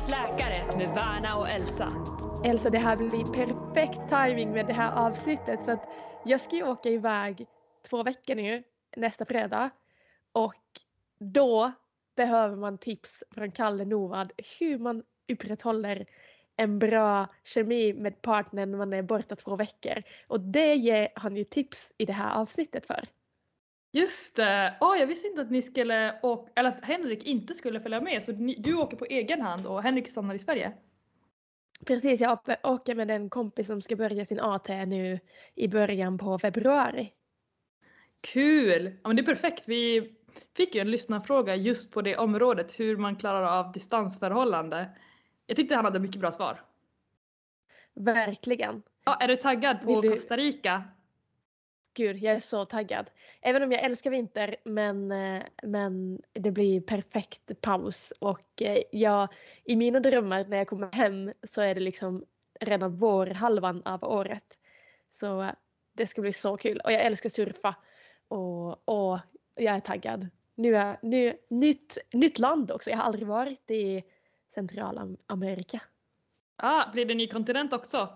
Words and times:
Veckans 0.00 0.38
läkare 0.38 0.76
med 0.78 0.94
Värna 0.94 1.36
och 1.36 1.48
Elsa. 1.48 1.92
Elsa, 2.44 2.70
det 2.70 2.78
här 2.78 2.96
blir 2.96 3.24
perfekt 3.24 4.00
timing 4.08 4.50
med 4.50 4.66
det 4.66 4.72
här 4.72 5.06
avsnittet 5.06 5.64
för 5.64 5.72
att 5.72 5.88
jag 6.24 6.40
ska 6.40 6.56
ju 6.56 6.62
åka 6.62 6.88
iväg 6.88 7.46
två 7.88 8.02
veckor 8.02 8.34
nu 8.34 8.62
nästa 8.96 9.24
fredag 9.24 9.70
och 10.32 10.54
då 11.18 11.72
behöver 12.16 12.56
man 12.56 12.78
tips 12.78 13.22
från 13.34 13.52
Kalle 13.52 13.84
Novad 13.84 14.32
hur 14.58 14.78
man 14.78 15.02
upprätthåller 15.32 16.06
en 16.56 16.78
bra 16.78 17.26
kemi 17.44 17.92
med 17.92 18.22
partnern 18.22 18.70
när 18.70 18.78
man 18.78 18.92
är 18.92 19.02
borta 19.02 19.36
två 19.36 19.56
veckor. 19.56 20.02
Och 20.26 20.40
det 20.40 20.74
ger 20.74 21.08
han 21.14 21.36
ju 21.36 21.44
tips 21.44 21.92
i 21.98 22.04
det 22.04 22.12
här 22.12 22.34
avsnittet 22.34 22.86
för. 22.86 23.08
Just 23.92 24.36
det! 24.36 24.76
Oh, 24.80 24.98
jag 24.98 25.06
visste 25.06 25.28
inte 25.28 25.40
att 25.40 25.50
ni 25.50 25.62
skulle 25.62 26.20
åka, 26.22 26.52
eller 26.54 26.68
att 26.68 26.84
Henrik 26.84 27.24
inte 27.24 27.54
skulle 27.54 27.80
följa 27.80 28.00
med 28.00 28.22
så 28.22 28.32
ni, 28.32 28.54
du 28.54 28.74
åker 28.74 28.96
på 28.96 29.04
egen 29.04 29.40
hand 29.40 29.66
och 29.66 29.82
Henrik 29.82 30.08
stannar 30.08 30.34
i 30.34 30.38
Sverige? 30.38 30.72
Precis, 31.86 32.20
jag 32.20 32.38
åker 32.62 32.94
med 32.94 33.10
en 33.10 33.30
kompis 33.30 33.66
som 33.66 33.82
ska 33.82 33.96
börja 33.96 34.24
sin 34.24 34.40
AT 34.40 34.68
nu 34.68 35.20
i 35.54 35.68
början 35.68 36.18
på 36.18 36.38
februari. 36.38 37.12
Kul! 38.20 38.84
Ja, 39.02 39.08
men 39.08 39.16
det 39.16 39.22
är 39.22 39.26
perfekt. 39.26 39.68
Vi 39.68 40.12
fick 40.56 40.74
ju 40.74 40.80
en 40.80 40.90
lyssnarfråga 40.90 41.56
just 41.56 41.92
på 41.92 42.02
det 42.02 42.16
området, 42.16 42.80
hur 42.80 42.96
man 42.96 43.16
klarar 43.16 43.58
av 43.58 43.72
distansförhållande. 43.72 44.90
Jag 45.46 45.56
tyckte 45.56 45.74
han 45.74 45.84
hade 45.84 45.98
mycket 45.98 46.20
bra 46.20 46.32
svar. 46.32 46.60
Verkligen. 47.94 48.82
Ja, 49.04 49.16
är 49.20 49.28
du 49.28 49.36
taggad 49.36 49.82
på 49.82 50.00
du- 50.00 50.10
Costa 50.10 50.36
Rica? 50.36 50.84
Gud, 51.94 52.16
jag 52.16 52.34
är 52.34 52.40
så 52.40 52.64
taggad. 52.64 53.10
Även 53.40 53.62
om 53.62 53.72
jag 53.72 53.82
älskar 53.82 54.10
vinter, 54.10 54.56
men, 54.64 55.12
eh, 55.12 55.42
men 55.62 56.22
det 56.32 56.50
blir 56.50 56.80
perfekt 56.80 57.60
paus. 57.60 58.12
Och 58.18 58.62
eh, 58.62 58.82
jag, 58.92 59.28
i 59.64 59.76
mina 59.76 60.00
drömmar 60.00 60.44
när 60.44 60.56
jag 60.56 60.66
kommer 60.68 60.92
hem 60.92 61.32
så 61.42 61.60
är 61.62 61.74
det 61.74 61.80
liksom 61.80 62.24
redan 62.60 62.96
vårhalvan 62.96 63.82
av 63.84 64.04
året. 64.04 64.58
Så 65.10 65.42
eh, 65.42 65.50
det 65.92 66.06
ska 66.06 66.20
bli 66.20 66.32
så 66.32 66.56
kul. 66.56 66.80
Och 66.84 66.92
jag 66.92 67.00
älskar 67.04 67.30
surfa. 67.30 67.74
Och, 68.28 68.88
och 68.88 69.18
jag 69.54 69.74
är 69.74 69.80
taggad. 69.80 70.28
Nu 70.54 70.76
är 70.76 70.98
nu, 71.02 71.36
nytt, 71.48 71.98
nytt 72.12 72.38
land 72.38 72.70
också. 72.70 72.90
Jag 72.90 72.96
har 72.96 73.04
aldrig 73.04 73.26
varit 73.26 73.70
i 73.70 74.02
Centralamerika. 74.54 75.80
Ah, 76.56 76.90
blir 76.92 77.04
det 77.06 77.12
en 77.12 77.18
ny 77.18 77.28
kontinent 77.28 77.72
också? 77.72 78.08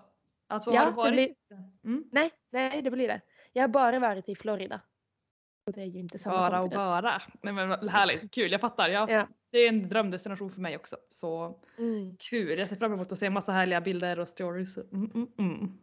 Alltså 0.47 0.69
har 0.69 0.77
Ja, 0.77 0.83
du 0.85 0.89
det 0.91 0.95
varit? 0.95 1.13
blir, 1.13 1.35
Mm. 1.83 2.09
nej, 2.11 2.31
nej, 2.49 2.81
det 2.81 2.91
blir 2.91 3.07
det. 3.07 3.21
Jag 3.55 3.63
har 3.63 3.67
bara 3.67 3.99
varit 3.99 4.29
i 4.29 4.35
Florida. 4.35 4.81
Och 5.67 5.73
det 5.73 5.81
är 5.81 5.85
ju 5.85 5.99
inte 5.99 6.19
samma 6.19 6.37
Bara 6.37 6.61
och 6.61 6.69
bara. 6.69 7.21
Nej 7.41 7.53
men 7.53 7.89
härligt, 7.89 8.31
kul, 8.31 8.51
jag 8.51 8.61
fattar. 8.61 8.89
Ja, 8.89 9.07
Ja. 9.09 9.27
Det 9.49 9.57
är 9.57 9.69
en 9.69 9.89
drömdestination 9.89 10.51
för 10.51 10.61
mig 10.61 10.75
också. 10.75 10.97
Så 11.11 11.59
Mm. 11.77 12.17
kul, 12.19 12.59
jag 12.59 12.69
ser 12.69 12.75
fram 12.75 12.93
emot 12.93 13.11
att 13.11 13.17
se 13.17 13.29
massa 13.29 13.51
härliga 13.51 13.81
bilder 13.81 14.19
och 14.19 14.27
stories. 14.27 14.77
Mm, 14.77 15.11
mm, 15.13 15.27
mm. 15.37 15.77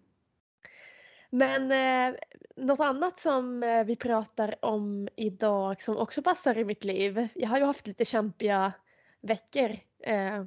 Men 1.30 1.72
eh, 1.72 2.18
något 2.56 2.80
annat 2.80 3.18
som 3.18 3.62
eh, 3.62 3.84
vi 3.84 3.96
pratar 3.96 4.54
om 4.64 5.08
idag 5.16 5.82
som 5.82 5.96
också 5.96 6.22
passar 6.22 6.58
i 6.58 6.64
mitt 6.64 6.84
liv. 6.84 7.28
Jag 7.34 7.48
har 7.48 7.58
ju 7.58 7.64
haft 7.64 7.86
lite 7.86 8.04
kämpiga 8.04 8.72
veckor 9.20 9.70
eh, 10.00 10.44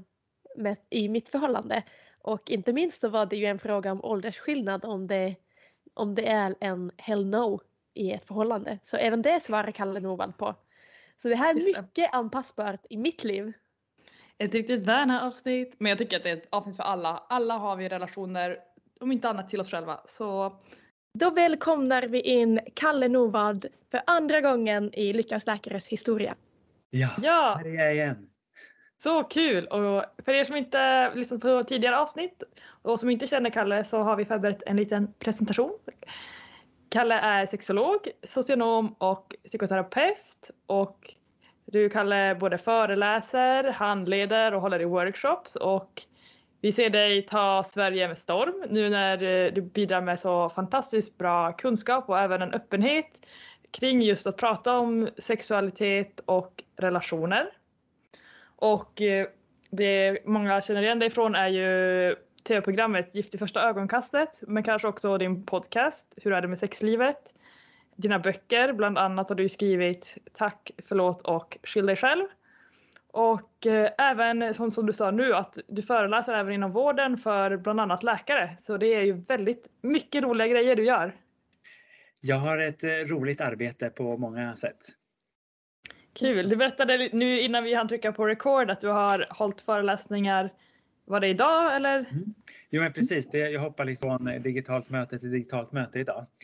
med, 0.56 0.78
i 0.90 1.10
mitt 1.10 1.30
förhållande. 1.30 1.84
Och 2.22 2.50
inte 2.50 2.74
minst 2.74 3.02
så 3.02 3.10
var 3.10 3.26
det 3.26 3.36
ju 3.36 3.46
en 3.46 3.60
fråga 3.60 3.92
om 3.92 4.04
åldersskillnad 4.06 4.86
om 4.86 5.08
det, 5.08 5.36
om 5.96 6.16
det 6.16 6.28
är 6.28 6.56
en 6.60 6.92
hell 6.98 7.26
no 7.26 7.62
i 7.94 8.12
ett 8.12 8.26
förhållande. 8.26 8.80
Så 8.84 8.98
även 8.98 9.22
det 9.22 9.40
svarar 9.44 9.72
Kalle 9.72 10.00
Novald 10.00 10.38
på. 10.38 10.56
Så 11.22 11.28
det 11.30 11.36
här 11.36 11.50
är 11.50 11.56
Just 11.60 11.76
det. 11.76 11.82
mycket 11.82 12.14
anpassbart 12.14 12.86
i 12.90 12.98
mitt 12.98 13.24
liv. 13.24 13.54
Ett 14.38 14.54
riktigt 14.54 14.82
Värna-avsnitt. 14.82 15.76
Men 15.80 15.90
jag 15.90 15.98
tycker 15.98 16.18
att 16.18 16.24
det 16.24 16.30
är 16.30 16.38
ett 16.38 16.48
avsnitt 16.50 16.76
för 16.76 16.84
alla. 16.84 17.24
Alla 17.30 17.58
har 17.58 17.76
vi 17.76 17.90
relationer, 17.90 18.60
om 19.00 19.12
inte 19.12 19.30
annat 19.30 19.50
till 19.50 19.62
oss 19.62 19.72
själva. 19.72 20.02
Så 20.10 20.60
Då 21.14 21.30
välkomnar 21.30 22.04
vi 22.04 22.22
in 22.22 22.60
Kalle 22.74 23.08
Novald 23.08 23.66
för 23.92 24.02
andra 24.08 24.42
gången 24.42 24.94
i 24.94 25.14
Lyckans 25.14 25.46
Läkares 25.46 25.88
historia. 25.88 26.36
Ja, 26.90 27.10
ja, 27.22 27.56
här 27.64 27.68
är 27.80 27.84
jag 27.86 27.94
igen 27.96 28.30
så 29.06 29.24
kul! 29.24 29.68
Och 29.68 30.04
för 30.26 30.34
er 30.34 30.44
som 30.44 30.56
inte 30.56 31.12
lyssnat 31.16 31.42
på 31.42 31.64
tidigare 31.64 31.98
avsnitt 31.98 32.44
och 32.82 33.00
som 33.00 33.10
inte 33.10 33.28
känner 33.28 33.50
Kalle 33.50 33.84
så 33.84 34.02
har 34.02 34.16
vi 34.16 34.26
förberett 34.26 34.64
en 34.66 34.78
liten 34.78 35.14
presentation. 35.20 35.72
Kalle 36.90 37.20
är 37.20 37.46
sexolog, 37.46 38.08
socionom 38.24 38.96
och 38.98 39.36
psykoterapeut 39.44 40.52
och 40.66 41.14
du 41.66 41.90
Kalle 41.90 42.36
både 42.36 42.58
föreläser, 42.58 43.64
handleder 43.64 44.54
och 44.54 44.62
håller 44.62 44.82
i 44.82 44.86
workshops 44.86 45.56
och 45.56 46.02
vi 46.62 46.72
ser 46.72 46.90
dig 46.90 47.22
ta 47.22 47.64
Sverige 47.64 48.08
med 48.08 48.18
storm 48.18 48.64
nu 48.70 48.90
när 48.90 49.24
eh, 49.24 49.54
du 49.54 49.62
bidrar 49.62 50.02
med 50.02 50.20
så 50.20 50.50
fantastiskt 50.50 51.18
bra 51.18 51.52
kunskap 51.52 52.10
och 52.10 52.20
även 52.20 52.42
en 52.42 52.54
öppenhet 52.54 53.26
kring 53.72 54.02
just 54.02 54.28
att 54.28 54.38
prata 54.38 54.78
om 54.78 55.10
sexualitet 55.18 56.20
och 56.26 56.64
relationer. 56.78 57.52
Och 58.56 59.02
eh, 59.02 59.28
det 59.70 60.26
många 60.26 60.62
känner 60.62 60.82
igen 60.82 61.00
dig 61.00 61.10
från 61.10 61.36
är 61.36 61.48
ju 61.48 62.16
tv-programmet 62.44 63.16
Gift 63.16 63.36
i 63.36 63.38
första 63.38 63.62
ögonkastet 63.62 64.42
men 64.48 64.64
kanske 64.64 64.88
också 64.88 65.18
din 65.18 65.46
podcast 65.46 66.14
Hur 66.22 66.34
är 66.34 66.42
det 66.42 66.48
med 66.48 66.60
sexlivet? 66.60 67.34
Dina 67.96 68.20
böcker, 68.20 68.74
bland 68.74 68.98
annat 68.98 69.30
har 69.30 69.36
du 69.36 69.50
skrivit 69.50 70.18
Tack, 70.34 70.72
förlåt 70.88 71.22
och 71.22 71.58
Skyll 71.64 71.86
dig 71.86 71.96
själv. 71.96 72.26
Och 73.12 73.66
eh, 73.66 73.92
även 73.98 74.54
som, 74.54 74.72
som 74.72 74.86
du 74.86 74.94
sa 74.94 75.12
nu 75.12 75.34
att 75.34 75.58
du 75.68 75.82
föreläser 75.82 76.34
även 76.34 76.54
inom 76.54 76.72
vården 76.72 77.18
för 77.18 77.58
bland 77.58 77.82
annat 77.82 78.04
läkare. 78.04 78.58
Så 78.62 78.78
det 78.78 78.94
är 78.94 79.02
ju 79.02 79.14
väldigt 79.14 79.68
mycket 79.82 80.24
roliga 80.24 80.48
grejer 80.48 80.76
du 80.76 80.86
gör. 80.86 81.16
Jag 82.22 82.36
har 82.36 82.58
ett 82.58 82.84
eh, 82.84 82.90
roligt 82.90 83.42
arbete 83.42 83.90
på 83.90 84.18
många 84.18 84.56
sätt. 84.56 84.78
Kul! 86.16 86.50
Du 86.50 86.56
berättade 86.56 87.10
nu 87.14 87.40
innan 87.40 87.64
vi 87.64 87.74
hann 87.74 87.88
trycka 87.88 88.12
på 88.12 88.28
record 88.28 88.72
att 88.72 88.82
du 88.82 88.88
har 88.88 89.26
hållit 89.30 89.62
föreläsningar, 89.62 90.50
var 91.06 91.20
det 91.20 91.28
idag 91.28 91.76
eller? 91.76 92.06
Jo 92.70 92.82
men 92.82 92.94
precis, 92.94 93.30
det, 93.30 93.38
jag 93.38 93.62
hoppar 93.62 93.86
liksom 93.86 94.18
från 94.18 94.42
digitalt 94.42 94.90
möte 94.90 95.20
till 95.20 95.32
digitalt 95.32 95.72
möte 95.72 96.00
idag. 96.00 96.26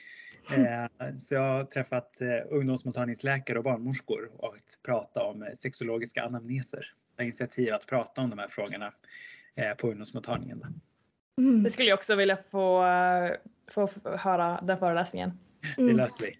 Eh, 0.51 1.15
så 1.19 1.33
jag 1.33 1.41
har 1.41 1.63
träffat 1.63 2.21
eh, 2.21 2.27
ungdomsmottagningsläkare 2.49 3.57
och 3.57 3.63
barnmorskor 3.63 4.31
och 4.37 4.55
att 4.55 4.83
prata 4.83 5.23
om 5.23 5.43
eh, 5.43 5.53
sexologiska 5.53 6.23
anamneser. 6.23 6.93
Ta 7.17 7.23
initiativ 7.23 7.73
att 7.73 7.87
prata 7.87 8.21
om 8.21 8.29
de 8.29 8.39
här 8.39 8.47
frågorna 8.47 8.93
eh, 9.55 9.73
på 9.73 9.87
ungdomsmottagningen. 9.87 10.81
Mm. 11.37 11.63
Det 11.63 11.71
skulle 11.71 11.89
jag 11.89 11.97
också 11.97 12.15
vilja 12.15 12.37
få, 12.51 12.85
eh, 12.85 13.31
få 13.71 13.89
höra 14.17 14.61
den 14.61 14.77
föreläsningen. 14.77 15.31
Det 15.75 15.81
Mm. 15.81 15.97
löser 15.97 16.25
vi. 16.25 16.37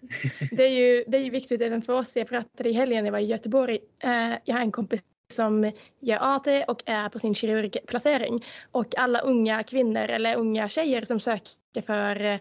Det 0.56 0.64
är, 0.64 0.70
ju, 0.70 1.04
det 1.06 1.16
är 1.18 1.22
ju 1.22 1.30
viktigt 1.30 1.60
även 1.60 1.82
för 1.82 1.92
oss. 1.92 2.16
Jag 2.16 2.28
pratade 2.28 2.68
i 2.68 2.72
helgen 2.72 3.04
jag 3.04 3.12
var 3.12 3.18
i 3.18 3.24
Göteborg. 3.24 3.78
Eh, 3.98 4.32
jag 4.44 4.54
har 4.54 4.60
en 4.60 4.72
kompis 4.72 5.02
som 5.32 5.72
gör 6.00 6.18
AT 6.20 6.64
och 6.68 6.82
är 6.86 7.08
på 7.08 7.18
sin 7.18 7.34
kirurgplacering. 7.34 8.44
Och 8.70 8.98
alla 8.98 9.20
unga 9.20 9.62
kvinnor 9.62 10.00
eller 10.04 10.36
unga 10.36 10.68
tjejer 10.68 11.04
som 11.04 11.20
söker 11.20 11.82
för 11.86 12.24
eh, 12.24 12.38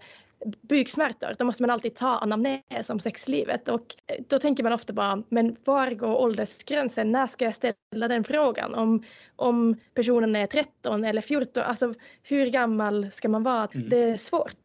buksmärtor, 0.61 1.35
då 1.39 1.45
måste 1.45 1.63
man 1.63 1.69
alltid 1.69 1.95
ta 1.95 2.17
anamnes 2.17 2.89
om 2.89 2.99
sexlivet. 2.99 3.69
Och 3.69 3.85
eh, 4.07 4.15
då 4.29 4.39
tänker 4.39 4.63
man 4.63 4.73
ofta 4.73 4.93
bara, 4.93 5.23
men 5.29 5.55
var 5.63 5.91
går 5.91 6.15
åldersgränsen? 6.15 7.11
När 7.11 7.27
ska 7.27 7.45
jag 7.45 7.55
ställa 7.55 8.07
den 8.07 8.23
frågan? 8.23 8.73
Om, 8.75 9.03
om 9.35 9.75
personen 9.93 10.35
är 10.35 10.47
13 10.47 11.03
eller 11.03 11.21
14, 11.21 11.63
alltså 11.63 11.93
hur 12.23 12.45
gammal 12.45 13.11
ska 13.11 13.29
man 13.29 13.43
vara? 13.43 13.67
Mm. 13.73 13.89
Det 13.89 14.03
är 14.03 14.17
svårt. 14.17 14.55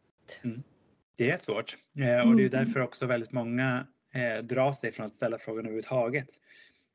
Det 1.17 1.31
är 1.31 1.37
svårt 1.37 1.77
eh, 1.99 2.29
och 2.29 2.35
det 2.35 2.41
är 2.41 2.43
ju 2.43 2.47
Mm. 2.47 2.49
därför 2.49 2.79
också 2.79 3.05
väldigt 3.05 3.31
många 3.31 3.87
eh, 4.13 4.43
drar 4.43 4.73
sig 4.73 4.91
från 4.91 5.05
att 5.05 5.15
ställa 5.15 5.37
frågan 5.37 5.65
överhuvudtaget. 5.65 6.27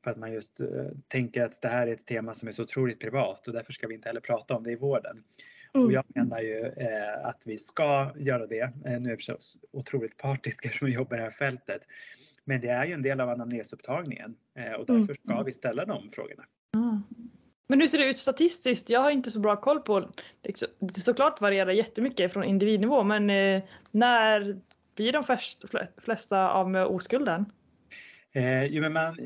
För 0.03 0.11
att 0.11 0.17
man 0.17 0.33
just 0.33 0.59
eh, 0.59 0.67
tänker 1.07 1.43
att 1.43 1.61
det 1.61 1.67
här 1.67 1.87
är 1.87 1.91
ett 1.93 2.07
tema 2.07 2.33
som 2.33 2.47
är 2.47 2.51
så 2.51 2.63
otroligt 2.63 2.99
privat 2.99 3.47
och 3.47 3.53
därför 3.53 3.73
ska 3.73 3.87
vi 3.87 3.95
inte 3.95 4.09
heller 4.09 4.21
prata 4.21 4.55
om 4.55 4.63
det 4.63 4.71
i 4.71 4.75
vården. 4.75 5.23
Mm. 5.75 5.85
Och 5.85 5.93
jag 5.93 6.05
menar 6.07 6.39
ju 6.39 6.59
eh, 6.59 7.25
att 7.25 7.43
vi 7.45 7.57
ska 7.57 8.11
göra 8.15 8.47
det. 8.47 8.61
Eh, 8.61 8.71
nu 8.85 9.05
är 9.05 9.09
jag 9.09 9.17
förstås 9.17 9.57
otroligt 9.71 10.17
partisk 10.17 10.65
eftersom 10.65 10.87
jag 10.87 10.95
jobbar 10.95 11.15
i 11.15 11.19
det 11.19 11.23
här 11.23 11.31
fältet. 11.31 11.87
Men 12.45 12.61
det 12.61 12.67
är 12.67 12.85
ju 12.85 12.93
en 12.93 13.01
del 13.01 13.19
av 13.21 13.29
anamnesupptagningen 13.29 14.35
eh, 14.55 14.73
och 14.73 14.85
därför 14.85 15.13
ska 15.13 15.43
vi 15.43 15.51
ställa 15.51 15.85
de 15.85 16.11
frågorna. 16.11 16.43
Men 17.67 17.81
hur 17.81 17.87
ser 17.87 17.97
det 17.97 18.05
ut 18.05 18.17
statistiskt? 18.17 18.89
Jag 18.89 18.99
har 18.99 19.11
inte 19.11 19.31
så 19.31 19.39
bra 19.39 19.55
koll 19.55 19.79
på 19.79 20.11
liksom, 20.43 20.67
det. 20.79 20.93
Såklart 20.93 21.41
varierar 21.41 21.71
jättemycket 21.71 22.33
från 22.33 22.43
individnivå 22.43 23.03
men 23.03 23.29
eh, 23.29 23.63
när 23.91 24.61
blir 24.95 25.11
de 25.11 25.23
flest- 25.23 25.65
flesta 25.97 26.49
av 26.49 26.69
med 26.69 26.85
oskulden? 26.85 27.45
Eh, 28.35 28.65
jo, 28.65 28.81
men 28.81 28.93
man, 28.93 29.17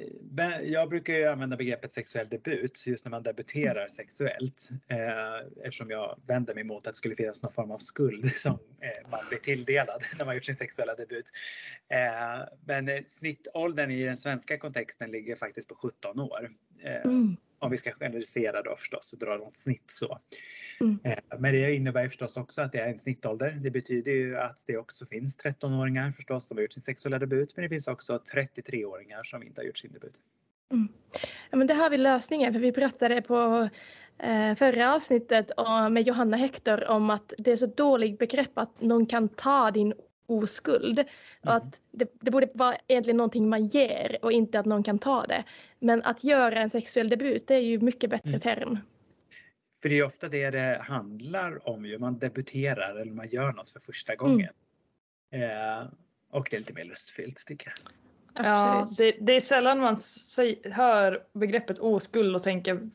jag 0.64 0.90
brukar 0.90 1.14
ju 1.14 1.26
använda 1.26 1.58
begreppet 1.58 1.92
sexuell 1.92 2.30
debut 2.30 2.88
just 2.88 3.06
när 3.06 3.10
man 3.10 3.24
debuterar 3.24 3.88
sexuellt 3.88 4.70
eh, 4.88 5.38
eftersom 5.64 5.90
jag 5.90 6.20
vänder 6.28 6.56
mig 6.56 6.64
mot 6.64 6.88
att 6.88 6.94
det 6.94 6.98
skulle 6.98 7.16
finnas 7.16 7.44
någon 7.44 7.54
form 7.54 7.72
av 7.72 7.78
skuld 7.78 8.34
som 8.36 8.60
eh, 8.82 9.10
man 9.12 9.20
blir 9.30 9.40
tilldelad 9.40 10.04
när 10.18 10.26
man 10.26 10.36
gjort 10.36 10.46
sin 10.46 10.56
sexuella 10.56 10.96
debut. 10.96 11.26
Eh, 11.90 12.48
men 12.66 12.90
eh, 12.90 13.04
snittåldern 13.08 13.92
i 13.92 14.04
den 14.04 14.18
svenska 14.18 14.58
kontexten 14.58 15.12
ligger 15.12 15.36
faktiskt 15.36 15.70
på 15.70 15.76
17 15.76 16.20
år. 16.20 16.52
Mm. 17.04 17.38
Om 17.60 17.72
vi 17.72 17.78
ska 17.78 17.92
generalisera 17.92 18.62
då 18.62 18.76
förstås 18.76 19.14
och 19.14 19.20
dra 19.20 19.38
något 19.38 19.58
snitt 19.58 19.92
så. 19.92 20.20
Mm. 20.80 21.00
Eh, 21.04 21.40
Men 21.40 21.54
det 21.54 21.76
innebär 21.76 22.08
förstås 22.08 22.38
också 22.38 22.62
att 22.62 22.72
det 22.72 22.80
är 22.80 22.90
en 22.90 23.00
snittålder. 23.00 23.52
Det 23.52 23.72
betyder 23.72 24.12
ju 24.12 24.38
att 24.38 24.64
det 24.68 24.78
också 24.78 25.06
finns 25.06 25.38
13-åringar 25.38 26.12
förstås 26.12 26.48
som 26.48 26.58
har 26.58 26.62
gjort 26.62 26.74
sin 26.74 26.84
sexuella 26.84 27.20
debut. 27.20 27.56
Men 27.56 27.64
det 27.64 27.70
finns 27.70 27.88
också 27.88 28.22
33-åringar 28.34 29.24
som 29.24 29.44
inte 29.44 29.62
har 29.62 29.66
gjort 29.66 29.78
sin 29.78 29.94
debut. 29.94 30.22
Ja, 31.50 31.58
men 31.58 31.68
det 31.68 31.74
har 31.74 31.90
vi 31.90 31.98
lösningen 31.98 32.54
för 32.54 32.60
vi 32.60 32.72
pratade 32.72 33.22
på 33.22 33.70
eh, 34.18 34.56
förra 34.56 34.96
avsnittet 34.96 35.52
med 35.92 36.08
Johanna 36.08 36.38
Hector 36.38 36.84
om 36.88 37.10
att 37.10 37.34
det 37.38 37.52
är 37.52 37.58
så 37.58 37.66
dåligt 37.66 38.20
begrepp 38.20 38.58
att 38.58 38.82
någon 38.82 39.06
kan 39.06 39.30
ta 39.30 39.72
din 39.72 39.94
oskuld. 40.28 41.00
Och 41.00 41.06
Mm. 41.52 41.58
att 41.58 41.80
det, 41.92 42.12
det 42.22 42.32
borde 42.32 42.50
vara 42.54 42.78
egentligen 42.88 43.18
någonting 43.18 43.50
man 43.50 43.66
ger 43.66 44.18
och 44.22 44.32
inte 44.32 44.60
att 44.60 44.66
någon 44.66 44.84
kan 44.84 45.00
ta 45.00 45.26
det. 45.26 45.44
Men 45.80 46.04
att 46.04 46.24
göra 46.24 46.60
en 46.62 46.70
sexuell 46.70 47.10
debut 47.10 47.48
det 47.48 47.56
är 47.56 47.60
ju 47.60 47.80
mycket 47.80 48.10
bättre 48.10 48.30
Mm. 48.30 48.42
term. 48.42 48.78
För 49.82 49.90
det 49.90 50.00
är 50.00 50.04
ofta 50.06 50.30
det 50.30 50.50
det 50.50 50.82
handlar 50.84 51.70
om 51.70 51.86
ju. 51.86 51.98
Man 51.98 52.20
debuterar 52.20 52.96
eller 52.96 53.12
man 53.14 53.28
gör 53.28 53.52
något 53.54 53.70
för 53.70 53.80
första 53.80 54.16
gången. 54.16 54.50
Eh, 55.32 55.88
och 56.32 56.48
det 56.50 56.56
är 56.56 56.60
lite 56.60 56.74
mer 56.74 56.84
lustfyllt 56.86 57.46
tycker 57.46 57.74
jag. 57.76 57.94
Ja, 58.46 58.90
det, 58.98 59.12
det 59.22 59.34
är 59.34 59.40
sällan 59.42 59.80
man 59.80 59.98
säg, 59.98 60.62
hör 60.64 61.24
begreppet 61.34 61.80
oskuld 61.80 62.36
och 62.36 62.44
tänker, 62.44 62.90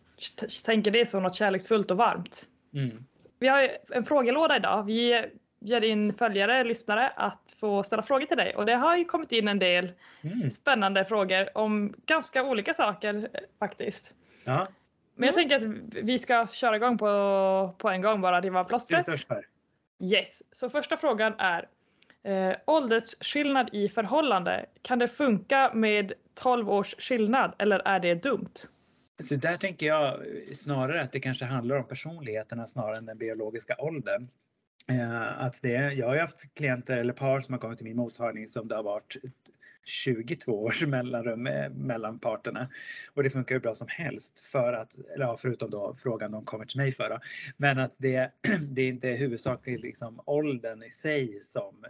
tänker 0.65 0.91
det 0.91 1.07
som 1.07 1.23
något 1.23 1.35
kärleksfullt 1.35 1.91
och 1.91 1.97
varmt. 1.97 2.49
Mm. 2.75 3.05
Vi 3.39 3.49
har 3.49 3.63
ju 3.63 3.69
en 3.91 4.05
frågelåda 4.05 4.57
idag. 4.57 4.85
Vi 4.85 5.27
ger 5.65 5.85
in 5.85 6.15
följare, 6.15 6.65
lyssnare 6.65 7.09
att 7.09 7.57
få 7.61 7.83
ställa 7.83 8.03
frågor 8.03 8.27
till 8.27 8.37
dig 8.37 8.57
och 8.57 8.67
det 8.67 8.75
har 8.75 8.97
ju 8.97 9.05
kommit 9.05 9.33
in 9.33 9.49
en 9.49 9.59
del 9.59 9.93
Mm. 10.23 10.51
spännande 10.51 11.05
frågor 11.05 11.59
om 11.59 11.95
ganska 12.07 12.45
olika 12.45 12.75
saker 12.75 13.15
eh, 13.33 13.41
faktiskt. 13.59 14.15
Ja, 14.45 14.67
Men 15.15 15.27
jag 15.27 15.35
tänker 15.35 15.57
att 15.57 15.63
vi 16.05 16.19
ska 16.19 16.47
köra 16.47 16.77
igång 16.77 16.99
på, 16.99 17.75
på 17.79 17.89
en 17.89 18.03
gång 18.03 18.21
bara, 18.21 18.41
det 18.41 18.51
var 18.51 18.65
plåstret. 18.65 19.07
Yes, 20.01 20.43
så 20.53 20.71
första 20.71 20.97
frågan 20.97 21.35
är 21.39 21.69
eh, 22.23 22.57
åldersskillnad 22.67 23.69
i 23.73 23.89
förhållande. 23.89 24.67
Kan 24.83 24.99
det 24.99 25.09
funka 25.09 25.71
med 25.75 26.13
12 26.35 26.71
års 26.71 26.95
skillnad 26.99 27.55
eller 27.59 27.79
är 27.79 28.01
det 28.01 28.15
dumt? 28.15 28.53
Så 29.29 29.35
där 29.35 29.57
tänker 29.57 29.87
jag 29.87 30.21
snarare 30.55 31.03
att 31.03 31.13
det 31.13 31.21
kanske 31.21 31.45
handlar 31.45 31.77
om 31.77 31.85
personligheterna 31.89 32.67
snarare 32.67 32.97
än 32.97 33.07
den 33.07 33.19
biologiska 33.19 33.77
åldern. 33.79 34.29
Eh, 34.87 35.43
att 35.43 35.63
det, 35.63 35.93
jag 35.93 36.07
har 36.07 36.15
ju 36.15 36.21
haft 36.21 36.55
klienter 36.55 36.99
eller 36.99 37.13
par 37.13 37.41
som 37.41 37.53
har 37.53 37.61
kommit 37.61 37.79
till 37.79 37.87
min 37.87 37.97
mottagning 37.97 38.47
som 38.47 38.69
det 38.69 38.75
har 38.75 38.83
varit 38.83 39.17
22 39.85 40.63
års 40.63 40.87
mellanrum 40.87 41.47
eh, 41.47 41.71
mellan 41.71 42.19
parterna. 42.19 42.69
Och 43.15 43.23
det 43.23 43.31
funkar 43.31 43.55
hur 43.55 43.61
bra 43.63 43.75
som 43.75 43.89
helst 43.91 44.41
för 44.41 44.73
att, 44.73 44.95
eller 45.15 45.25
ja, 45.25 45.37
förutom 45.37 45.71
då 45.71 45.97
frågan 46.03 46.33
de 46.33 46.45
kommer 46.45 46.65
till 46.65 46.77
mig 46.77 46.93
för. 46.93 47.11
Då. 47.11 47.19
Men 47.57 47.79
att 47.79 47.95
det, 47.99 48.31
det 48.61 48.83
är 48.83 48.89
inte 48.89 49.09
huvudsakligen 49.09 49.81
liksom 49.81 50.21
åldern 50.27 50.83
i 50.83 50.91
sig 50.91 51.41
som 51.41 51.85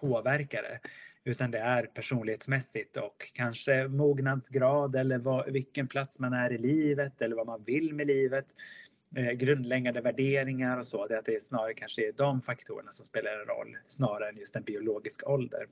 påverkar 0.00 0.62
det. 0.62 0.80
Utan 1.26 1.50
det 1.50 1.58
är 1.58 1.82
personlighetsmässigt 1.82 2.96
och 2.96 3.30
kanske 3.34 3.88
mognadsgrad 3.88 4.96
eller 4.96 5.18
vad, 5.18 5.52
vilken 5.52 5.88
plats 5.88 6.18
man 6.18 6.32
är 6.32 6.52
i 6.52 6.58
livet 6.58 7.22
eller 7.22 7.36
vad 7.36 7.46
man 7.46 7.64
vill 7.64 7.94
med 7.94 8.06
livet. 8.06 8.46
Eh, 9.16 9.32
grundläggande 9.32 10.00
värderingar 10.00 10.78
och 10.78 10.86
så. 10.86 11.06
Det, 11.06 11.18
att 11.18 11.24
det 11.24 11.42
snarare 11.42 11.74
kanske 11.74 12.08
är 12.08 12.12
de 12.12 12.42
faktorerna 12.42 12.92
som 12.92 13.06
spelar 13.06 13.32
en 13.32 13.46
roll 13.46 13.76
snarare 13.86 14.28
än 14.28 14.36
just 14.36 14.56
en 14.56 14.62
biologisk 14.62 15.28
ålder. 15.28 15.66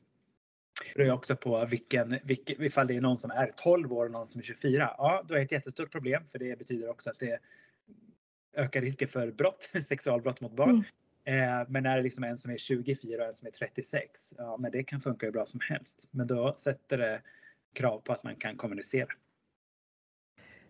Det 0.85 0.99
beror 0.99 1.13
också 1.13 1.37
på 1.37 1.67
vilken, 1.67 2.19
vilken, 2.25 2.63
ifall 2.63 2.87
det 2.87 2.97
är 2.97 3.01
någon 3.01 3.19
som 3.19 3.31
är 3.31 3.53
12 3.57 3.93
år 3.93 4.05
och 4.05 4.11
någon 4.11 4.27
som 4.27 4.39
är 4.39 4.43
24. 4.43 4.95
Ja, 4.99 5.25
då 5.29 5.35
är 5.35 5.39
det 5.39 5.45
ett 5.45 5.53
jättestort 5.53 5.93
problem 5.93 6.23
för 6.33 6.39
det 6.39 6.59
betyder 6.59 6.91
också 6.91 7.11
att 7.11 7.19
det 7.19 7.39
ökar 8.57 8.81
risken 8.81 9.09
för 9.09 9.31
brott, 9.31 9.71
sexualbrott 9.89 10.41
mot 10.41 10.53
barn. 10.53 10.85
Eh, 11.25 11.69
men 11.69 11.87
är 11.87 11.97
det 11.97 12.03
liksom 12.03 12.25
en 12.25 12.37
som 12.37 12.51
är 12.51 12.59
24 12.59 13.23
och 13.23 13.29
en 13.29 13.35
som 13.35 13.47
är 13.47 13.53
36, 13.53 14.35
ja 14.39 14.57
men 14.57 14.73
det 14.73 14.83
kan 14.83 15.01
funka 15.01 15.27
hur 15.27 15.33
bra 15.33 15.47
som 15.47 15.61
helst. 15.69 16.09
Men 16.11 16.27
då 16.27 16.55
sätter 16.59 16.99
det 16.99 17.23
krav 17.73 18.01
på 18.01 18.13
att 18.13 18.25
man 18.25 18.37
kan 18.37 18.57
kommunicera. 18.57 19.09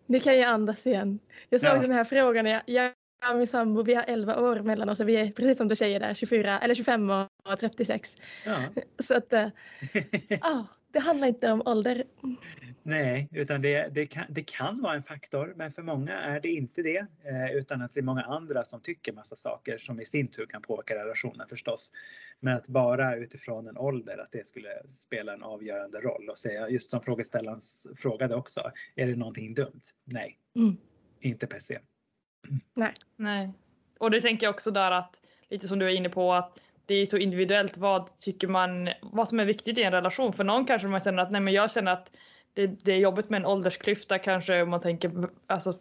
Nu 0.05 0.19
kan 0.19 0.33
jag 0.33 0.43
andas 0.43 0.87
igen. 0.87 1.19
Jag 1.49 1.61
såg 1.61 1.69
Ja. 1.69 1.81
den 1.81 1.91
här 1.91 2.03
frågan. 2.03 2.45
Jag, 2.45 2.61
jag 2.65 2.91
och 3.31 3.37
min 3.37 3.47
sambo 3.47 3.83
vi 3.83 3.93
har 3.93 4.03
11 4.07 4.39
år 4.41 4.59
mellan 4.59 4.89
oss 4.89 4.99
och 4.99 5.09
vi 5.09 5.15
är 5.15 5.31
precis 5.31 5.57
som 5.57 5.67
du 5.67 5.75
säger 5.75 5.99
där 5.99 6.13
24 6.13 6.59
eller 6.59 6.75
25 6.75 7.09
och 7.09 7.27
och 7.45 7.59
36. 7.59 8.15
Ja. 8.45 8.61
Så 8.99 9.17
att 9.17 9.33
eh, 9.33 9.47
ah, 10.41 10.63
det 10.91 10.99
handlar 10.99 11.27
inte 11.27 11.51
om 11.51 11.61
ålder. 11.65 12.03
Nej, 12.85 13.29
utan 13.31 13.61
det, 13.61 13.87
det, 13.93 14.05
kan, 14.05 14.25
det 14.29 14.43
kan 14.43 14.81
vara 14.81 14.95
en 14.95 15.03
faktor, 15.03 15.53
men 15.55 15.71
för 15.71 15.83
många 15.83 16.13
är 16.13 16.39
det 16.39 16.47
inte 16.47 16.81
det. 16.81 16.97
Eh, 17.23 17.55
utan 17.55 17.81
att 17.81 17.93
det 17.93 17.99
är 17.99 18.03
många 18.03 18.21
andra 18.21 18.63
som 18.63 18.81
tycker 18.81 19.13
massa 19.13 19.35
saker 19.35 19.77
som 19.77 19.99
i 19.99 20.05
sin 20.05 20.27
tur 20.27 20.45
kan 20.45 20.61
påverka 20.61 20.95
relationen 20.95 21.47
förstås. 21.47 21.91
Men 22.39 22.57
att 22.57 22.67
bara 22.67 23.15
utifrån 23.15 23.67
en 23.67 23.77
ålder, 23.77 24.17
att 24.17 24.31
det 24.31 24.47
skulle 24.47 24.87
spela 24.87 25.33
en 25.33 25.43
avgörande 25.43 25.99
roll 26.01 26.29
och 26.29 26.37
säga, 26.37 26.69
just 26.69 26.89
som 26.89 27.01
frågeställaren 27.01 27.59
frågade 27.95 28.35
också, 28.35 28.71
är 28.95 29.07
det 29.07 29.15
någonting 29.15 29.53
dumt? 29.53 29.81
Nej, 30.03 30.39
Mm. 30.55 30.77
inte 31.21 31.47
per 31.47 31.59
se. 31.59 31.79
Nej. 33.15 33.53
Och 33.99 34.11
det 34.11 34.21
tänker 34.21 34.45
jag 34.45 34.53
också 34.53 34.71
där 34.71 34.91
att, 34.91 35.21
lite 35.49 35.67
som 35.67 35.79
du 35.79 35.85
är 35.85 35.95
inne 35.95 36.09
på, 36.09 36.33
att 36.33 36.59
det 36.85 36.95
är 36.95 37.05
så 37.05 37.17
individuellt 37.17 37.77
vad 37.77 38.17
tycker 38.19 38.47
man, 38.47 38.89
vad 39.01 39.29
som 39.29 39.39
är 39.39 39.45
viktigt 39.45 39.77
i 39.77 39.83
en 39.83 39.91
relation. 39.91 40.33
För 40.33 40.43
någon 40.43 40.65
kanske 40.65 40.87
man 40.87 41.01
känner 41.01 41.23
att 41.23 41.31
nej 41.31 41.41
men 41.41 41.53
jag 41.53 41.71
känner 41.71 41.91
att 41.91 42.11
det, 42.53 42.67
det 42.67 42.91
är 42.91 42.97
jobbigt 42.97 43.29
med 43.29 43.39
en 43.39 43.45
åldersklyfta 43.45 44.19
kanske 44.19 44.61
om 44.61 44.69
man 44.69 44.79
tänker, 44.79 45.29
alltså 45.47 45.73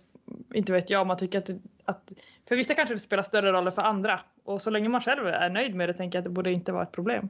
inte 0.55 0.73
vet 0.73 0.91
jag, 0.91 1.07
man 1.07 1.19
tycker 1.19 1.39
att, 1.39 1.51
att 1.85 2.13
för 2.49 2.57
vissa 2.57 2.75
kanske 2.75 2.95
det 2.95 3.01
spelar 3.01 3.23
större 3.23 3.53
roll 3.53 3.67
än 3.67 3.73
för 3.73 3.83
andra. 3.83 4.21
Och 4.45 4.63
så 4.63 4.71
länge 4.71 4.89
man 4.89 5.01
själv 5.01 5.27
är 5.27 5.51
nöjd 5.51 5.75
med 5.75 5.89
det 5.89 5.95
tänker 5.95 6.19
jag 6.19 6.21
att 6.21 6.25
det 6.25 6.31
borde 6.31 6.53
inte 6.53 6.73
vara 6.73 6.83
ett 6.83 6.93
problem. 6.93 7.29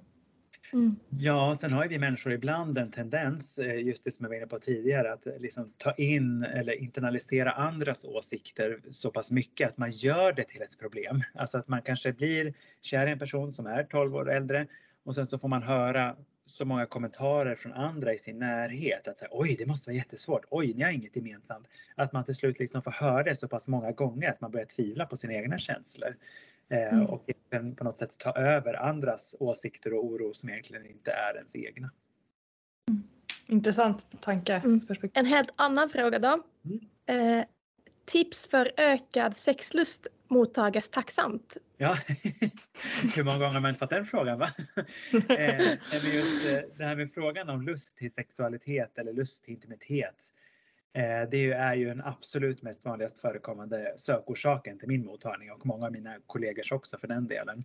Mm. 0.72 0.96
Ja, 1.08 1.56
sen 1.60 1.72
har 1.72 1.82
ju 1.82 1.88
vi 1.88 1.98
människor 1.98 2.32
ibland 2.32 2.78
en 2.78 2.90
tendens, 2.90 3.58
eh, 3.58 3.86
just 3.86 4.04
det 4.04 4.10
som 4.10 4.24
jag 4.24 4.30
var 4.30 4.36
inne 4.36 4.46
på 4.46 4.58
tidigare, 4.58 5.12
att 5.12 5.26
eh, 5.26 5.38
liksom 5.38 5.72
ta 5.76 5.92
in 5.92 6.44
eller 6.44 6.72
internalisera 6.72 7.52
andras 7.52 8.04
åsikter 8.04 8.80
så 8.90 9.10
pass 9.10 9.30
mycket 9.30 9.68
att 9.68 9.78
man 9.78 9.90
gör 9.90 10.32
det 10.32 10.44
till 10.44 10.62
ett 10.62 10.78
problem. 10.78 11.22
Alltså 11.34 11.58
att 11.58 11.68
man 11.68 11.82
kanske 11.82 12.12
blir 12.12 12.54
kär 12.82 13.06
i 13.06 13.10
en 13.10 13.18
person 13.18 13.52
som 13.52 13.66
är 13.66 13.84
12 13.84 14.16
år 14.16 14.30
äldre 14.30 14.66
och 15.04 15.14
sen 15.14 15.26
så 15.26 15.38
får 15.38 15.48
man 15.48 15.62
höra 15.62 16.16
så 16.46 16.64
många 16.64 16.86
kommentarer 16.86 17.54
från 17.54 17.72
andra 17.72 18.14
i 18.14 18.18
sin 18.18 18.38
närhet 18.38 19.08
att 19.08 19.18
säga, 19.18 19.28
oj, 19.32 19.56
det 19.58 19.66
måste 19.66 19.90
vara 19.90 19.96
jättesvårt. 19.96 20.44
Oj, 20.50 20.74
ni 20.74 20.82
har 20.82 20.90
inget 20.90 21.16
gemensamt. 21.16 21.68
Att 21.94 22.12
man 22.12 22.24
till 22.24 22.34
slut 22.34 22.58
liksom 22.58 22.82
får 22.82 22.90
höra 22.90 23.22
det 23.22 23.36
så 23.36 23.48
pass 23.48 23.68
många 23.68 23.92
gånger 23.92 24.30
att 24.30 24.40
man 24.40 24.50
börjar 24.50 24.66
tvivla 24.66 25.06
på 25.06 25.16
sina 25.16 25.32
egna 25.32 25.58
känslor. 25.58 26.16
Eh, 26.68 26.94
Mm. 26.94 27.06
Och 27.06 27.30
på 27.76 27.84
något 27.84 27.98
sätt 27.98 28.18
ta 28.18 28.32
över 28.32 28.74
andras 28.74 29.36
åsikter 29.40 29.92
och 29.94 30.04
oro 30.04 30.34
som 30.34 30.48
egentligen 30.48 30.86
inte 30.86 31.10
är 31.10 31.34
ens 31.34 31.56
egna. 31.56 31.90
Intressant 33.46 34.22
tanke. 34.22 34.54
Mm. 34.54 34.86
En 35.12 35.26
helt 35.26 35.50
annan 35.56 35.90
fråga 35.90 36.18
då. 36.18 36.42
Eh, 37.06 37.44
tips 38.04 38.48
för 38.48 38.72
ökad 38.76 39.36
sexlust 39.36 40.06
mottages 40.28 40.88
tacksamt. 40.90 41.56
Ja, 41.76 41.98
hur 43.16 43.24
många 43.24 43.38
gånger 43.38 43.52
har 43.52 43.60
man 43.60 43.68
inte 43.68 43.78
fått 43.78 43.90
den 43.90 44.06
frågan? 44.06 44.38
Va? 44.38 44.50
eh, 45.28 46.14
just 46.14 46.50
eh, 46.50 46.58
det 46.76 46.84
här 46.84 46.96
med 46.96 47.14
frågan 47.14 47.48
om 47.48 47.62
lust 47.62 47.96
till 47.96 48.12
sexualitet 48.12 48.98
eller 48.98 49.12
lust 49.12 49.44
till 49.44 49.54
intimitet. 49.54 50.24
Eh, 50.94 51.02
det 51.30 51.36
är 51.36 51.42
ju- 51.42 51.52
är 51.52 51.74
ju 51.74 51.84
den 51.88 52.02
absolut 52.04 52.62
mest 52.62 52.84
vanligast 52.84 53.18
förekommande 53.18 53.94
sökorsaken 53.96 54.78
till 54.78 54.88
min 54.88 55.06
mottagning 55.06 55.52
och 55.52 55.66
många 55.66 55.86
av 55.86 55.92
mina 55.92 56.16
kollegors 56.26 56.72
också 56.72 56.98
för 56.98 57.08
den 57.08 57.26
delen. 57.26 57.64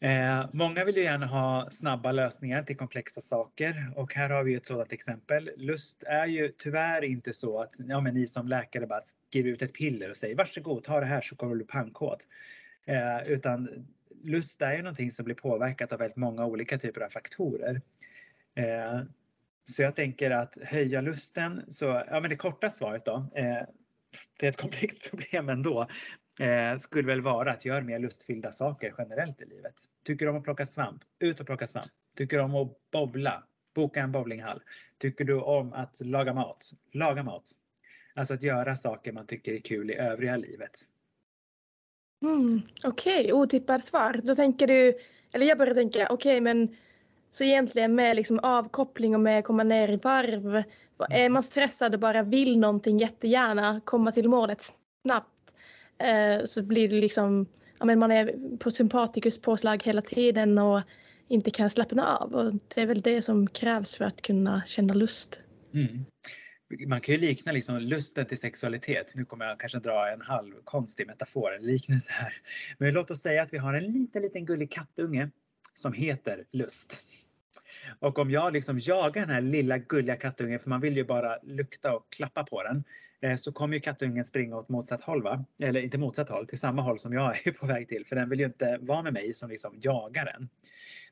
Eh, 0.00 0.46
många 0.52 0.84
vill 0.84 0.96
ju 0.96 1.02
gärna 1.02 1.26
ha 1.26 1.70
snabba 1.70 2.12
lösningar 2.12 2.62
till 2.62 2.76
komplexa 2.76 3.20
saker 3.20 3.92
och 3.96 4.14
här 4.14 4.30
har 4.30 4.42
vi 4.44 4.54
ett 4.54 4.66
sådant 4.66 4.92
exempel. 4.92 5.50
Lust 5.56 6.02
är 6.02 6.26
ju 6.26 6.52
tyvärr 6.58 7.04
inte 7.04 7.32
så 7.32 7.60
att 7.62 7.74
ja, 7.78 8.00
men 8.00 8.14
ni 8.14 8.26
som 8.26 8.48
läkare 8.48 8.86
bara 8.86 9.00
skriver 9.00 9.50
ut 9.50 9.62
ett 9.62 9.74
piller 9.74 10.10
och 10.10 10.16
säger 10.16 10.36
varsågod 10.36 10.84
ta 10.84 11.00
det 11.00 11.06
här 11.06 11.20
så 11.20 11.36
kommer 11.36 11.54
du 11.54 11.64
bli. 11.64 12.26
Eh, 12.86 13.32
utan 13.32 13.86
lust 14.22 14.62
är 14.62 14.76
ju 14.76 14.82
någonting 14.82 15.12
som 15.12 15.24
blir 15.24 15.34
påverkat 15.34 15.92
av 15.92 15.98
väldigt 15.98 16.16
många 16.16 16.46
olika 16.46 16.78
typer 16.78 17.00
av 17.00 17.08
faktorer. 17.08 17.80
Eh, 18.54 19.00
så 19.64 19.82
jag 19.82 19.96
tänker 19.96 20.30
att 20.30 20.58
höja 20.62 21.00
lusten, 21.00 21.62
så 21.68 21.84
ja 21.84 22.20
men 22.20 22.30
det 22.30 22.36
korta 22.36 22.70
svaret 22.70 23.04
då, 23.04 23.26
eh, 23.34 23.62
det 24.40 24.46
är 24.46 24.50
ett 24.50 24.60
komplext 24.60 25.10
problem 25.10 25.48
ändå, 25.48 25.88
eh, 26.40 26.78
skulle 26.78 27.06
väl 27.06 27.20
vara 27.20 27.52
att 27.52 27.64
göra 27.64 27.80
mer 27.80 27.98
lustfyllda 27.98 28.52
saker 28.52 28.94
generellt 28.98 29.42
i 29.42 29.44
livet. 29.46 29.74
Tycker 30.04 30.26
du 30.26 30.30
om 30.30 30.36
att 30.36 30.44
plocka 30.44 30.66
svamp? 30.66 31.02
Ut 31.18 31.40
och 31.40 31.46
plocka 31.46 31.66
svamp. 31.66 31.86
Tycker 32.16 32.36
du 32.36 32.42
om 32.42 32.54
att 32.54 32.90
bowla? 32.90 33.42
Boka 33.74 34.00
en 34.00 34.12
bowlinghall. 34.12 34.62
Tycker 34.98 35.24
du 35.24 35.40
om 35.40 35.72
att 35.72 36.00
laga 36.00 36.34
mat? 36.34 36.70
Laga 36.92 37.22
mat. 37.22 37.50
Alltså 38.14 38.34
att 38.34 38.42
göra 38.42 38.76
saker 38.76 39.12
man 39.12 39.26
tycker 39.26 39.52
är 39.52 39.60
kul 39.60 39.90
i 39.90 39.94
övriga 39.94 40.36
livet. 40.36 40.80
Mm, 42.22 42.62
okej, 42.84 43.20
okay. 43.20 43.32
otippat 43.32 43.84
svar. 43.84 44.20
Då 44.24 44.34
tänker 44.34 44.66
du, 44.66 44.98
eller 45.32 45.46
jag 45.46 45.58
börjar 45.58 45.74
tänka, 45.74 46.06
okej 46.10 46.14
okay, 46.14 46.40
men 46.40 46.76
så 47.30 47.44
egentligen 47.44 47.94
med 47.94 48.16
liksom 48.16 48.38
avkoppling 48.38 49.14
och 49.14 49.20
med 49.20 49.38
att 49.38 49.44
komma 49.44 49.62
ner 49.62 49.88
i 49.88 49.96
varv. 49.96 50.62
Är 51.10 51.28
man 51.28 51.42
stressad 51.42 51.94
och 51.94 52.00
bara 52.00 52.22
vill 52.22 52.58
någonting 52.58 52.98
jättegärna, 52.98 53.80
komma 53.84 54.12
till 54.12 54.28
målet 54.28 54.72
snabbt, 55.02 55.35
Eh, 55.98 56.44
så 56.44 56.62
blir 56.62 56.88
det 56.88 57.00
liksom, 57.00 57.46
ja 57.78 57.84
men 57.84 57.98
man 57.98 58.10
är 58.10 58.56
på 58.58 58.70
sympatikus 58.70 59.40
påslag 59.40 59.82
hela 59.82 60.02
tiden 60.02 60.58
och 60.58 60.80
inte 61.28 61.50
kan 61.50 61.70
slappna 61.70 62.16
av. 62.16 62.34
Och 62.34 62.52
det 62.74 62.80
är 62.80 62.86
väl 62.86 63.00
det 63.00 63.22
som 63.22 63.46
krävs 63.46 63.94
för 63.94 64.04
att 64.04 64.22
kunna 64.22 64.62
känna 64.66 64.94
lust. 64.94 65.40
Mm. 65.74 66.04
Man 66.86 67.00
kan 67.00 67.14
ju 67.14 67.20
likna 67.20 67.52
liksom 67.52 67.78
lusten 67.78 68.26
till 68.26 68.38
sexualitet. 68.38 69.12
Nu 69.14 69.24
kommer 69.24 69.44
jag 69.44 69.60
kanske 69.60 69.78
dra 69.78 70.12
en 70.12 70.20
halv 70.20 70.52
konstig 70.64 71.06
metafor, 71.06 71.54
en 71.54 71.66
liknelse 71.66 72.12
här. 72.12 72.34
Men 72.78 72.94
låt 72.94 73.10
oss 73.10 73.20
säga 73.20 73.42
att 73.42 73.52
vi 73.52 73.58
har 73.58 73.74
en 73.74 73.92
liten, 73.92 74.22
liten 74.22 74.46
gullig 74.46 74.70
kattunge 74.70 75.30
som 75.74 75.92
heter 75.92 76.44
lust. 76.52 77.02
Och 77.98 78.18
om 78.18 78.30
jag 78.30 78.52
liksom 78.52 78.78
jagar 78.78 79.20
den 79.20 79.30
här 79.30 79.40
lilla 79.40 79.78
gulliga 79.78 80.16
kattungen, 80.16 80.60
för 80.60 80.70
man 80.70 80.80
vill 80.80 80.96
ju 80.96 81.04
bara 81.04 81.38
lukta 81.42 81.96
och 81.96 82.06
klappa 82.10 82.44
på 82.44 82.62
den, 82.62 82.84
eh, 83.20 83.36
så 83.36 83.52
kommer 83.52 83.74
ju 83.74 83.80
kattungen 83.80 84.24
springa 84.24 84.56
åt 84.56 84.68
motsatt 84.68 85.02
håll. 85.02 85.22
Va? 85.22 85.44
Eller 85.58 85.80
inte 85.80 85.98
motsatt 85.98 86.30
håll, 86.30 86.46
till 86.46 86.58
samma 86.58 86.82
håll 86.82 86.98
som 86.98 87.12
jag 87.12 87.46
är 87.46 87.52
på 87.52 87.66
väg 87.66 87.88
till. 87.88 88.06
För 88.06 88.16
den 88.16 88.28
vill 88.28 88.40
ju 88.40 88.46
inte 88.46 88.78
vara 88.80 89.02
med 89.02 89.12
mig 89.12 89.34
som 89.34 89.50
liksom 89.50 89.78
jagar 89.80 90.24
den. 90.24 90.48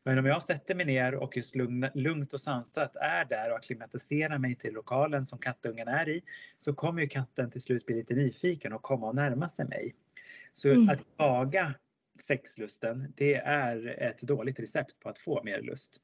Men 0.07 0.19
om 0.19 0.27
jag 0.27 0.43
sätter 0.43 0.75
mig 0.75 0.87
ner 0.87 1.15
och 1.15 1.37
just 1.37 1.55
lugna, 1.55 1.91
lugnt 1.95 2.33
och 2.33 2.41
sansat 2.41 2.97
är 2.97 3.25
där 3.25 3.51
och 3.51 3.57
akklimatiserar 3.57 4.39
mig 4.39 4.55
till 4.55 4.75
lokalen 4.75 5.27
som 5.27 5.39
kattungen 5.39 5.89
är 5.89 6.09
i, 6.09 6.23
så 6.59 6.75
kommer 6.75 7.03
ju 7.03 7.09
katten 7.09 7.51
till 7.51 7.63
slut 7.63 7.87
bli 7.87 7.97
lite 7.97 8.15
nyfiken 8.15 8.73
och 8.73 8.83
komma 8.83 9.07
och 9.07 9.15
närma 9.15 9.49
sig 9.49 9.65
mig. 9.65 9.95
Så 10.53 10.69
mm. 10.69 10.89
att 10.89 11.05
jaga 11.19 11.75
sexlusten, 12.21 13.13
det 13.17 13.35
är 13.35 13.87
ett 13.87 14.23
dåligt 14.23 14.61
recept 14.61 15.01
på 15.01 15.09
att 15.09 15.19
få 15.19 15.43
mer 15.43 15.63
lust. 15.63 16.01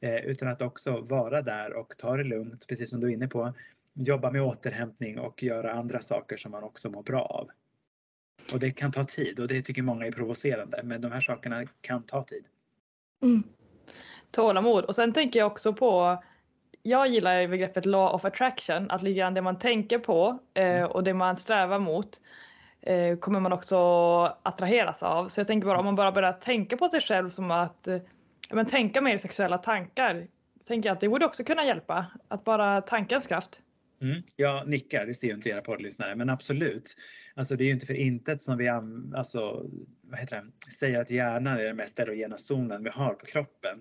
Eh, 0.00 0.16
utan 0.16 0.48
att 0.48 0.62
också 0.62 1.00
vara 1.00 1.42
där 1.42 1.72
och 1.72 1.94
ta 1.98 2.16
det 2.16 2.24
lugnt, 2.24 2.66
precis 2.68 2.90
som 2.90 3.00
du 3.00 3.06
är 3.06 3.12
inne 3.12 3.28
på. 3.28 3.54
Jobba 3.94 4.30
med 4.30 4.42
återhämtning 4.42 5.18
och 5.18 5.42
göra 5.42 5.72
andra 5.72 6.00
saker 6.00 6.36
som 6.36 6.50
man 6.52 6.64
också 6.64 6.90
mår 6.90 7.02
bra 7.02 7.22
av. 7.22 7.50
Och 8.52 8.60
det 8.60 8.70
kan 8.70 8.92
ta 8.92 9.04
tid 9.04 9.40
och 9.40 9.48
det 9.48 9.62
tycker 9.62 9.82
många 9.82 10.06
är 10.06 10.12
provocerande, 10.12 10.80
men 10.84 11.00
de 11.00 11.12
här 11.12 11.20
sakerna 11.20 11.66
kan 11.80 12.02
ta 12.02 12.22
tid. 12.22 12.44
Mm. 13.22 13.42
Tålamod. 14.30 14.84
Och 14.84 14.94
sen 14.94 15.12
tänker 15.12 15.38
jag 15.38 15.46
också 15.46 15.72
på 15.72 16.22
jag 16.86 17.08
gillar 17.08 17.48
begreppet 17.48 17.86
law 17.86 18.14
of 18.14 18.24
attraction, 18.24 18.90
att 18.90 19.02
lite 19.02 19.18
grann 19.18 19.34
det 19.34 19.42
man 19.42 19.58
tänker 19.58 19.98
på 19.98 20.38
eh, 20.54 20.64
mm. 20.64 20.90
och 20.90 21.04
det 21.04 21.14
man 21.14 21.36
strävar 21.36 21.78
mot 21.78 22.20
eh, 22.86 23.16
kommer 23.16 23.40
man 23.40 23.52
också 23.52 23.76
attraheras 24.42 25.02
av. 25.02 25.28
Så 25.28 25.40
jag 25.40 25.46
tänker 25.46 25.66
bara 25.66 25.78
om 25.78 25.84
man 25.84 25.96
bara 25.96 26.12
börjar 26.12 26.32
tänka 26.32 26.76
på 26.76 26.88
sig 26.88 27.00
själv 27.00 27.30
som 27.30 27.50
att 27.50 27.88
eh, 27.88 27.98
men, 28.50 28.66
tänka 28.66 29.00
mer 29.00 29.18
sexuella 29.18 29.58
tankar, 29.58 30.26
tänker 30.66 30.88
jag 30.88 30.94
att 30.94 31.00
det 31.00 31.08
borde 31.08 31.26
också 31.26 31.44
kunna 31.44 31.64
hjälpa. 31.64 32.06
Att 32.28 32.44
bara 32.44 32.80
tankens 32.80 33.26
kraft. 33.26 33.60
Mm, 34.00 34.22
jag 34.36 34.68
nickar, 34.68 35.06
det 35.06 35.14
ser 35.14 35.26
ju 35.26 35.34
inte 35.34 35.48
era 35.48 35.60
poddlyssnare, 35.60 36.14
men 36.14 36.30
absolut. 36.30 36.96
Alltså 37.34 37.56
det 37.56 37.64
är 37.64 37.66
ju 37.66 37.72
inte 37.72 37.86
för 37.86 37.94
intet 37.94 38.40
som 38.42 38.58
vi 38.58 38.68
alltså, 38.68 39.66
vad 40.02 40.20
heter 40.20 40.36
det, 40.36 40.70
säger 40.72 41.00
att 41.00 41.10
hjärnan 41.10 41.58
är 41.58 41.64
den 41.64 41.76
mest 41.76 41.98
erogena 41.98 42.38
zonen 42.38 42.84
vi 42.84 42.90
har 42.90 43.14
på 43.14 43.26
kroppen. 43.26 43.80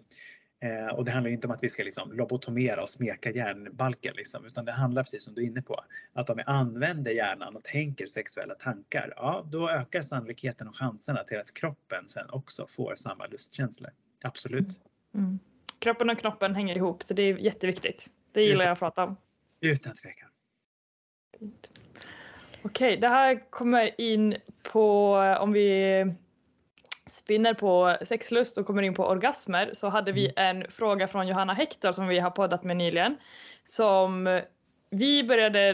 Eh, 0.64 0.88
och 0.88 1.06
det 1.06 1.12
handlar 1.12 1.32
inte 1.32 1.48
om 1.48 1.54
att 1.54 1.64
vi 1.64 1.70
ska 1.70 1.84
liksom 1.84 2.12
lobotomera 2.12 2.82
och 2.82 2.90
smeka 2.90 3.32
hjärnbalken, 3.32 4.14
liksom, 4.16 4.46
utan 4.46 4.66
det 4.66 4.72
handlar 4.72 5.04
precis 5.04 5.24
som 5.24 5.34
du 5.34 5.42
är 5.42 5.46
inne 5.46 5.62
på, 5.62 5.84
att 6.14 6.30
om 6.30 6.38
vi 6.38 6.44
använder 6.44 7.12
hjärnan 7.12 7.56
och 7.56 7.64
tänker 7.64 8.08
sexuella 8.08 8.56
tankar, 8.56 9.14
ja 9.16 9.48
då 9.52 9.70
ökar 9.70 10.02
sannolikheten 10.02 10.68
och 10.68 10.76
chanserna 10.76 11.24
till 11.24 11.40
att 11.40 11.54
kroppen 11.54 12.08
sen 12.08 12.30
också 12.30 12.68
får 12.68 12.96
samma 12.96 13.28
lustkänslor. 13.28 13.92
Absolut. 14.22 14.82
Mm. 15.14 15.26
mm. 15.26 15.40
Kroppen 15.80 16.10
och 16.10 16.20
knoppen 16.20 16.56
hänger 16.56 16.76
ihop, 16.76 17.04
så 17.04 17.14
det 17.14 17.24
är 17.24 17.38
jätteviktigt. 17.38 18.10
Det 18.32 18.42
gillar 18.42 18.56
Utan, 18.56 18.66
jag 18.66 18.74
att 18.74 18.80
prata 18.80 19.04
om. 19.04 19.18
Utan 19.62 19.94
tvekan. 19.94 20.30
Okej, 22.62 22.98
det 22.98 23.08
här 23.08 23.50
kommer 23.50 24.02
in 24.02 24.36
på 24.72 25.16
om 25.40 25.54
vi 25.54 26.14
spinner 27.14 27.54
på 27.54 27.98
sexlust 28.02 28.58
och 28.58 28.66
kommer 28.66 28.82
in 28.82 28.94
på 28.94 29.06
orgasmer 29.06 29.72
så 29.74 29.90
hade 29.90 30.12
vi 30.12 30.34
mm. 30.36 30.58
en 30.58 30.72
fråga 30.72 31.08
från 31.08 31.28
Johanna 31.28 31.54
Hector 31.54 31.92
som 31.92 32.08
vi 32.08 32.20
har 32.20 32.30
poddat 32.32 32.64
med 32.64 32.78
nyligen 32.78 33.18
som 33.64 34.42
vi 34.90 35.24
började 35.24 35.74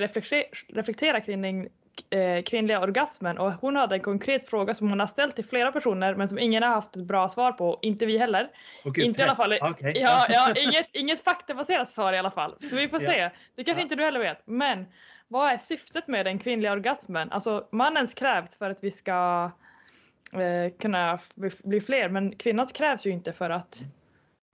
reflektera 0.67 1.21
kring 1.21 1.67
eh, 2.09 2.43
kvinnliga 2.43 2.79
orgasmen 2.79 3.37
och 3.37 3.53
hon 3.53 3.75
hade 3.75 3.95
en 3.95 4.01
konkret 4.01 4.49
fråga 4.49 4.73
som 4.73 4.89
hon 4.89 4.99
har 4.99 5.07
ställt 5.07 5.35
till 5.35 5.45
flera 5.45 5.71
personer 5.71 6.15
men 6.15 6.27
som 6.27 6.39
ingen 6.39 6.63
har 6.63 6.69
haft 6.69 6.95
ett 6.95 7.03
bra 7.03 7.29
svar 7.29 7.51
på, 7.51 7.79
inte 7.81 8.05
vi 8.05 8.17
heller. 8.17 8.49
Gud, 8.83 9.05
inte 9.05 9.17
press. 9.17 9.39
i 9.39 9.43
alla 9.43 9.59
fall. 9.59 9.71
Okay. 9.71 9.93
Ja, 9.95 10.25
ja, 10.29 10.53
inget, 10.55 10.87
inget 10.93 11.23
faktabaserat 11.23 11.91
svar 11.91 12.13
i 12.13 12.17
alla 12.17 12.31
fall. 12.31 12.55
Så 12.69 12.75
vi 12.75 12.89
får 12.89 13.01
ja. 13.01 13.11
se. 13.11 13.29
Det 13.55 13.63
kanske 13.63 13.81
ja. 13.81 13.83
inte 13.83 13.95
du 13.95 14.03
heller 14.03 14.19
vet. 14.19 14.41
Men 14.45 14.85
vad 15.27 15.51
är 15.51 15.57
syftet 15.57 16.07
med 16.07 16.25
den 16.25 16.39
kvinnliga 16.39 16.71
orgasmen? 16.71 17.31
Alltså 17.31 17.67
mannens 17.71 18.13
krävs 18.13 18.57
för 18.57 18.69
att 18.69 18.83
vi 18.83 18.91
ska 18.91 19.51
eh, 20.33 20.71
kunna 20.79 21.19
bli 21.63 21.81
fler 21.81 22.09
men 22.09 22.35
kvinnans 22.35 22.71
krävs 22.71 23.05
ju 23.05 23.09
inte 23.09 23.33
för 23.33 23.49
att 23.49 23.83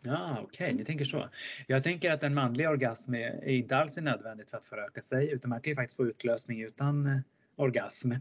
Ja, 0.05 0.38
okej, 0.41 0.67
okay, 0.67 0.77
ni 0.77 0.86
tänker 0.86 1.05
så. 1.05 1.27
Jag 1.67 1.84
tänker 1.84 2.12
att 2.12 2.24
en 2.24 2.34
manlig 2.34 2.70
orgasm 2.70 3.15
är 3.15 3.48
inte 3.48 3.77
alls 3.77 3.98
är 3.98 4.01
nödvändigt 4.01 4.50
för 4.50 4.58
att 4.58 4.65
föröka 4.65 5.01
sig 5.01 5.32
utan 5.32 5.50
man 5.50 5.62
kan 5.62 5.72
ju 5.72 5.75
faktiskt 5.75 5.98
få 5.98 6.05
utlösning 6.05 6.62
utan 6.62 7.05
eh, 7.05 7.20
orgasm. 7.55 8.12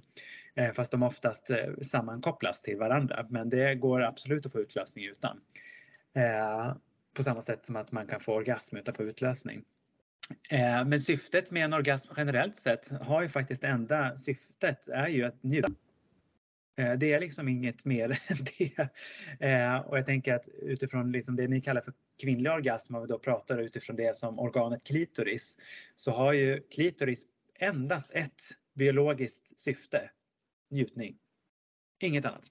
Eh, 0.54 0.73
fast 0.73 0.90
de 0.90 1.02
oftast 1.02 1.50
eh, 1.50 1.56
sammankopplas 1.82 2.62
till 2.62 2.78
varandra. 2.78 3.26
Men 3.30 3.50
det 3.50 3.75
går 3.75 4.02
absolut 4.02 4.46
att 4.46 4.52
få 4.52 4.61
utlösning 4.61 5.04
utan. 5.04 5.40
På 7.14 7.23
samma 7.23 7.42
sätt 7.42 7.64
som 7.64 7.76
att 7.76 7.92
man 7.92 8.06
kan 8.06 8.20
få 8.20 8.34
orgasm 8.34 8.76
utan 8.76 8.92
att 8.92 8.96
få 8.96 9.02
utlösning. 9.02 9.64
Men 10.87 11.00
syftet 11.00 11.50
med 11.50 11.64
en 11.64 11.73
orgasm 11.73 12.12
generellt 12.16 12.56
sett 12.56 12.90
har 13.00 13.23
ju 13.23 13.28
faktiskt 13.28 13.64
enda 13.64 14.16
syftet 14.16 14.88
är 14.88 15.08
ju 15.08 15.25
att 15.25 15.42
njuta 15.42 15.73
Eh, 16.76 16.92
det 16.92 17.12
är 17.12 17.20
liksom 17.20 17.48
inget 17.48 17.84
mer 17.84 18.08
än 18.28 18.36
det. 18.58 18.88
Eh, 19.40 19.76
och 19.76 19.98
jag 19.98 20.06
tänker 20.06 20.34
att 20.34 20.48
utifrån 20.48 21.12
liksom 21.12 21.36
det 21.36 21.48
ni 21.48 21.60
kallar 21.60 21.80
för 21.80 21.92
kvinnlig 22.20 22.52
orgasm, 22.52 22.94
om 22.94 23.02
vi 23.02 23.08
då 23.08 23.18
pratar 23.18 23.58
utifrån 23.58 23.96
det 23.96 24.16
som 24.16 24.38
organet 24.38 24.84
klitoris, 24.84 25.58
så 25.96 26.10
har 26.10 26.32
ju 26.32 26.60
klitoris 26.70 27.26
endast 27.58 28.10
ett 28.10 28.42
biologiskt 28.74 29.58
syfte, 29.58 30.10
njutning. 30.70 31.18
Inget 32.00 32.24
annat. 32.24 32.50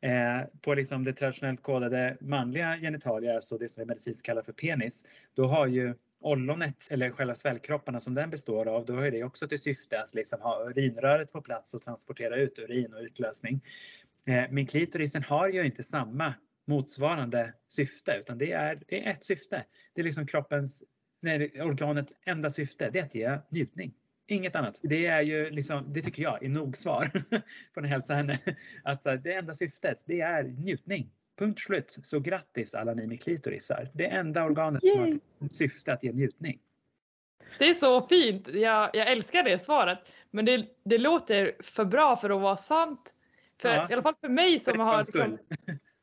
Eh, 0.00 0.48
på 0.60 0.74
liksom 0.74 1.04
det 1.04 1.12
traditionellt 1.12 1.62
kodade 1.62 2.16
manliga 2.20 2.76
genitalier, 2.76 3.34
alltså 3.34 3.58
det 3.58 3.68
som 3.68 3.80
vi 3.80 3.86
medicinskt 3.86 4.26
kallar 4.26 4.42
för 4.42 4.52
penis, 4.52 5.04
då 5.34 5.46
har 5.46 5.66
ju 5.66 5.94
ollonet 6.26 6.88
eller 6.90 7.10
själva 7.10 7.34
svällkropparna 7.34 8.00
som 8.00 8.14
den 8.14 8.30
består 8.30 8.68
av, 8.68 8.86
då 8.86 8.94
har 8.94 9.10
det 9.10 9.24
också 9.24 9.48
till 9.48 9.60
syfte 9.60 10.02
att 10.02 10.14
liksom 10.14 10.40
ha 10.40 10.70
urinröret 10.70 11.32
på 11.32 11.40
plats 11.42 11.74
och 11.74 11.82
transportera 11.82 12.36
ut 12.36 12.58
urin 12.58 12.94
och 12.94 13.00
utlösning. 13.00 13.60
Eh, 14.26 14.44
men 14.50 14.66
klitorisen 14.66 15.22
har 15.22 15.48
ju 15.48 15.66
inte 15.66 15.82
samma 15.82 16.34
motsvarande 16.66 17.52
syfte 17.68 18.16
utan 18.20 18.38
det 18.38 18.52
är, 18.52 18.80
det 18.88 19.06
är 19.06 19.10
ett 19.10 19.24
syfte. 19.24 19.64
Det 19.94 20.00
är 20.00 20.04
liksom 20.04 20.26
kroppens, 20.26 20.84
nej, 21.22 21.62
organets 21.62 22.14
enda 22.26 22.50
syfte, 22.50 22.90
det 22.90 22.98
är 22.98 23.04
att 23.04 23.14
ge 23.14 23.38
njutning. 23.48 23.94
Inget 24.28 24.56
annat. 24.56 24.80
Det 24.82 25.06
är 25.06 25.22
ju 25.22 25.50
liksom, 25.50 25.92
det 25.92 26.02
tycker 26.02 26.22
jag 26.22 26.44
är 26.44 26.48
nog 26.48 26.76
svar 26.76 27.10
på 27.74 27.80
att 27.80 27.88
hälsa 27.88 28.14
henne. 28.14 28.38
Att 28.84 29.04
det 29.04 29.32
enda 29.32 29.54
syftet, 29.54 30.04
det 30.06 30.20
är 30.20 30.42
njutning. 30.42 31.10
Punkt 31.36 31.60
slut. 31.60 31.98
Så 32.02 32.20
grattis 32.20 32.74
alla 32.74 32.94
ni 32.94 33.06
med 33.06 33.22
klitorisar. 33.22 33.88
Det 33.94 34.06
enda 34.06 34.44
organet 34.44 34.84
Yay. 34.84 34.94
som 34.94 35.20
har 35.40 35.48
syfte 35.48 35.92
att 35.92 36.02
ge 36.02 36.12
njutning. 36.12 36.58
Det 37.58 37.68
är 37.68 37.74
så 37.74 38.06
fint. 38.06 38.48
Jag, 38.48 38.90
jag 38.92 39.10
älskar 39.12 39.42
det 39.42 39.58
svaret. 39.58 39.98
Men 40.30 40.44
det, 40.44 40.66
det 40.84 40.98
låter 40.98 41.56
för 41.60 41.84
bra 41.84 42.16
för 42.16 42.30
att 42.30 42.40
vara 42.40 42.56
sant. 42.56 43.12
För, 43.60 43.68
ja. 43.68 43.90
I 43.90 43.92
alla 43.92 44.02
fall 44.02 44.14
för 44.20 44.28
mig 44.28 44.60
som 44.60 44.72
för 44.72 44.82
har... 44.82 44.98
Liksom, 44.98 45.38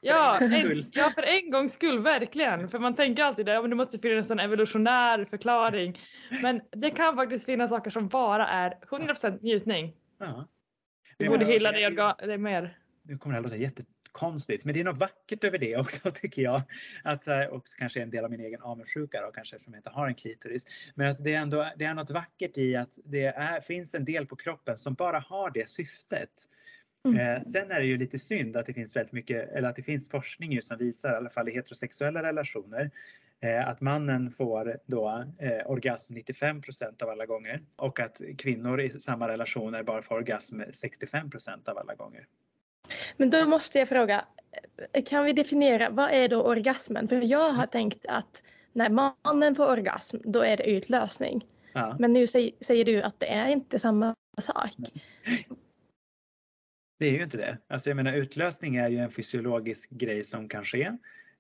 ja, 0.02 0.38
en, 0.42 0.84
ja, 0.92 1.12
för 1.16 1.24
en 1.24 1.52
gångs 1.52 1.74
skull 1.74 2.00
verkligen. 2.00 2.70
För 2.70 2.80
man 2.80 2.96
tänker 2.96 3.24
alltid 3.24 3.50
att 3.50 3.56
ja, 3.56 3.62
det 3.62 3.76
måste 3.76 4.00
finnas 4.00 4.32
en 4.32 4.40
evolutionär 4.40 5.26
förklaring. 5.26 6.00
Men 6.42 6.62
det 6.72 6.90
kan 6.90 7.16
faktiskt 7.16 7.46
finnas 7.46 7.70
saker 7.70 7.92
som 7.92 8.08
bara 8.08 8.48
är 8.48 8.78
100% 8.90 9.42
njutning. 9.42 9.94
Ja. 10.18 10.48
Vi 11.18 11.30
borde 11.30 11.46
hylla 11.46 11.72
det, 11.72 12.16
det 12.28 12.38
mer. 12.38 12.78
Nu 13.04 13.18
kommer 13.18 13.34
det 13.34 13.38
här 13.38 13.44
låta 13.44 13.56
jätte 13.56 13.84
konstigt. 14.14 14.66
Men 14.66 14.74
det 14.74 14.80
är 14.80 14.84
något 14.84 14.98
vackert 14.98 15.44
över 15.44 15.58
det 15.58 15.78
också 15.78 16.12
tycker 16.16 16.42
jag. 16.42 16.62
Att, 17.04 17.28
också 17.52 17.76
kanske 17.78 18.02
en 18.02 18.10
del 18.10 18.24
av 18.24 18.32
min 18.32 18.40
egen 18.40 18.62
avundsjuka 18.62 19.22
då, 19.22 19.32
kanske 19.32 19.56
eftersom 19.56 19.74
jag 19.74 19.80
inte 19.80 19.90
har 19.90 20.08
en 20.08 20.16
klitoris. 20.16 20.66
Men 20.96 21.12
att 21.12 21.24
det 21.24 21.34
är 21.34 21.40
ändå 21.40 21.72
det 21.78 21.86
är 21.86 21.94
något 21.94 22.12
vackert 22.12 22.58
i 22.58 22.76
att 22.76 22.98
det 23.06 23.26
är, 23.26 23.62
finns 23.62 23.94
en 23.94 24.06
del 24.06 24.26
på 24.26 24.36
kroppen 24.36 24.78
som 24.78 24.94
bara 24.94 25.20
har 25.20 25.52
det 25.52 25.70
syftet. 25.70 26.30
Mm. 27.06 27.20
Eh, 27.20 27.44
sen 27.44 27.72
är 27.72 27.80
det 27.80 27.86
ju 27.86 27.98
lite 27.98 28.20
synd 28.20 28.58
att 28.58 28.66
det 28.66 28.74
finns 28.74 28.96
väldigt 28.96 29.14
mycket, 29.14 29.50
eller 29.50 29.70
att 29.70 29.76
det 29.76 29.84
finns 29.84 30.10
forskning 30.10 30.52
just 30.52 30.68
som 30.68 30.78
visar, 30.78 31.14
i 31.14 31.16
alla 31.16 31.30
fall 31.30 31.50
i 31.50 31.52
heterosexuella 31.52 32.24
relationer, 32.24 32.92
Eh, 33.44 33.68
att 33.68 33.82
mannen 33.82 34.32
får 34.32 34.78
då 34.86 35.26
eh, 35.40 35.72
orgasm 35.72 36.14
95% 36.14 37.04
av 37.04 37.10
alla 37.10 37.26
gånger 37.26 37.62
och 37.76 38.00
att 38.00 38.22
kvinnor 38.38 38.82
i 38.82 38.90
samma 38.90 39.28
relationer 39.28 39.84
bara 39.84 40.02
får 40.02 40.16
orgasm 40.16 40.62
65% 40.62 41.70
av 41.70 41.78
alla 41.78 41.96
gånger. 41.96 42.28
Men 43.18 43.30
då 43.30 43.46
måste 43.46 43.80
jag 43.80 43.90
fråga, 43.90 44.26
kan 45.06 45.26
vi 45.26 45.34
definiera 45.34 45.90
vad 45.90 46.12
är 46.12 46.28
då 46.28 46.44
orgasmen? 46.44 47.08
För 47.08 47.22
jag 47.22 47.50
har 47.50 47.68
tänkt 47.68 48.06
att 48.06 48.44
när 48.74 48.90
mannen 48.90 49.56
får 49.56 49.68
orgasm, 49.68 50.18
då 50.24 50.42
är 50.42 50.58
det 50.58 50.70
utlösning. 50.70 51.48
Ja. 51.74 51.96
Men 52.00 52.14
nu 52.14 52.28
säger, 52.28 52.52
säger 52.62 52.86
du 52.86 53.02
att 53.02 53.20
det 53.20 53.28
är 53.28 53.50
inte 53.50 53.80
samma 53.80 54.16
sak. 54.42 54.72
Det 57.00 57.08
är 57.08 57.12
ju 57.12 57.24
inte 57.24 57.38
det. 57.38 57.58
Alltså 57.68 57.90
jag 57.90 57.96
menar 57.96 58.14
utlösning 58.14 58.76
är 58.76 58.90
ju 58.90 58.98
en 58.98 59.12
fysiologisk 59.12 59.90
grej 59.90 60.24
som 60.24 60.50
kan 60.50 60.66
ske. 60.66 60.92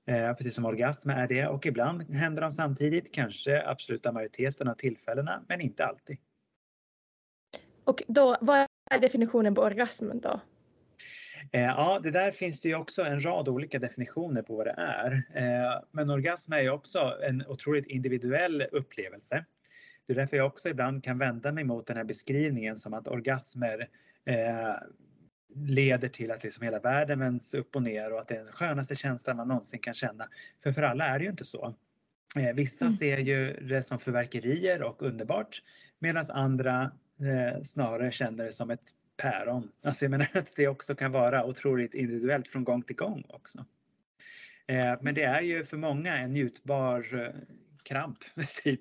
Eh, 0.05 0.33
precis 0.33 0.55
som 0.55 0.65
orgasm 0.65 1.09
är 1.09 1.27
det 1.27 1.47
och 1.47 1.65
ibland 1.65 2.13
händer 2.13 2.41
de 2.41 2.51
samtidigt, 2.51 3.11
kanske 3.11 3.67
absoluta 3.67 4.11
majoriteten 4.11 4.67
av 4.67 4.73
tillfällena, 4.73 5.43
men 5.47 5.61
inte 5.61 5.85
alltid. 5.85 6.17
Och 7.83 8.03
då, 8.07 8.37
vad 8.41 8.67
är 8.91 8.99
definitionen 8.99 9.55
på 9.55 9.61
orgasmen 9.61 10.19
då? 10.19 10.41
Eh, 11.51 11.61
ja, 11.61 11.99
det 12.03 12.11
där 12.11 12.31
finns 12.31 12.61
det 12.61 12.69
ju 12.69 12.75
också 12.75 13.03
en 13.03 13.25
rad 13.25 13.47
olika 13.49 13.79
definitioner 13.79 14.41
på 14.41 14.55
vad 14.55 14.65
det 14.65 14.75
är. 14.77 15.23
Eh, 15.33 15.81
men 15.91 16.09
orgasm 16.09 16.53
är 16.53 16.61
ju 16.61 16.69
också 16.69 17.17
en 17.23 17.47
otroligt 17.47 17.87
individuell 17.87 18.61
upplevelse. 18.71 19.45
Det 20.07 20.13
är 20.13 20.17
därför 20.17 20.37
jag 20.37 20.45
också 20.45 20.69
ibland 20.69 21.03
kan 21.03 21.17
vända 21.17 21.51
mig 21.51 21.63
mot 21.63 21.87
den 21.87 21.97
här 21.97 22.03
beskrivningen 22.03 22.75
som 22.75 22.93
att 22.93 23.07
orgasmer 23.07 23.89
eh, 24.25 24.75
leder 25.55 26.07
till 26.07 26.31
att 26.31 26.43
liksom 26.43 26.63
hela 26.63 26.79
världen 26.79 27.19
vänds 27.19 27.53
upp 27.53 27.75
och 27.75 27.83
ner 27.83 28.13
och 28.13 28.19
att 28.19 28.27
det 28.27 28.35
är 28.35 28.43
den 28.43 28.53
skönaste 28.53 28.95
känslan 28.95 29.37
man 29.37 29.47
någonsin 29.47 29.79
kan 29.79 29.93
känna. 29.93 30.29
För 30.63 30.71
för 30.71 30.81
alla 30.81 31.05
är 31.05 31.19
det 31.19 31.25
ju 31.25 31.31
inte 31.31 31.45
så. 31.45 31.75
Vissa 32.53 32.85
Mm. 32.85 32.97
ser 32.97 33.17
ju 33.17 33.53
det 33.53 33.83
som 33.83 33.99
förverkerier 33.99 34.83
och 34.83 35.01
underbart 35.01 35.61
medan 35.99 36.25
andra 36.29 36.91
snarare 37.63 38.11
känner 38.11 38.43
det 38.45 38.51
som 38.51 38.69
ett 38.69 38.83
päron. 39.17 39.71
Alltså 39.83 40.05
jag 40.05 40.09
menar 40.11 40.27
att 40.33 40.55
det 40.55 40.67
också 40.67 40.95
kan 40.95 41.11
vara 41.11 41.45
otroligt 41.45 41.93
individuellt 41.93 42.47
från 42.47 42.63
gång 42.63 42.81
till 42.81 42.95
gång 42.95 43.23
också. 43.27 43.65
Eh, 44.67 44.95
men 45.01 45.15
det 45.15 45.23
är 45.23 45.41
ju 45.41 45.63
för 45.63 45.77
många 45.77 46.17
en 46.17 46.33
njutbar 46.33 47.07
eh, 47.13 47.41
kramp, 47.83 48.17
typ. 48.63 48.79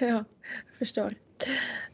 Ja, 0.00 0.06
jag 0.06 0.24
förstår. 0.78 1.14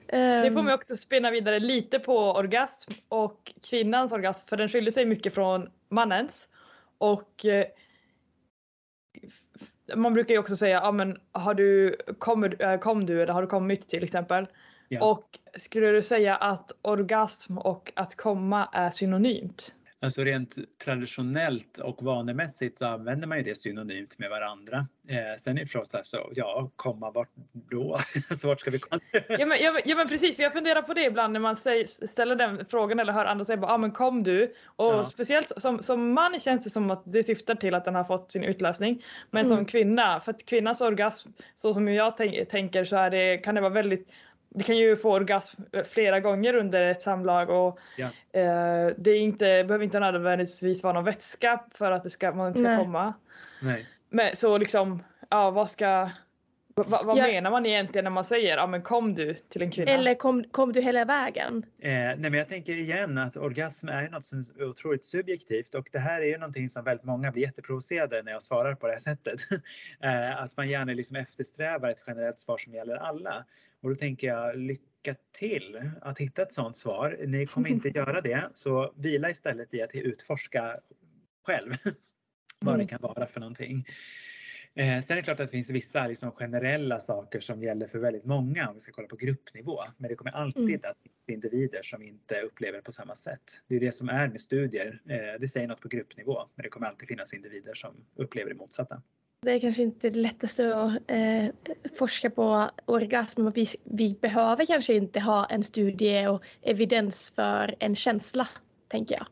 Det 0.06 0.50
får 0.52 0.58
Ehm, 0.58 0.64
mig 0.64 0.74
också 0.74 0.96
spinna 0.96 1.30
vidare 1.30 1.60
lite 1.60 1.98
på 1.98 2.32
orgasm 2.32 2.92
och 3.08 3.52
kvinnans 3.62 4.12
orgasm 4.12 4.46
för 4.48 4.56
den 4.56 4.68
skiljer 4.68 4.90
sig 4.90 5.06
mycket 5.06 5.34
från 5.34 5.70
mannens. 5.88 6.48
Och 6.98 7.44
eh, 7.44 7.66
man 9.94 10.14
brukar 10.14 10.34
ju 10.34 10.40
också 10.40 10.56
säga, 10.56 10.80
ja 10.80 10.92
men 10.92 11.20
har 11.32 11.54
du, 11.54 11.96
kommer, 12.18 12.62
eh, 12.62 12.78
kom 12.78 13.06
du 13.06 13.22
eller 13.22 13.32
har 13.32 13.42
du 13.42 13.48
kommit 13.48 13.88
till 13.88 14.04
exempel. 14.04 14.46
Ja. 14.88 15.04
Och 15.10 15.38
skulle 15.56 15.86
du 15.92 16.02
säga 16.02 16.36
att 16.36 16.70
orgasm 16.82 17.58
och 17.58 17.92
att 17.96 18.16
komma 18.16 18.68
är 18.72 18.90
synonymt? 18.90 19.74
Alltså 20.00 20.24
rent 20.24 20.56
traditionellt 20.84 21.78
och 21.78 22.02
vanemässigt 22.02 22.78
så 22.78 22.86
använder 22.86 23.26
man 23.26 23.38
ju 23.38 23.44
det 23.44 23.54
synonymt 23.58 24.18
med 24.18 24.30
varandra. 24.30 24.86
Eh, 25.08 25.38
sen 25.38 25.56
är 25.56 25.60
det 25.60 25.66
förstås 25.66 26.06
så, 26.08 26.30
ja, 26.34 26.70
komma 26.76 27.10
vart 27.10 27.28
då? 27.52 28.00
alltså 28.28 28.46
vart 28.46 28.60
ska 28.60 28.70
vi 28.70 28.78
komma? 28.78 29.00
Ja 29.28 29.46
men, 29.46 29.58
ja, 29.60 29.72
men- 29.72 29.82
ja 29.84 29.96
men 29.96 30.08
precis, 30.08 30.36
för 30.36 30.42
jag 30.42 30.52
funderar 30.52 30.82
på 30.82 30.94
det 30.94 31.04
ibland 31.04 31.32
när 31.32 31.40
man 31.40 31.56
säger, 31.56 31.86
ställer 32.06 32.36
den 32.36 32.64
frågan 32.70 33.00
eller 33.00 33.12
hör 33.12 33.24
andra 33.24 33.44
säga 33.44 33.56
bara, 33.56 33.72
ah, 33.72 33.78
men 33.78 33.90
kom 33.92 34.22
du? 34.22 34.54
Och 34.66 34.84
Ja. 34.94 35.04
speciellt 35.04 35.48
som, 35.56 35.82
som 35.82 36.12
man 36.12 36.40
känns 36.40 36.64
det 36.64 36.70
som 36.70 36.90
att 36.90 37.02
det 37.06 37.24
syftar 37.24 37.54
till 37.54 37.74
att 37.74 37.84
den 37.84 37.94
har 37.94 38.04
fått 38.04 38.32
sin 38.32 38.44
utlösning. 38.44 39.04
Men 39.30 39.46
Mm. 39.46 39.56
som 39.56 39.66
kvinna, 39.66 40.20
för 40.20 40.30
att 40.32 40.46
kvinnans 40.46 40.80
orgasm, 40.80 41.28
så 41.56 41.74
som 41.74 41.88
jag 41.88 42.16
tänk, 42.16 42.48
tänker 42.48 42.84
så 42.84 42.96
är 42.96 43.10
det, 43.10 43.38
kan 43.38 43.54
det 43.54 43.60
vara 43.60 43.72
väldigt 43.72 44.08
vi 44.54 44.62
kan 44.62 44.76
ju 44.76 44.96
få 44.96 45.12
orgasm 45.12 45.62
eh, 45.72 45.84
flera 45.84 46.20
gånger 46.20 46.54
under 46.54 46.86
ett 46.90 47.02
samlag 47.02 47.50
och 47.50 47.78
Ja. 47.96 48.06
eh, 48.32 48.92
det 48.96 49.10
är 49.10 49.18
inte, 49.18 49.44
behöver 49.44 49.82
inte 49.82 50.00
nödvändigtvis 50.00 50.82
vara 50.82 50.92
någon 50.92 51.04
vätska 51.04 51.60
för 51.74 51.92
att 51.92 52.02
det 52.02 52.10
ska, 52.10 52.32
man 52.32 52.52
ska 52.54 52.62
Nej. 52.62 52.78
komma. 52.78 53.14
Nej. 53.62 53.88
Men 54.08 54.36
så 54.36 54.58
liksom, 54.58 55.02
ja 55.30 55.50
vad 55.50 55.70
ska, 55.70 56.10
va, 56.74 57.02
vad 57.04 57.18
Ja. 57.18 57.26
menar 57.26 57.50
man 57.50 57.66
egentligen 57.66 58.04
när 58.04 58.10
man 58.10 58.24
säger 58.24 58.56
ja 58.56 58.66
men 58.66 58.82
kom 58.82 59.14
du 59.14 59.34
till 59.34 59.62
en 59.62 59.70
kvinna? 59.70 59.90
Eller 59.90 60.14
kom, 60.14 60.44
kom 60.44 60.72
du 60.72 60.80
hela 60.80 61.04
vägen? 61.04 61.66
Eh, 61.78 61.90
nej 61.90 62.16
men 62.18 62.34
jag 62.34 62.48
tänker 62.48 62.76
igen 62.76 63.18
att 63.18 63.36
orgasm 63.36 63.88
är 63.88 64.08
något 64.08 64.26
som 64.26 64.38
är 64.58 64.64
otroligt 64.64 65.04
subjektivt 65.04 65.74
och 65.74 65.88
det 65.92 65.98
här 65.98 66.20
är 66.20 66.26
ju 66.26 66.38
någonting 66.38 66.68
som 66.70 66.84
väldigt 66.84 67.06
många 67.06 67.32
blir 67.32 67.42
jätteprovocerade 67.42 68.22
när 68.22 68.32
jag 68.32 68.42
svarar 68.42 68.74
på 68.74 68.86
det 68.86 68.92
här 68.92 69.00
sättet. 69.00 69.40
eh, 70.00 70.42
att 70.42 70.56
man 70.56 70.68
gärna 70.68 70.92
liksom 70.92 71.16
eftersträvar 71.16 71.90
ett 71.90 72.02
generellt 72.06 72.38
svar 72.40 72.58
som 72.58 72.74
gäller 72.74 72.96
alla. 72.96 73.44
Och 73.82 73.90
då 73.90 73.96
tänker 73.96 74.26
jag 74.26 74.56
lycka 74.58 75.14
till 75.32 75.90
att 76.02 76.18
hitta 76.18 76.42
ett 76.42 76.52
sådant 76.52 76.76
svar. 76.76 77.16
Ni 77.26 77.46
kommer 77.46 77.68
inte 77.68 77.88
göra 77.94 78.20
det 78.20 78.42
så 78.52 78.92
vila 78.96 79.30
istället 79.30 79.74
i 79.74 79.82
att 79.82 79.94
utforska 79.94 80.76
själv 81.46 81.72
vad 82.60 82.74
det 82.74 82.82
Mm. 82.82 82.86
kan 82.86 83.00
vara 83.00 83.26
för 83.26 83.40
någonting. 83.40 83.86
Eh, 84.76 85.00
sen 85.00 85.14
är 85.14 85.16
det 85.16 85.22
klart 85.22 85.40
att 85.40 85.46
det 85.46 85.52
finns 85.52 85.70
vissa 85.70 86.06
liksom, 86.06 86.32
generella 86.32 87.00
saker 87.00 87.40
som 87.40 87.62
gäller 87.62 87.86
för 87.86 87.98
väldigt 87.98 88.24
många 88.24 88.68
om 88.68 88.74
vi 88.74 88.80
ska 88.80 88.92
kolla 88.92 89.08
på 89.08 89.16
gruppnivå. 89.16 89.78
Men 89.96 90.08
det 90.08 90.14
kommer 90.16 90.36
alltid 90.36 90.62
Mm. 90.62 90.74
att 90.90 90.96
finnas 91.02 91.28
individer 91.44 91.82
som 91.82 92.02
inte 92.02 92.40
upplever 92.40 92.78
det 92.78 92.82
på 92.82 92.92
samma 92.92 93.14
sätt. 93.14 93.42
Det 93.68 93.76
är 93.76 93.80
det 93.80 93.92
som 93.92 94.08
är 94.08 94.28
med 94.28 94.40
studier. 94.40 95.00
Eh, 95.08 95.40
det 95.40 95.48
säger 95.48 95.68
något 95.68 95.80
på 95.80 95.88
gruppnivå, 95.88 96.38
men 96.54 96.62
det 96.62 96.68
kommer 96.68 96.86
alltid 96.86 97.08
finnas 97.08 97.34
individer 97.34 97.74
som 97.74 97.94
upplever 98.16 98.50
det 98.50 98.56
motsatta. 98.56 99.02
Det 99.42 99.50
är 99.52 99.60
kanske 99.60 99.82
inte 99.82 100.10
det 100.10 100.18
lättaste 100.18 100.76
att 100.76 101.10
eh, 101.10 101.46
forska 101.98 102.30
på 102.30 102.70
orgasm. 102.84 103.50
Vi, 103.54 103.66
vi 103.84 104.18
behöver 104.20 104.66
kanske 104.66 104.94
inte 104.94 105.20
ha 105.20 105.46
en 105.46 105.62
studie 105.64 106.26
och 106.26 106.42
evidens 106.62 107.32
för 107.36 107.74
en 107.80 107.96
känsla, 107.96 108.48
tänker 108.88 109.14
jag. 109.14 109.26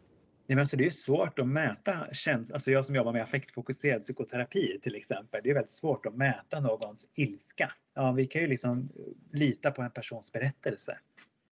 Nej, 0.53 0.57
men 0.57 0.61
alltså 0.61 0.77
det 0.77 0.87
är 0.87 0.91
svårt 0.91 1.39
att 1.39 1.49
mäta 1.49 2.07
känslor. 2.13 2.55
Alltså 2.55 2.71
jag 2.71 2.85
som 2.85 2.95
jobbar 2.95 3.13
med 3.13 3.23
affektfokuserad 3.23 4.03
psykoterapi 4.03 4.79
till 4.83 4.95
exempel. 4.95 5.41
Det 5.45 5.51
är 5.51 5.55
väldigt 5.55 5.71
svårt 5.71 6.07
att 6.07 6.15
mäta 6.15 6.61
någons 6.61 7.09
ilska. 7.15 7.73
Ja, 7.95 8.13
vi 8.13 8.27
kan 8.27 8.43
ju 8.43 8.49
liksom 8.49 8.89
lita 9.33 9.71
på 9.71 9.83
en 9.83 9.91
persons 9.91 10.33
berättelse. 10.33 10.99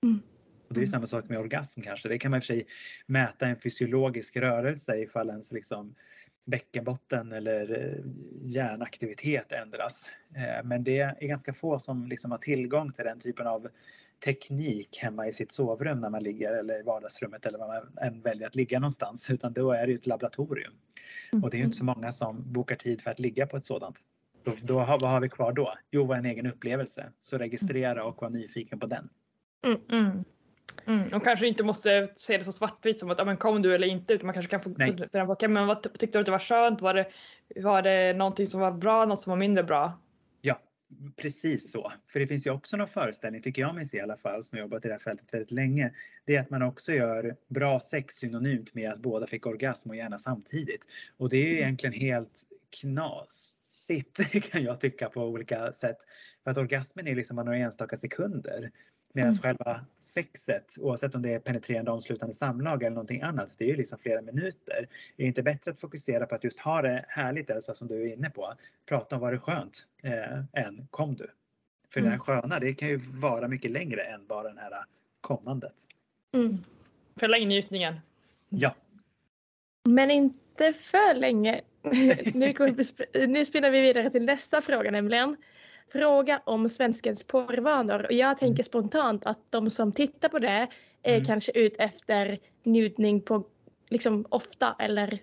Mm. 0.02 0.22
Och 0.68 0.74
det 0.74 0.82
är 0.82 0.86
samma 0.86 1.06
sak 1.06 1.28
med 1.28 1.38
orgasm 1.38 1.80
kanske. 1.80 2.08
Det 2.08 2.18
kan 2.18 2.30
man 2.30 2.38
i 2.38 2.40
och 2.40 2.44
för 2.44 2.54
sig 2.54 2.66
mäta 3.06 3.46
en 3.46 3.56
fysiologisk 3.56 4.36
rörelse 4.36 4.98
ifall 4.98 5.28
ens 5.28 5.52
liksom 5.52 5.94
bäckenbotten 6.44 7.32
eller 7.32 7.84
eh, 7.84 8.04
hjärnaktivitet 8.42 9.52
ändras. 9.52 10.10
Eh, 10.36 10.64
Men 10.64 10.84
det 10.84 10.98
är 10.98 11.26
ganska 11.26 11.54
få 11.54 11.78
som 11.78 12.06
liksom 12.06 12.30
har 12.30 12.38
tillgång 12.38 12.92
till 12.92 13.04
den 13.04 13.20
typen 13.20 13.46
av 13.46 13.68
teknik 14.24 14.98
hemma 14.98 15.26
i 15.26 15.32
sitt 15.32 15.52
sovrum 15.52 16.00
när 16.00 16.10
man 16.10 16.22
ligger 16.22 16.52
eller 16.52 16.80
i 16.80 16.82
vardagsrummet 16.82 17.46
eller 17.46 17.58
var 17.58 17.66
man 17.66 18.06
än 18.06 18.22
väljer 18.22 18.46
att 18.46 18.54
ligga 18.54 18.78
någonstans 18.78 19.30
utan 19.30 19.52
då 19.52 19.72
är 19.72 19.86
det 19.86 19.92
ett 19.92 20.06
laboratorium. 20.06 20.72
Och 21.42 21.50
det 21.50 21.56
är 21.56 21.58
ju 21.58 21.64
inte 21.64 21.76
så 21.76 21.84
många 21.84 22.12
som 22.12 22.52
bokar 22.52 22.76
tid 22.76 23.00
för 23.00 23.10
att 23.10 23.18
ligga 23.18 23.46
på 23.46 23.56
ett 23.56 23.64
sådant. 23.64 23.98
Då, 24.44 24.52
då 24.62 24.80
har, 24.80 25.00
vad 25.00 25.10
har 25.10 25.20
vi 25.20 25.28
kvar 25.28 25.52
då? 25.52 25.74
Jo, 25.90 26.12
en 26.12 26.26
egen 26.26 26.46
upplevelse. 26.46 27.12
Så 27.20 27.38
registrera 27.38 28.04
och 28.04 28.22
vara 28.22 28.30
nyfiken 28.30 28.80
på 28.80 28.86
den. 28.86 29.08
Mm. 29.90 30.24
Mm. 30.86 31.08
Och 31.12 31.24
kanske 31.24 31.46
inte 31.46 31.64
måste 31.64 32.08
se 32.16 32.38
det 32.38 32.44
så 32.44 32.52
svartvitt 32.52 33.00
som 33.00 33.10
att 33.10 33.18
ja, 33.18 33.24
men 33.24 33.36
kom 33.36 33.62
du 33.62 33.74
eller 33.74 33.86
inte 33.86 34.14
utan 34.14 34.26
man 34.26 34.34
kanske 34.34 34.50
kan 34.50 34.62
få 34.62 34.70
okay, 35.32 35.48
men 35.48 35.66
vad 35.66 35.82
tyckte 35.82 36.18
du 36.18 36.20
att 36.20 36.26
det 36.26 36.32
var 36.32 36.38
skönt? 36.38 36.82
Var 36.82 36.94
det, 36.94 37.06
var 37.56 37.82
det 37.82 38.12
någonting 38.12 38.46
som 38.46 38.60
var 38.60 38.72
bra, 38.72 39.04
något 39.04 39.20
som 39.20 39.30
var 39.30 39.36
mindre 39.36 39.64
bra? 39.64 39.98
Precis 41.16 41.70
så. 41.72 41.92
För 42.06 42.20
det 42.20 42.26
finns 42.26 42.46
ju 42.46 42.50
också 42.50 42.76
någon 42.76 42.88
föreställning, 42.88 43.42
tycker 43.42 43.62
jag 43.62 43.74
mig 43.74 43.84
se 43.84 43.96
i 43.96 44.00
alla 44.00 44.16
fall, 44.16 44.44
som 44.44 44.58
har 44.58 44.60
jobbat 44.60 44.84
i 44.84 44.88
det 44.88 44.94
här 44.94 44.98
fältet 44.98 45.34
väldigt 45.34 45.50
länge. 45.50 45.94
Det 46.24 46.36
är 46.36 46.40
att 46.40 46.50
man 46.50 46.62
också 46.62 46.92
gör 46.92 47.36
bra 47.48 47.80
sex 47.80 48.14
synonymt 48.14 48.74
med 48.74 48.92
att 48.92 49.00
båda 49.00 49.26
fick 49.26 49.46
orgasm 49.46 49.90
och 49.90 49.96
gärna 49.96 50.18
samtidigt. 50.18 50.86
Och 51.16 51.28
det 51.28 51.36
är 51.36 51.46
ju 51.46 51.56
egentligen 51.56 51.94
helt 51.94 52.42
knasigt 52.80 54.20
kan 54.50 54.62
jag 54.62 54.80
tycka 54.80 55.08
på 55.08 55.24
olika 55.24 55.72
sätt. 55.72 55.98
För 56.44 56.50
att 56.50 56.58
orgasmen 56.58 57.06
är 57.06 57.14
liksom 57.14 57.36
bara 57.36 57.44
några 57.44 57.58
enstaka 57.58 57.96
sekunder. 57.96 58.70
Medan 59.12 59.30
Mm. 59.30 59.42
själva 59.42 59.84
sexet, 59.98 60.74
oavsett 60.80 61.14
om 61.14 61.22
det 61.22 61.34
är 61.34 61.38
penetrerande 61.38 61.90
omslutande 61.90 62.34
samlag 62.34 62.82
eller 62.82 62.94
någonting 62.94 63.22
annat, 63.22 63.54
det 63.58 63.64
är 63.64 63.68
ju 63.68 63.76
liksom 63.76 63.98
flera 63.98 64.22
minuter. 64.22 64.76
Är 64.80 64.88
det 65.16 65.24
inte 65.24 65.42
bättre 65.42 65.70
att 65.70 65.80
fokusera 65.80 66.26
på 66.26 66.34
att 66.34 66.44
just 66.44 66.60
ha 66.60 66.82
det 66.82 67.04
härligt, 67.08 67.50
Elsa, 67.50 67.74
som 67.74 67.88
du 67.88 68.02
är 68.02 68.12
inne 68.12 68.30
på? 68.30 68.54
Prata 68.86 69.16
om 69.16 69.20
vad 69.22 69.32
det 69.32 69.36
är 69.36 69.38
skönt, 69.38 69.86
eh, 70.02 70.64
än 70.66 70.86
kom 70.90 71.14
du? 71.14 71.30
För 71.90 72.00
det 72.00 72.06
här 72.06 72.14
Mm. 72.14 72.20
sköna, 72.20 72.58
det 72.58 72.74
kan 72.74 72.88
ju 72.88 72.96
vara 72.96 73.48
mycket 73.48 73.70
längre 73.70 74.02
än 74.02 74.26
bara 74.26 74.48
den 74.48 74.58
här 74.58 74.72
kommandet. 75.20 75.74
Mm. 76.34 76.58
Fälla 77.16 77.36
in 77.36 77.48
njutningen. 77.48 78.00
Ja, 78.48 78.74
Men 79.84 80.10
inte 80.10 80.72
för 80.72 81.14
länge. 81.14 81.60
nu, 82.34 82.54
vi 83.12 83.26
nu 83.26 83.44
spinner 83.44 83.70
vi 83.70 83.80
vidare 83.80 84.10
till 84.10 84.24
nästa 84.24 84.62
fråga 84.62 84.90
nämligen. 84.90 85.36
Fråga 85.92 86.40
om 86.44 86.68
svenskens 86.68 87.24
porrvanor. 87.24 88.04
Och 88.06 88.12
jag 88.12 88.38
tänker 88.38 88.62
spontant 88.62 89.26
att 89.26 89.38
de 89.50 89.70
som 89.70 89.92
tittar 89.92 90.28
på 90.28 90.38
det 90.38 90.66
är 91.02 91.14
Mm. 91.14 91.24
kanske 91.24 91.52
ut 91.52 91.76
efter 91.78 92.38
njutning 92.62 93.20
på 93.20 93.44
liksom 93.88 94.26
ofta 94.28 94.76
eller 94.78 95.18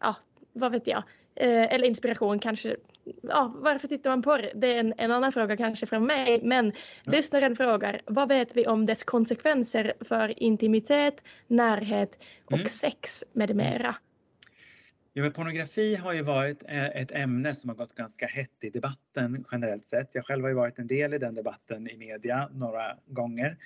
ja, 0.00 0.16
vad 0.52 0.72
vet 0.72 0.86
jag. 0.86 1.02
eh, 1.34 1.74
eller 1.74 1.84
inspiration 1.88 2.38
kanske. 2.38 2.76
Ja, 3.22 3.52
varför 3.56 3.88
tittar 3.88 4.10
man 4.10 4.22
porr? 4.22 4.50
Det 4.54 4.66
är 4.74 4.80
en, 4.80 4.94
en 4.96 5.10
annan 5.12 5.32
fråga 5.32 5.56
kanske 5.56 5.86
från 5.86 6.06
mig. 6.06 6.40
Men 6.44 6.72
Ja. 7.04 7.12
lyssnaren 7.12 7.56
frågar, 7.56 8.02
vad 8.06 8.28
vet 8.28 8.56
vi 8.56 8.66
om 8.66 8.86
dess 8.86 9.04
konsekvenser 9.04 9.92
för 10.00 10.42
intimitet, 10.42 11.20
närhet 11.46 12.18
och 12.44 12.52
Mm. 12.52 12.68
sex 12.68 13.24
med 13.32 13.56
mera? 13.56 13.94
Ja, 15.20 15.24
men 15.24 15.32
pornografi 15.32 15.94
har 15.94 16.12
ju 16.12 16.22
varit 16.22 16.62
eh, 16.68 16.86
ett 16.86 17.12
ämne 17.12 17.54
som 17.54 17.68
har 17.68 17.76
gått 17.76 17.94
ganska 17.94 18.26
hett 18.26 18.64
i 18.64 18.70
debatten 18.70 19.44
generellt 19.52 19.84
sett. 19.84 20.10
Jag 20.12 20.26
själv 20.26 20.42
har 20.42 20.48
ju 20.48 20.54
varit 20.54 20.78
en 20.78 20.86
del 20.86 21.14
i 21.14 21.18
den 21.18 21.34
debatten 21.34 21.90
i 21.90 21.96
media 21.96 22.48
några 22.52 22.96
gånger. 23.06 23.56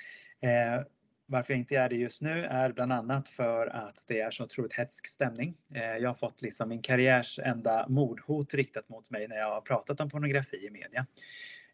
Eh, 0.40 0.84
varför 1.26 1.52
jag 1.52 1.60
inte 1.60 1.76
är 1.76 1.88
det 1.88 1.96
just 1.96 2.22
nu 2.22 2.44
är 2.44 2.72
bland 2.72 2.92
annat 2.92 3.28
för 3.28 3.66
att 3.66 4.04
det 4.06 4.20
är 4.20 4.30
så 4.30 4.44
otroligt 4.44 4.72
hetsk 4.72 5.06
stämning. 5.06 5.54
Eh, 5.74 5.96
jag 5.96 6.08
har 6.08 6.14
fått 6.14 6.42
liksom 6.42 6.68
min 6.68 6.82
karriärs 6.82 7.38
enda 7.38 7.86
mordhot 7.88 8.54
riktat 8.54 8.88
mot 8.88 9.10
mig 9.10 9.28
när 9.28 9.36
jag 9.36 9.50
har 9.50 9.60
pratat 9.60 10.00
om 10.00 10.10
pornografi 10.10 10.66
i 10.66 10.70
media. 10.70 11.06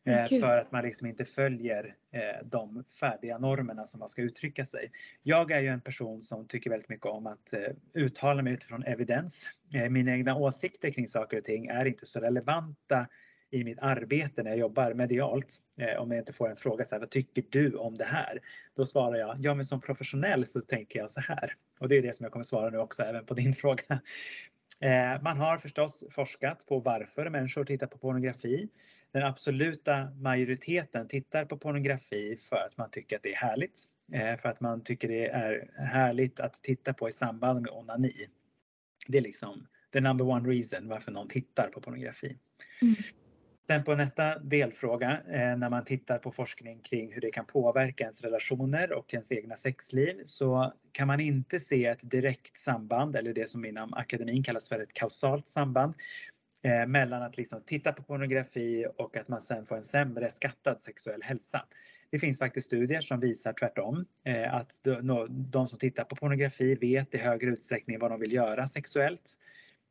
Eh, 0.04 0.28
Gud. 0.28 0.40
för 0.40 0.56
att 0.56 0.72
man 0.72 0.84
liksom 0.84 1.06
inte 1.06 1.24
följer 1.24 1.94
eh, 2.12 2.46
de 2.46 2.84
färdiga 3.00 3.38
normerna 3.38 3.86
som 3.86 4.00
man 4.00 4.08
ska 4.08 4.22
uttrycka 4.22 4.64
sig. 4.64 4.90
Jag 5.22 5.50
är 5.50 5.60
ju 5.60 5.68
en 5.68 5.80
person 5.80 6.22
som 6.22 6.48
tycker 6.48 6.70
väldigt 6.70 6.88
mycket 6.88 7.06
om 7.06 7.26
att 7.26 7.52
eh, 7.52 7.60
uttala 7.94 8.42
mig 8.42 8.52
utifrån 8.52 8.82
evidens. 8.84 9.46
Eh, 9.74 9.88
mina 9.88 10.12
egna 10.12 10.36
åsikter 10.36 10.90
kring 10.90 11.08
saker 11.08 11.38
och 11.38 11.44
ting 11.44 11.66
är 11.66 11.84
inte 11.84 12.06
så 12.06 12.20
relevanta 12.20 13.06
i 13.50 13.64
mitt 13.64 13.78
arbete 13.78 14.42
när 14.42 14.50
jag 14.50 14.58
jobbar 14.58 14.94
medialt. 14.94 15.56
Eh, 15.76 16.02
om 16.02 16.10
jag 16.10 16.20
inte 16.20 16.32
får 16.32 16.50
en 16.50 16.56
fråga 16.56 16.84
så 16.84 16.94
här, 16.94 17.00
vad 17.00 17.10
tycker 17.10 17.44
du 17.50 17.74
om 17.74 17.98
det 17.98 18.04
här? 18.04 18.38
Då 18.76 18.86
svarar 18.86 19.18
jag, 19.18 19.36
ja 19.40 19.54
men 19.54 19.64
som 19.64 19.80
professionell 19.80 20.46
så 20.46 20.60
tänker 20.60 20.98
jag 20.98 21.10
så 21.10 21.20
här. 21.20 21.54
Och 21.80 21.88
det 21.88 21.96
är 21.96 22.02
det 22.02 22.16
som 22.16 22.24
jag 22.24 22.32
kommer 22.32 22.44
svara 22.44 22.70
nu 22.70 22.78
också, 22.78 23.02
även 23.02 23.26
på 23.26 23.34
din 23.34 23.54
fråga. 23.54 24.00
Eh, 24.80 25.22
man 25.22 25.36
har 25.36 25.58
förstås 25.58 26.04
forskat 26.10 26.66
på 26.66 26.80
varför 26.80 27.30
människor 27.30 27.64
tittar 27.64 27.86
på 27.86 27.98
pornografi. 27.98 28.68
Den 29.12 29.22
absoluta 29.22 30.10
majoriteten 30.10 31.08
tittar 31.08 31.44
på 31.44 31.58
pornografi 31.58 32.36
för 32.36 32.56
att 32.56 32.76
man 32.76 32.90
tycker 32.90 33.16
att 33.16 33.22
det 33.22 33.32
är 33.32 33.36
härligt. 33.36 33.82
Eh, 34.12 34.36
för 34.40 34.48
att 34.48 34.60
man 34.60 34.84
tycker 34.84 35.08
det 35.08 35.26
är 35.26 35.70
härligt 35.76 36.40
att 36.40 36.62
titta 36.62 36.92
på 36.92 37.08
i 37.08 37.12
samband 37.12 37.62
med 37.62 37.70
onani. 37.70 38.26
Det 39.06 39.18
är 39.18 39.22
liksom 39.22 39.66
the 39.92 40.00
number 40.00 40.28
one 40.28 40.48
reason 40.48 40.88
varför 40.88 41.12
någon 41.12 41.28
tittar 41.28 41.68
på 41.68 41.80
pornografi. 41.80 42.36
Mm. 42.82 42.94
Sen 43.66 43.84
på 43.84 43.94
nästa 43.94 44.38
delfråga, 44.38 45.10
eh, 45.28 45.56
när 45.56 45.70
man 45.70 45.84
tittar 45.84 46.18
på 46.18 46.32
forskning 46.32 46.80
kring 46.80 47.12
hur 47.12 47.20
det 47.20 47.30
kan 47.30 47.46
påverka 47.46 48.04
ens 48.04 48.22
relationer 48.22 48.92
och 48.92 49.14
ens 49.14 49.32
egna 49.32 49.56
sexliv, 49.56 50.22
så 50.24 50.72
kan 50.92 51.06
man 51.06 51.20
inte 51.20 51.60
se 51.60 51.86
ett 51.86 52.10
direkt 52.10 52.58
samband, 52.58 53.16
eller 53.16 53.34
det 53.34 53.50
som 53.50 53.64
inom 53.64 53.94
akademin 53.94 54.42
kallas 54.42 54.68
för 54.68 54.80
ett 54.80 54.92
kausalt 54.92 55.48
samband, 55.48 55.94
eh, 56.62 56.86
mellan 56.86 57.22
att 57.22 57.36
liksom 57.36 57.62
titta 57.66 57.92
på 57.92 58.02
pornografi 58.02 58.86
och 58.96 59.16
att 59.16 59.28
man 59.28 59.40
sen 59.40 59.66
får 59.66 59.76
en 59.76 59.82
sämre 59.82 60.30
skattad 60.30 60.80
sexuell 60.80 61.22
hälsa. 61.22 61.64
Det 62.10 62.18
finns 62.18 62.38
faktiskt 62.38 62.66
studier 62.66 63.00
som 63.00 63.20
visar 63.20 63.52
tvärtom, 63.52 64.06
eh, 64.24 64.54
att 64.54 64.80
de, 64.84 64.90
no- 64.90 65.28
de 65.28 65.68
som 65.68 65.78
tittar 65.78 66.04
på 66.04 66.16
pornografi 66.16 66.74
vet 66.74 67.14
i 67.14 67.18
högre 67.18 67.50
utsträckning 67.50 67.98
vad 67.98 68.10
de 68.10 68.20
vill 68.20 68.32
göra 68.32 68.66
sexuellt 68.66 69.38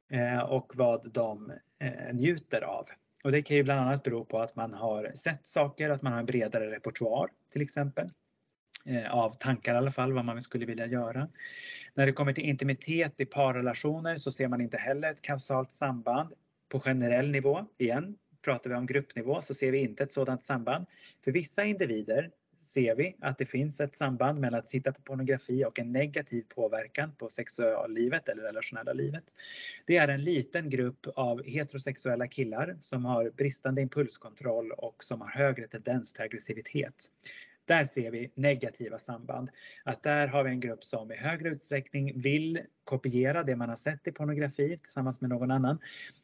eh, 0.09 0.39
och 0.39 0.71
vad 0.75 1.11
de 1.13 1.53
eh, 1.79 2.13
njuter 2.13 2.61
av. 2.61 2.85
Och 3.23 3.31
det 3.31 3.41
kan 3.41 3.57
ju 3.57 3.63
bland 3.63 3.79
annat 3.79 4.03
bero 4.03 4.25
på 4.25 4.39
att 4.39 4.55
man 4.55 4.73
har 4.73 5.11
sett 5.15 5.47
saker, 5.47 5.89
att 5.89 6.01
man 6.01 6.13
har 6.13 6.19
en 6.19 6.25
bredare 6.25 6.71
repertoar 6.71 7.29
till 7.51 7.61
exempel. 7.61 8.09
Eh, 8.85 9.13
av 9.13 9.33
tankar 9.33 9.73
i 9.73 9.77
alla 9.77 9.91
fall, 9.91 10.13
vad 10.13 10.25
man 10.25 10.41
skulle 10.41 10.65
vilja 10.65 10.85
göra. 10.85 11.27
När 11.93 12.05
det 12.05 12.11
kommer 12.11 12.33
till 12.33 12.43
intimitet 12.43 13.13
i 13.17 13.25
parrelationer 13.25 14.17
så 14.17 14.31
ser 14.31 14.47
man 14.47 14.61
inte 14.61 14.77
heller 14.77 15.11
ett 15.11 15.21
kausalt 15.21 15.71
samband. 15.71 16.33
På 16.69 16.79
generell 16.79 17.31
nivå, 17.31 17.65
igen, 17.77 18.17
pratar 18.41 18.69
vi 18.69 18.75
om 18.75 18.85
gruppnivå 18.85 19.41
så 19.41 19.53
ser 19.53 19.71
vi 19.71 19.77
inte 19.77 20.03
ett 20.03 20.13
sådant 20.13 20.43
samband. 20.43 20.85
För 21.23 21.31
vissa 21.31 21.63
individer 21.63 22.31
ser 22.61 22.95
vi 22.95 23.15
att 23.19 23.37
det 23.37 23.45
finns 23.45 23.79
ett 23.79 23.95
samband 23.95 24.39
mellan 24.39 24.59
att 24.59 24.69
titta 24.69 24.91
på 24.91 25.01
pornografi 25.01 25.65
och 25.65 25.79
en 25.79 25.91
negativ 25.91 26.43
påverkan 26.49 27.11
på 27.15 27.29
sexuallivet 27.29 28.29
eller 28.29 28.43
relationella 28.43 28.93
livet. 28.93 29.23
Det 29.85 29.97
är 29.97 30.07
en 30.07 30.23
liten 30.23 30.69
grupp 30.69 31.07
av 31.15 31.43
heterosexuella 31.43 32.27
killar 32.27 32.77
som 32.81 33.05
har 33.05 33.29
bristande 33.29 33.81
impulskontroll 33.81 34.71
och 34.71 35.03
som 35.03 35.21
har 35.21 35.29
högre 35.29 35.67
tendens 35.67 36.13
till 36.13 36.23
aggressivitet. 36.23 37.11
Där 37.65 37.85
ser 37.85 38.11
vi 38.11 38.31
negativa 38.35 38.97
samband. 38.97 39.49
Att 39.83 40.03
där 40.03 40.27
har 40.27 40.43
vi 40.43 40.49
en 40.49 40.59
grupp 40.59 40.83
som 40.83 41.11
i 41.11 41.15
högre 41.15 41.49
utsträckning 41.49 42.21
vill 42.21 42.59
kopiera 42.83 43.43
det 43.43 43.55
man 43.55 43.69
har 43.69 43.75
sett 43.75 44.07
i 44.07 44.11
pornografi 44.11 44.77
tillsammans 44.77 45.21
med 45.21 45.29
någon 45.29 45.51
annan. 45.51 45.79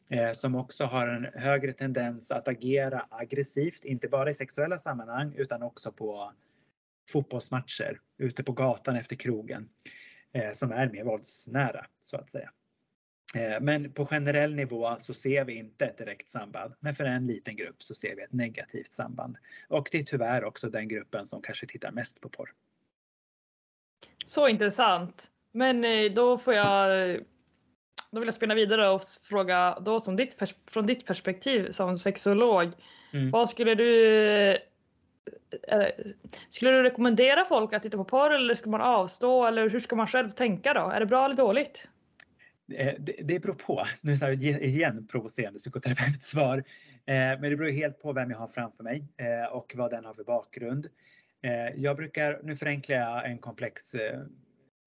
Eh, 0.09 0.31
som 0.31 0.55
också 0.55 0.85
har 0.85 1.07
en 1.07 1.27
högre 1.41 1.73
tendens 1.73 2.31
att 2.31 2.47
agera 2.47 3.05
aggressivt, 3.09 3.85
inte 3.85 4.07
bara 4.07 4.29
i 4.29 4.33
sexuella 4.33 4.77
sammanhang 4.77 5.33
utan 5.35 5.63
också 5.63 5.91
på 5.91 6.33
fotbollsmatcher, 7.09 7.99
ute 8.17 8.43
på 8.43 8.51
gatan 8.51 8.95
efter 8.95 9.15
krogen. 9.15 9.69
Eh, 10.31 10.53
som 10.53 10.71
är 10.71 10.89
mer 10.89 11.03
våldsnära 11.03 11.85
så 12.03 12.17
att 12.17 12.29
säga. 12.29 12.51
Eh, 13.35 13.61
Men 13.61 13.91
på 13.91 14.05
generell 14.05 14.55
nivå 14.55 14.95
så 14.99 15.13
ser 15.13 15.45
vi 15.45 15.53
inte 15.53 15.85
ett 15.85 15.97
direkt 15.97 16.29
samband. 16.29 16.73
Men 16.79 16.95
för 16.95 17.03
en 17.03 17.27
liten 17.27 17.55
grupp 17.55 17.83
så 17.83 17.95
ser 17.95 18.15
vi 18.15 18.21
ett 18.21 18.33
negativt 18.33 18.93
samband. 18.93 19.37
Och 19.67 19.89
det 19.91 19.99
är 19.99 20.03
tyvärr 20.03 20.43
också 20.43 20.69
den 20.69 20.87
gruppen 20.87 21.27
som 21.27 21.41
kanske 21.41 21.67
tittar 21.67 21.91
mest 21.91 22.21
på 22.21 22.29
porr. 22.29 22.53
Så 24.25 24.47
intressant. 24.47 25.31
Men 25.51 25.85
eh, 25.85 26.13
då 26.13 26.37
får 26.37 26.53
jag 26.53 27.19
då 28.15 28.19
vill 28.21 28.27
jag 28.27 28.35
spinna 28.35 28.55
vidare 28.55 28.89
och 28.89 29.01
fråga 29.29 29.77
då 29.81 29.99
som 29.99 30.15
ditt 30.15 30.35
från 30.71 30.85
ditt 30.85 31.05
perspektiv 31.05 31.71
som 31.71 31.99
sexolog. 31.99 32.71
Mm. 33.13 33.31
Vad 33.31 33.49
skulle 33.49 33.75
du 33.75 34.49
eh, 35.67 35.87
skulle 36.49 36.71
du 36.71 36.83
rekommendera 36.83 37.45
folk 37.45 37.73
att 37.73 37.83
titta 37.83 37.97
på 37.97 38.03
porr 38.05 38.33
eller 38.33 38.55
ska 38.55 38.69
man 38.69 38.81
avstå 38.81 39.45
eller 39.45 39.69
hur 39.69 39.79
ska 39.79 39.95
man 39.95 40.07
själv 40.07 40.31
tänka 40.31 40.73
då? 40.73 40.79
Är 40.79 40.99
det 40.99 41.05
bra 41.05 41.25
eller 41.25 41.35
dåligt? 41.35 41.89
Eh, 42.73 42.93
Det, 42.99 43.15
det 43.23 43.39
beror 43.39 43.53
på. 43.53 43.85
Nu 44.01 44.11
är 44.11 44.35
det 44.35 44.65
igen 44.65 45.07
provocerande 45.11 45.59
psykoterapeutsvar. 45.59 46.57
Eh, 46.57 46.63
Men 47.05 47.41
det 47.41 47.55
beror 47.55 47.71
helt 47.71 48.01
på 48.01 48.13
vem 48.13 48.31
jag 48.31 48.37
har 48.37 48.47
framför 48.47 48.83
mig 48.83 49.03
eh, 49.17 49.53
och 49.53 49.73
vad 49.75 49.91
den 49.91 50.05
har 50.05 50.13
för 50.13 50.23
bakgrund. 50.23 50.87
Eh, 51.41 51.81
Jag 51.81 51.95
brukar, 51.97 52.39
nu 52.43 52.55
förenklar 52.55 52.97
jag 52.97 53.25
en 53.25 53.37
komplex 53.37 53.93
eh, 53.95 54.19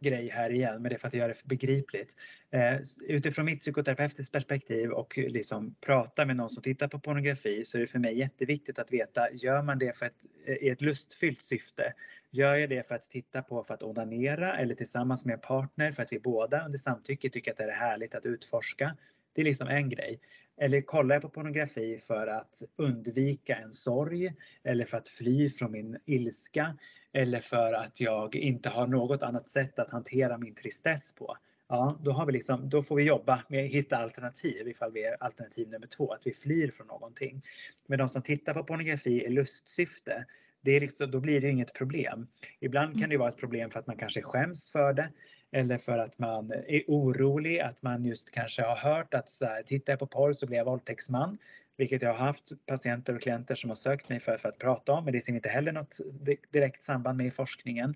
grej 0.00 0.28
här 0.28 0.50
igen, 0.50 0.82
men 0.82 0.88
det 0.88 0.96
är 0.96 0.98
för 0.98 1.08
att 1.08 1.14
göra 1.14 1.28
det 1.28 1.44
begripligt. 1.44 2.16
Eh, 2.50 2.76
Utifrån 3.00 3.44
mitt 3.44 3.60
psykoterapeutiskt 3.60 4.32
perspektiv 4.32 4.90
och 4.90 5.18
liksom 5.18 5.74
prata 5.80 6.24
med 6.26 6.36
någon 6.36 6.50
som 6.50 6.62
tittar 6.62 6.88
på 6.88 6.98
pornografi 6.98 7.64
så 7.64 7.78
är 7.78 7.80
det 7.80 7.86
för 7.86 7.98
mig 7.98 8.18
jätteviktigt 8.18 8.78
att 8.78 8.92
veta, 8.92 9.32
gör 9.32 9.62
man 9.62 9.78
det 9.78 9.96
för 9.96 10.06
ett, 10.06 10.24
eh, 10.46 10.54
i 10.54 10.68
ett 10.68 10.80
lustfyllt 10.80 11.40
syfte? 11.40 11.94
Gör 12.30 12.54
jag 12.54 12.70
det 12.70 12.88
för 12.88 12.94
att 12.94 13.10
titta 13.10 13.42
på 13.42 13.64
för 13.64 13.74
att 13.74 13.82
onanera 13.82 14.56
eller 14.56 14.74
tillsammans 14.74 15.24
med 15.24 15.34
en 15.34 15.40
partner 15.40 15.92
för 15.92 16.02
att 16.02 16.12
vi 16.12 16.20
båda 16.20 16.66
under 16.66 16.78
samtycke 16.78 17.30
tycker 17.30 17.50
att 17.50 17.56
det 17.56 17.64
är 17.64 17.70
härligt 17.72 18.14
att 18.14 18.26
utforska? 18.26 18.96
Det 19.32 19.40
är 19.40 19.44
liksom 19.44 19.68
en 19.68 19.88
grej. 19.88 20.20
Eller 20.60 20.80
kollar 20.80 21.14
jag 21.14 21.22
på 21.22 21.28
pornografi 21.28 21.98
för 21.98 22.26
att 22.26 22.62
undvika 22.76 23.56
en 23.56 23.72
sorg 23.72 24.34
eller 24.64 24.84
för 24.84 24.96
att 24.96 25.08
fly 25.08 25.50
från 25.50 25.72
min 25.72 25.98
ilska 26.06 26.76
eller 27.12 27.40
för 27.40 27.72
att 27.72 28.00
jag 28.00 28.34
inte 28.34 28.68
har 28.68 28.86
något 28.86 29.22
annat 29.22 29.48
sätt 29.48 29.78
att 29.78 29.90
hantera 29.90 30.38
min 30.38 30.54
tristess 30.54 31.12
på. 31.12 31.36
Ja, 31.68 31.98
då, 32.02 32.12
har 32.12 32.26
vi 32.26 32.32
liksom, 32.32 32.68
då 32.68 32.82
får 32.82 32.96
vi 32.96 33.02
jobba 33.02 33.42
med 33.48 33.64
att 33.64 33.70
hitta 33.70 33.96
alternativ 33.96 34.68
ifall 34.68 34.92
vi 34.92 35.04
är 35.04 35.16
alternativ 35.20 35.68
nummer 35.68 35.86
två, 35.86 36.12
att 36.12 36.26
vi 36.26 36.34
flyr 36.34 36.70
från 36.70 36.86
någonting. 36.86 37.42
Men 37.86 37.98
de 37.98 38.08
som 38.08 38.22
tittar 38.22 38.54
på 38.54 38.64
pornografi 38.64 39.24
i 39.24 39.30
lustsyfte, 39.30 40.24
det 40.60 40.76
är 40.76 40.80
liksom, 40.80 41.10
då 41.10 41.20
blir 41.20 41.40
det 41.40 41.48
inget 41.50 41.74
problem. 41.74 42.26
Ibland 42.60 43.00
kan 43.00 43.10
det 43.10 43.16
vara 43.16 43.28
ett 43.28 43.36
problem 43.36 43.70
för 43.70 43.78
att 43.78 43.86
man 43.86 43.96
kanske 43.96 44.22
skäms 44.22 44.70
för 44.72 44.92
det 44.92 45.08
eller 45.50 45.78
för 45.78 45.98
att 45.98 46.18
man 46.18 46.52
är 46.52 46.82
orolig, 46.86 47.58
att 47.58 47.82
man 47.82 48.04
just 48.04 48.30
kanske 48.30 48.62
har 48.62 48.76
hört 48.76 49.14
att 49.14 49.30
så 49.30 49.44
här, 49.44 49.62
tittar 49.62 49.92
jag 49.92 50.00
på 50.00 50.06
porr 50.06 50.32
så 50.32 50.46
blir 50.46 50.58
jag 50.58 50.64
våldtäktsman. 50.64 51.38
Vilket 51.78 52.02
jag 52.02 52.10
har 52.10 52.26
haft 52.26 52.52
patienter 52.66 53.14
och 53.14 53.22
klienter 53.22 53.54
som 53.54 53.70
har 53.70 53.74
sökt 53.74 54.08
mig 54.08 54.20
för, 54.20 54.36
för 54.36 54.48
att 54.48 54.58
prata 54.58 54.92
om, 54.92 55.04
men 55.04 55.12
det 55.12 55.20
ser 55.20 55.32
vi 55.32 55.36
inte 55.36 55.48
heller 55.48 55.72
något 55.72 55.98
di- 56.20 56.36
direkt 56.50 56.82
samband 56.82 57.16
med 57.18 57.26
i 57.26 57.30
forskningen. 57.30 57.94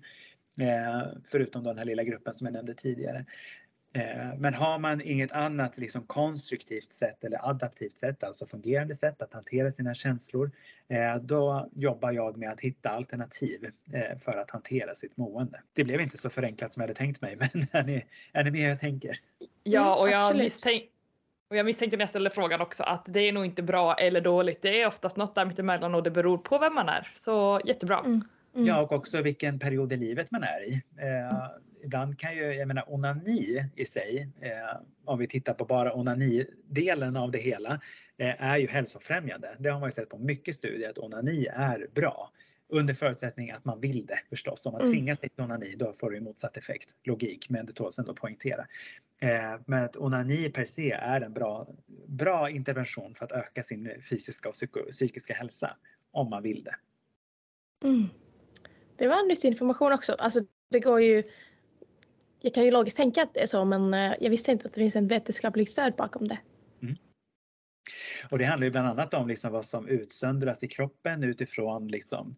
Eh, 0.59 1.01
förutom 1.31 1.63
den 1.63 1.77
här 1.77 1.85
lilla 1.85 2.03
gruppen 2.03 2.33
som 2.33 2.45
jag 2.47 2.53
nämnde 2.53 2.73
tidigare. 2.73 3.25
Eh, 3.95 4.35
men 4.37 4.53
har 4.53 4.79
man 4.79 5.01
inget 5.01 5.31
annat 5.31 5.77
liksom 5.77 6.03
konstruktivt 6.03 6.91
sätt 6.93 7.23
eller 7.23 7.49
adaptivt 7.49 7.97
sätt, 7.97 8.23
alltså 8.23 8.45
fungerande 8.45 8.95
sätt 8.95 9.21
att 9.21 9.33
hantera 9.33 9.71
sina 9.71 9.93
känslor, 9.93 10.51
eh, 10.87 11.15
då 11.15 11.69
jobbar 11.75 12.11
jag 12.11 12.37
med 12.37 12.51
att 12.51 12.61
hitta 12.61 12.89
alternativ 12.89 13.71
eh, 13.93 14.17
för 14.19 14.37
att 14.37 14.51
hantera 14.51 14.95
sitt 14.95 15.17
mående. 15.17 15.61
Det 15.73 15.83
blev 15.83 16.01
inte 16.01 16.17
så 16.17 16.29
förenklat 16.29 16.73
som 16.73 16.81
jag 16.81 16.87
hade 16.87 16.97
tänkt 16.97 17.21
mig, 17.21 17.35
men 17.53 17.67
är 17.71 17.83
ni, 17.83 18.05
är 18.31 18.43
ni 18.43 18.51
med 18.51 18.61
hur 18.61 18.69
jag 18.69 18.79
tänker? 18.79 19.19
Ja, 19.63 19.81
Mm, 19.81 20.01
och 20.03 20.09
jag, 20.09 20.25
absolut. 20.25 20.43
Och 21.53 21.57
jag 21.57 21.65
misstänkte 21.65 21.97
när 21.97 22.01
jag 22.01 22.09
ställde 22.09 22.29
frågan 22.29 22.61
också 22.61 22.83
att 22.83 23.05
det 23.05 23.19
är 23.19 23.31
nog 23.31 23.45
inte 23.45 23.63
bra 23.63 23.93
eller 23.93 24.21
dåligt. 24.21 24.61
Det 24.61 24.81
är 24.81 24.87
oftast 24.87 25.17
något 25.17 25.35
där 25.35 25.45
mittemellan 25.45 25.95
och 25.95 26.03
det 26.03 26.11
beror 26.11 26.37
på 26.37 26.57
vem 26.57 26.75
man 26.75 26.89
är. 26.89 27.11
Så 27.15 27.61
jättebra. 27.65 27.99
Mm. 27.99 28.23
Mm. 28.55 28.67
Ja, 28.67 28.81
och 28.81 28.91
också 28.91 29.21
vilken 29.21 29.59
period 29.59 29.93
i 29.93 29.97
livet 29.97 30.31
man 30.31 30.43
är 30.43 30.63
i. 30.63 30.81
Eh, 30.97 31.47
ibland 31.83 32.19
kan 32.19 32.35
ju, 32.35 32.53
jag 32.53 32.67
menar 32.67 32.93
onani 32.93 33.65
i 33.75 33.85
sig, 33.85 34.29
eh, 34.41 34.81
om 35.05 35.19
vi 35.19 35.27
tittar 35.27 35.53
på 35.53 35.65
bara 35.65 35.93
onani-delen 35.93 37.17
av 37.17 37.31
det 37.31 37.39
hela, 37.39 37.79
eh, 38.17 38.43
är 38.43 38.57
ju 38.57 38.67
hälsofrämjande. 38.67 39.55
Det 39.57 39.69
har 39.69 39.79
man 39.79 39.87
ju 39.87 39.93
sett 39.93 40.09
på 40.09 40.17
mycket 40.17 40.55
studier 40.55 40.89
att 40.89 40.97
onani 40.97 41.47
är 41.53 41.87
bra. 41.93 42.31
Under 42.73 42.93
förutsättning 42.93 43.51
att 43.51 43.65
man 43.65 43.79
vill 43.79 44.05
det 44.05 44.19
förstås. 44.29 44.65
Om 44.65 44.71
man 44.71 44.81
Mm. 44.81 44.93
tvingas 44.93 45.19
till 45.19 45.29
onani 45.37 45.75
då 45.75 45.93
får 45.93 46.09
det 46.09 46.15
ju 46.17 46.21
motsatt 46.23 46.57
effekt. 46.57 46.95
Logik, 47.03 47.49
men 47.49 47.65
det 47.65 47.73
tåls 47.73 47.99
ändå 47.99 48.11
att 48.11 48.17
poängtera. 48.17 48.65
Eh, 49.19 49.59
men 49.65 49.83
att 49.83 49.97
onani 49.97 50.49
per 50.49 50.65
se 50.65 50.91
är 50.91 51.21
en 51.21 51.33
bra, 51.33 51.67
bra 52.07 52.49
intervention 52.49 53.15
för 53.15 53.25
att 53.25 53.31
öka 53.31 53.63
sin 53.63 54.01
fysiska 54.09 54.49
och 54.49 54.55
psyko, 54.55 54.79
psykiska 54.91 55.33
hälsa. 55.33 55.77
Om 56.11 56.29
man 56.29 56.43
vill 56.43 56.63
det. 56.63 56.75
Mm. 57.87 58.07
Det 58.95 59.07
var 59.07 59.27
nyttig 59.27 59.47
information 59.47 59.91
också. 59.93 60.13
Alltså, 60.13 60.45
det 60.69 60.79
går 60.79 61.01
ju... 61.01 61.23
Jag 62.39 62.53
kan 62.53 62.65
ju 62.65 62.71
logiskt 62.71 62.97
tänka 62.97 63.23
att 63.23 63.33
det 63.33 63.43
är 63.43 63.47
så 63.47 63.65
men 63.65 63.93
eh, 63.93 64.13
jag 64.19 64.29
visste 64.29 64.51
inte 64.51 64.67
att 64.67 64.73
det 64.73 64.81
finns 64.81 64.95
en 64.95 65.07
vetenskaplig 65.07 65.71
stöd 65.71 65.93
bakom 65.95 66.27
det. 66.27 66.37
Och 68.29 68.37
det 68.37 68.45
handlar 68.45 68.65
ju 68.65 68.71
bland 68.71 68.87
annat 68.87 69.13
om 69.13 69.27
liksom 69.27 69.51
vad 69.51 69.65
som 69.65 69.87
utsöndras 69.87 70.63
i 70.63 70.67
kroppen 70.67 71.23
utifrån 71.23 71.87
liksom, 71.87 72.35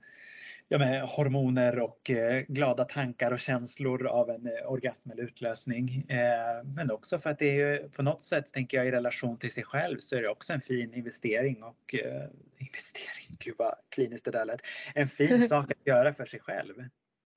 ja, 0.67 0.77
men, 0.77 1.01
hormoner 1.01 1.79
och 1.79 2.09
eh, 2.09 2.43
glada 2.47 2.85
tankar 2.85 3.31
och 3.31 3.39
känslor 3.39 4.07
av 4.07 4.29
en 4.29 4.45
eh, 4.45 4.71
orgasm 4.71 5.11
eller 5.11 5.23
utlösning. 5.23 6.05
Eh, 6.09 6.63
men 6.75 6.91
också 6.91 7.19
för 7.19 7.29
att 7.29 7.39
det 7.39 7.45
är 7.45 7.53
ju 7.81 7.89
på 7.89 8.01
något 8.03 8.23
sätt, 8.23 8.53
tänker 8.53 8.77
jag, 8.77 8.87
i 8.87 8.91
relation 8.91 9.37
till 9.37 9.51
sig 9.53 9.63
själv 9.63 9.97
så 9.99 10.15
är 10.15 10.21
det 10.21 10.29
också 10.29 10.53
en 10.53 10.61
fin 10.61 10.93
investering 10.93 11.63
och 11.63 11.95
eh, 11.95 12.23
investering, 12.57 13.37
gud 13.39 13.55
vad 13.57 13.75
kliniskt 13.89 14.25
det 14.25 14.31
där 14.31 14.45
lät. 14.45 14.61
En 14.95 15.07
fin 15.09 15.47
sak 15.49 15.71
att 15.71 15.87
göra 15.87 16.13
för 16.13 16.25
sig 16.25 16.39
själv 16.39 16.73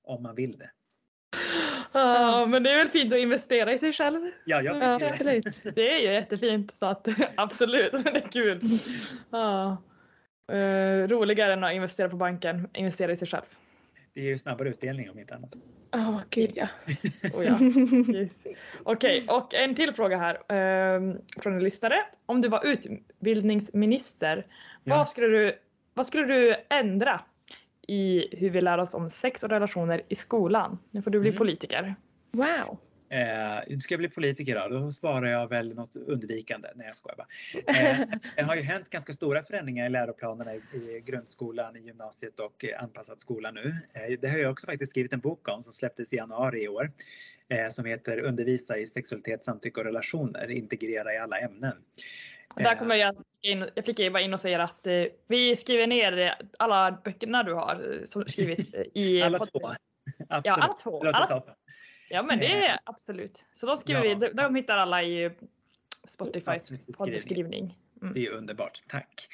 om 0.03 0.23
man 0.23 0.35
vill 0.35 0.57
det. 0.57 0.71
Ja, 1.93 2.45
men 2.45 2.63
det 2.63 2.71
är 2.71 2.77
väl 2.77 2.87
fint 2.87 3.13
att 3.13 3.19
investera 3.19 3.73
i 3.73 3.79
sig 3.79 3.93
själv. 3.93 4.21
Ja, 4.45 4.61
jag 4.61 4.83
Ja, 4.83 4.99
tycker 4.99 5.23
det. 5.23 5.37
absolut. 5.37 5.75
Det 5.75 5.89
är 5.93 5.99
ju 5.99 6.11
jättefint 6.13 6.71
så 6.79 6.85
att 6.85 7.07
absolut, 7.35 7.93
men 7.93 8.03
det 8.03 8.09
är 8.25 8.31
kul. 8.31 8.61
Ja. 9.29 9.77
Eh, 10.51 11.07
roligare 11.07 11.53
än 11.53 11.63
att 11.63 11.73
investera 11.73 12.09
på 12.09 12.15
banken, 12.15 12.67
investera 12.73 13.11
i 13.11 13.17
sig 13.17 13.27
själv. 13.27 13.43
Det 14.13 14.21
ger 14.21 14.29
ju 14.29 14.37
snabbare 14.37 14.69
utdelning 14.69 15.09
om 15.09 15.19
inte 15.19 15.35
annat. 15.35 15.53
Ja, 15.91 16.21
gud 16.29 16.51
ja. 16.55 16.67
Oh, 17.33 17.45
ja. 17.45 17.59
Yes. 18.15 18.31
Okej, 18.83 19.25
och 19.27 19.53
en 19.53 19.75
till 19.75 19.93
fråga 19.93 20.17
här 20.17 20.37
ehm, 20.53 21.17
från 21.37 21.53
en 21.53 21.63
lyssnare. 21.63 21.95
Om 22.25 22.41
du 22.41 22.47
var 22.49 22.65
utbildningsminister, 22.65 24.45
Ja. 24.83 24.95
vad, 24.97 25.09
skulle 25.09 25.27
du, 25.27 25.59
vad 25.93 26.05
skulle 26.05 26.25
du 26.25 26.55
ändra 26.69 27.21
i 27.87 28.27
hur 28.37 28.49
vi 28.49 28.61
lär 28.61 28.77
oss 28.77 28.93
om 28.93 29.09
sex 29.09 29.43
och 29.43 29.49
relationer 29.49 30.01
i 30.07 30.15
skolan? 30.15 30.79
Nu 30.91 31.01
får 31.01 31.11
du 31.11 31.19
bli 31.19 31.29
Mm. 31.29 31.37
politiker. 31.37 31.95
Wow. 32.31 32.77
Eh, 33.09 33.77
ska 33.79 33.93
jag 33.93 33.99
bli 33.99 34.09
politiker 34.09 34.69
då? 34.69 34.79
Då 34.79 34.91
svarar 34.91 35.27
jag 35.27 35.47
väl 35.47 35.75
något 35.75 35.95
undvikande. 35.95 36.69
Nej, 36.75 36.87
jag 36.87 36.95
skojar 36.95 37.15
bara. 37.15 37.27
Eh, 37.77 37.99
det 38.35 38.41
har 38.41 38.55
ju 38.55 38.61
hänt 38.61 38.89
ganska 38.89 39.13
stora 39.13 39.43
förändringar 39.43 39.85
i 39.85 39.89
läroplanerna 39.89 40.55
i, 40.55 40.61
i 40.73 41.01
grundskolan, 41.05 41.75
i 41.75 41.79
gymnasiet 41.79 42.39
och 42.39 42.65
anpassad 42.79 43.19
skola 43.19 43.51
nu. 43.51 43.75
Eh, 43.93 44.19
det 44.19 44.29
har 44.29 44.37
jag 44.37 44.51
också 44.51 44.65
faktiskt 44.65 44.89
skrivit 44.89 45.13
en 45.13 45.19
bok 45.19 45.47
om 45.47 45.63
som 45.63 45.73
släpptes 45.73 46.13
i 46.13 46.15
januari 46.15 46.63
i 46.63 46.67
år. 46.67 46.91
Eh, 47.47 47.69
som 47.69 47.85
heter 47.85 48.19
Undervisa 48.19 48.77
i 48.77 48.85
sexualitet, 48.85 49.43
samtycke 49.43 49.79
och 49.79 49.85
relationer, 49.85 50.51
integrera 50.51 51.13
i 51.13 51.17
alla 51.17 51.39
ämnen. 51.39 51.75
Där 52.55 52.73
Eh, 52.73 52.79
kommer 52.79 52.95
jag, 52.95 53.15
in, 53.41 53.69
jag 53.75 53.85
flickar 53.85 54.09
bara 54.09 54.23
in 54.23 54.33
och 54.33 54.41
säger 54.41 54.59
att 54.59 54.87
eh, 54.87 55.05
vi 55.27 55.57
skriver 55.57 55.87
ner 55.87 56.17
eh, 56.17 56.31
alla 56.59 57.01
böckerna 57.03 57.43
du 57.43 57.53
har 57.53 58.01
som 58.05 58.25
skrivit 58.25 58.75
i 58.93 59.21
Alla 59.23 59.39
två. 59.39 59.71
Absolut. 60.29 60.45
Ja, 60.45 60.53
alla 60.53 60.73
två. 60.73 61.07
Alla 61.07 61.27
toppen. 61.27 61.55
Ja 62.09 62.23
men 62.23 62.39
det 62.39 62.65
är 62.65 62.79
absolut. 62.83 63.45
Så 63.53 63.65
de 63.65 63.77
skriver 63.77 64.05
Ja. 64.05 64.15
vi, 64.15 64.27
de, 64.27 64.33
de 64.33 64.55
hittar 64.55 64.77
alla 64.77 65.03
i 65.03 65.31
Spotifys 66.07 66.85
poddbeskrivning. 66.97 67.77
Mm. 68.01 68.13
Det 68.13 68.25
är 68.25 68.31
underbart, 68.31 68.83
tack. 68.87 69.27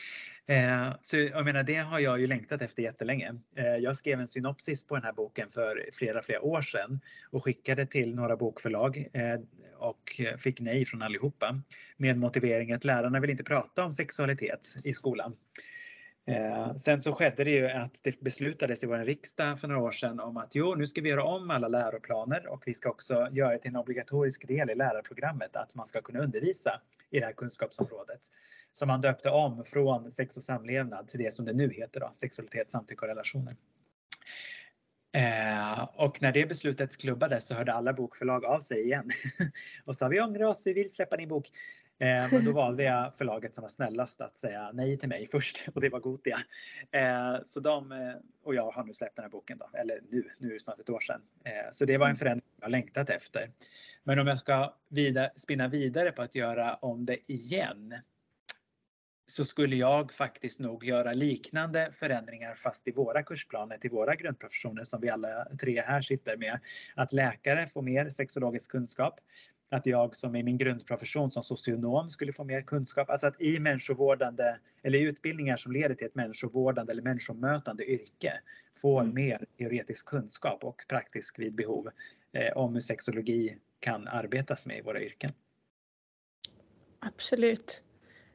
Eh, 0.48 0.94
så 1.02 1.18
jag 1.18 1.46
menar, 1.46 1.64
det 1.64 1.76
har 1.76 2.00
jag 2.00 2.20
ju 2.20 2.28
längtat 2.28 2.62
efter 2.62 2.84
jättelänge. 2.84 3.36
Eh, 3.56 3.66
jag 3.66 3.98
skrev 3.98 4.20
en 4.20 4.28
synopsis 4.28 4.88
på 4.88 4.96
den 4.96 5.04
här 5.04 5.14
boken 5.14 5.50
för 5.50 5.90
flera, 5.94 6.22
flera 6.22 6.42
år 6.42 6.62
sedan 6.62 7.00
och 7.32 7.44
skickade 7.44 7.86
till 7.86 8.16
några 8.16 8.36
bokförlag 8.36 9.08
eh, 9.14 9.40
och 9.78 10.22
fick 10.38 10.60
nej 10.60 10.86
från 10.86 11.02
allihopa 11.02 11.62
med 11.98 12.18
motivering 12.18 12.72
att 12.72 12.84
lärarna 12.84 13.20
vill 13.20 13.30
inte 13.30 13.44
prata 13.44 13.86
om 13.86 13.94
sexualitet 13.94 14.76
i 14.84 14.94
skolan. 14.94 15.36
Eh, 16.28 16.76
sen 16.76 17.02
så 17.02 17.14
skedde 17.14 17.44
det 17.44 17.50
ju 17.52 17.68
att 17.68 18.00
det 18.04 18.20
beslutades 18.20 18.84
i 18.84 18.88
vår 18.88 18.98
riksdag 18.98 19.60
för 19.60 19.68
några 19.68 19.82
år 19.82 19.92
sedan 19.92 20.20
om 20.20 20.38
att 20.38 20.56
jo, 20.56 20.76
nu 20.76 20.88
ska 20.88 21.02
vi 21.02 21.10
göra 21.10 21.24
om 21.24 21.52
alla 21.52 21.68
läroplaner 21.68 22.48
och 22.48 22.64
vi 22.66 22.74
ska 22.74 22.90
också 22.90 23.28
göra 23.32 23.52
det 23.52 23.60
till 23.60 23.70
en 23.70 23.76
obligatorisk 23.76 24.48
del 24.48 24.70
i 24.70 24.76
lärarprogrammet 24.76 25.56
att 25.56 25.76
man 25.76 25.86
ska 25.86 26.02
kunna 26.02 26.20
undervisa 26.20 26.82
i 27.10 27.20
det 27.20 27.26
här 27.26 27.34
kunskapsområdet. 27.34 28.22
Som 28.74 28.88
man 28.88 29.02
döpte 29.02 29.30
om 29.30 29.66
från 29.66 30.12
sex 30.12 30.38
och 30.38 30.44
samlevnad 30.44 31.08
till 31.08 31.20
det 31.20 31.34
som 31.34 31.46
det 31.46 31.54
nu 31.54 31.70
heter 31.74 32.00
då, 32.00 32.10
sexualitet, 32.14 32.70
samtycke 32.70 33.02
och 33.02 33.08
relationer. 33.08 33.56
Eh, 35.16 35.84
och 35.96 36.22
när 36.22 36.32
det 36.32 36.46
beslutet 36.46 36.98
klubbades 36.98 37.48
så 37.48 37.54
hörde 37.54 37.74
alla 37.74 37.94
bokförlag 37.94 38.46
av 38.46 38.60
sig 38.60 38.82
igen 38.82 39.12
och 39.86 39.96
sa 39.96 40.08
vi 40.08 40.22
ångrar 40.22 40.46
oss, 40.46 40.62
vi 40.66 40.74
vill 40.74 40.94
släppa 40.94 41.18
din 41.18 41.30
bok. 41.30 41.52
Eh, 42.00 42.32
men 42.32 42.46
då 42.46 42.52
valde 42.52 42.84
jag 42.84 43.14
förlaget 43.18 43.54
som 43.54 43.62
var 43.62 43.70
snällast 43.70 44.22
att 44.22 44.38
säga 44.38 44.72
nej 44.74 44.98
till 44.98 45.10
mig 45.10 45.28
först 45.32 45.68
och 45.74 45.82
det 45.82 45.90
var 45.90 46.00
Gotia. 46.00 46.40
Eh, 46.92 47.36
så 47.46 47.60
de, 47.60 47.92
eh, 47.92 48.16
och 48.44 48.56
jag 48.56 48.72
har 48.72 48.84
nu 48.84 48.94
släppt 48.94 49.16
den 49.16 49.24
här 49.24 49.30
boken 49.30 49.58
då, 49.58 49.70
eller 49.74 50.02
nu, 50.10 50.30
nu 50.38 50.50
är 50.50 50.54
det 50.54 50.60
snart 50.60 50.80
ett 50.80 50.90
år 50.90 51.00
sedan. 51.00 51.22
Eh, 51.44 51.72
så 51.72 51.86
det 51.86 51.98
var 51.98 52.10
en 52.10 52.16
förändring 52.16 52.52
jag 52.62 52.72
längtat 52.72 53.10
efter. 53.10 53.52
Men 54.04 54.20
om 54.20 54.28
jag 54.28 54.40
ska 54.40 54.74
vidare, 54.88 55.32
spinna 55.36 55.68
vidare 55.68 56.12
på 56.12 56.22
att 56.22 56.36
göra 56.36 56.76
om 56.76 57.06
det 57.06 57.32
igen 57.32 57.96
så 59.28 59.46
skulle 59.46 59.76
jag 59.76 60.12
faktiskt 60.12 60.60
nog 60.60 60.86
göra 60.86 61.14
liknande 61.14 61.92
förändringar 61.92 62.56
fast 62.56 62.88
i 62.88 62.92
våra 62.92 63.24
kursplaner 63.24 63.78
till 63.78 63.92
våra 63.92 64.16
grundprofessioner 64.16 64.84
som 64.84 65.02
vi 65.02 65.10
alla 65.10 65.48
tre 65.62 65.82
här 65.82 66.02
sitter 66.02 66.38
med. 66.38 66.60
Att 66.96 67.14
läkare 67.14 67.70
får 67.74 67.82
mer 67.82 68.10
sexologisk 68.10 68.72
kunskap. 68.72 69.20
Att 69.70 69.86
jag 69.86 70.16
som 70.16 70.36
i 70.36 70.44
min 70.44 70.58
grundprofession 70.58 71.32
som 71.32 71.44
socionom 71.44 72.10
skulle 72.10 72.34
få 72.34 72.44
mer 72.44 72.62
kunskap. 72.62 73.10
Alltså 73.10 73.28
att 73.28 73.42
i 73.42 73.60
människovårdande 73.60 74.58
eller 74.84 75.00
i 75.00 75.02
utbildningar 75.02 75.58
som 75.58 75.72
leder 75.72 75.96
till 75.96 76.08
ett 76.08 76.16
människovårdande 76.16 76.92
eller 76.92 77.02
människomötande 77.02 77.86
yrke 77.86 78.34
får 78.82 79.02
Mm. 79.02 79.16
mer 79.16 79.46
teoretisk 79.58 80.06
kunskap 80.06 80.64
och 80.64 80.82
praktisk 80.88 81.40
vid 81.40 81.56
behov 81.56 81.90
eh, 82.32 82.58
om 82.58 82.74
hur 82.74 82.82
sexologi 82.82 83.58
kan 83.80 84.08
arbetas 84.08 84.66
med 84.66 84.78
i 84.78 84.82
våra 84.82 85.02
yrken. 85.02 85.32
Absolut. 87.00 87.84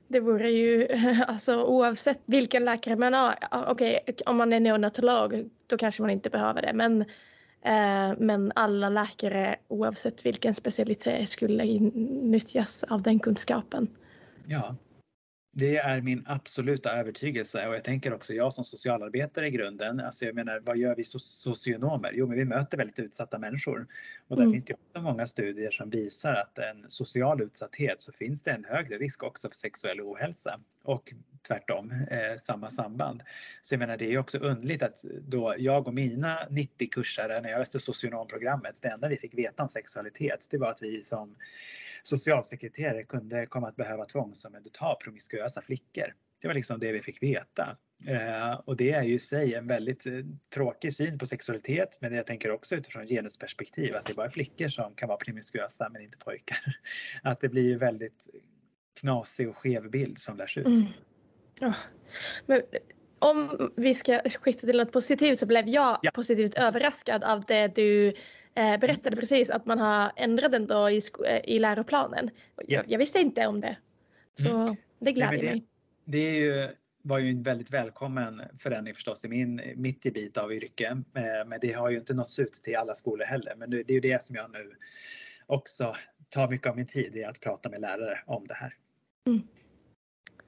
Det 0.08 0.20
vore 0.20 0.50
ju 0.50 0.88
alltså 1.26 1.64
oavsett 1.64 2.20
vilken 2.26 2.64
läkare 2.64 2.96
man 2.96 3.14
har. 3.14 3.34
Okej, 3.50 4.04
om 4.26 4.36
man 4.36 4.52
är 4.52 4.60
neonatolog 4.60 5.50
då 5.66 5.78
kanske 5.78 6.02
man 6.02 6.10
inte 6.10 6.30
behöver 6.30 6.62
det. 6.62 6.72
Men, 6.72 7.04
men 8.18 8.52
alla 8.54 8.88
läkare 8.88 9.56
oavsett 9.68 10.26
vilken 10.26 10.54
specialitet 10.54 11.28
skulle 11.28 11.64
nyttjas 12.22 12.84
av 12.84 13.02
den 13.02 13.18
kunskapen. 13.18 13.88
Ja, 14.46 14.76
det 15.52 15.76
är 15.76 16.00
min 16.00 16.24
absoluta 16.26 16.92
övertygelse 16.92 17.68
och 17.68 17.74
jag 17.74 17.84
tänker 17.84 18.14
också 18.14 18.34
jag 18.34 18.52
som 18.52 18.64
socialarbetare 18.64 19.46
i 19.46 19.50
grunden. 19.50 20.00
Alltså 20.00 20.24
jag 20.24 20.34
menar, 20.34 20.60
vad 20.60 20.76
gör 20.76 20.96
vi 20.96 21.02
so- 21.02 21.18
socionomer? 21.18 22.12
Jo, 22.14 22.26
men 22.26 22.38
vi 22.38 22.44
möter 22.44 22.78
väldigt 22.78 22.98
utsatta 22.98 23.38
människor 23.38 23.86
och 24.28 24.36
där 24.36 24.42
Mm. 24.42 24.52
finns 24.52 24.64
det 24.64 24.74
också 24.74 25.02
många 25.02 25.26
studier 25.26 25.70
som 25.70 25.90
visar 25.90 26.34
att 26.34 26.58
en 26.58 26.84
social 26.88 27.42
utsatthet 27.42 28.02
så 28.02 28.12
finns 28.12 28.42
det 28.42 28.50
en 28.50 28.64
högre 28.64 28.98
risk 28.98 29.22
också 29.22 29.48
för 29.48 29.56
sexuell 29.56 30.00
ohälsa 30.00 30.60
och 30.82 31.12
tvärtom 31.48 31.92
eh, 32.10 32.36
samma 32.36 32.70
samband. 32.70 33.22
Så 33.62 33.74
jag 33.74 33.78
menar, 33.78 33.96
det 33.96 34.04
är 34.04 34.10
ju 34.10 34.18
också 34.18 34.38
underligt 34.38 34.82
att 34.82 35.02
då 35.02 35.54
jag 35.58 35.88
och 35.88 35.94
mina 35.94 36.46
90 36.50 36.88
kursare 36.90 37.40
när 37.40 37.50
jag 37.50 37.58
läste 37.58 37.80
socionomprogrammet, 37.80 38.82
det 38.82 38.88
enda 38.88 39.08
vi 39.08 39.16
fick 39.16 39.34
veta 39.34 39.62
om 39.62 39.68
sexualitet, 39.68 40.46
det 40.50 40.58
var 40.58 40.70
att 40.70 40.82
vi 40.82 41.02
som 41.02 41.36
socialsekreterare 42.02 43.02
kunde 43.02 43.46
komma 43.46 43.68
att 43.68 43.76
behöva 43.76 44.04
tvångsomhänderta 44.04 44.94
promiskuösa 44.94 45.62
flickor. 45.62 46.14
Det 46.40 46.46
var 46.46 46.54
liksom 46.54 46.80
det 46.80 46.92
vi 46.92 47.02
fick 47.02 47.22
veta. 47.22 47.76
Eh, 48.06 48.52
och 48.52 48.76
det 48.76 48.90
är 48.90 49.02
ju 49.02 49.14
i 49.14 49.18
sig 49.18 49.54
en 49.54 49.66
väldigt 49.66 50.06
eh, 50.06 50.12
tråkig 50.54 50.94
syn 50.94 51.18
på 51.18 51.26
sexualitet 51.26 51.98
men 52.00 52.14
jag 52.14 52.26
tänker 52.26 52.50
också 52.50 52.76
utifrån 52.76 53.06
genusperspektiv 53.06 53.96
att 53.96 54.04
det 54.04 54.12
är 54.12 54.14
bara 54.14 54.30
flickor 54.30 54.68
som 54.68 54.94
kan 54.94 55.08
vara 55.08 55.18
promiskuösa 55.18 55.88
men 55.88 56.02
inte 56.02 56.18
pojkar. 56.18 56.76
Att 57.22 57.40
det 57.40 57.48
blir 57.48 57.62
ju 57.62 57.78
väldigt 57.78 58.28
knasig 59.00 59.48
och 59.48 59.56
skev 59.56 59.90
bild 59.90 60.18
som 60.18 60.36
lärs 60.36 60.58
ut. 60.58 60.66
Mm. 60.66 60.84
Men 62.46 62.62
om 63.18 63.70
vi 63.76 63.94
ska 63.94 64.20
skifta 64.40 64.66
till 64.66 64.76
något 64.76 64.92
positivt 64.92 65.38
så 65.38 65.46
blev 65.46 65.68
jag 65.68 65.98
Ja. 66.02 66.10
positivt 66.10 66.54
överraskad 66.54 67.24
av 67.24 67.44
det 67.44 67.66
du 67.68 68.08
eh, 68.54 68.76
berättade 68.80 69.16
precis 69.16 69.50
att 69.50 69.66
man 69.66 69.78
har 69.78 70.12
ändrat 70.16 70.52
den 70.52 70.66
då 70.66 70.90
i, 70.90 71.00
eh, 71.26 71.40
i 71.44 71.58
läroplanen. 71.58 72.30
Jag, 72.56 72.70
Yes. 72.70 72.84
jag 72.88 72.98
visste 72.98 73.18
inte 73.20 73.46
om 73.46 73.60
det. 73.60 73.76
Så 74.34 74.76
det 74.98 75.12
gläder 75.12 75.30
men 75.36 75.40
det- 75.44 75.50
mig. 75.50 75.64
Det 76.04 76.18
är 76.18 76.34
ju 76.40 76.68
var 77.02 77.18
ju 77.18 77.30
en 77.30 77.42
väldigt 77.42 77.70
välkommen 77.70 78.42
förändring 78.58 78.94
förstås 78.94 79.24
i 79.24 79.28
min, 79.28 79.60
mitt 79.76 80.04
gebit 80.04 80.36
av 80.36 80.52
yrke. 80.52 80.86
Eh, 81.14 81.46
men 81.46 81.58
det 81.60 81.72
har 81.72 81.90
ju 81.90 81.96
inte 81.98 82.14
nåtts 82.14 82.38
ut 82.38 82.52
till 82.52 82.76
alla 82.76 82.94
skolor 82.94 83.24
heller. 83.24 83.54
Men 83.56 83.70
det 83.70 83.90
är 83.90 83.92
ju 83.92 84.00
det 84.00 84.24
som 84.26 84.36
jag 84.36 84.50
nu 84.52 84.72
också 85.46 85.96
tar 86.28 86.48
mycket 86.48 86.66
av 86.66 86.76
min 86.76 86.86
tid 86.86 87.16
i 87.16 87.24
att 87.24 87.40
prata 87.40 87.68
med 87.68 87.80
lärare 87.80 88.20
om 88.26 88.46
det 88.46 88.54
här. 88.54 88.74
Mm. 89.26 89.42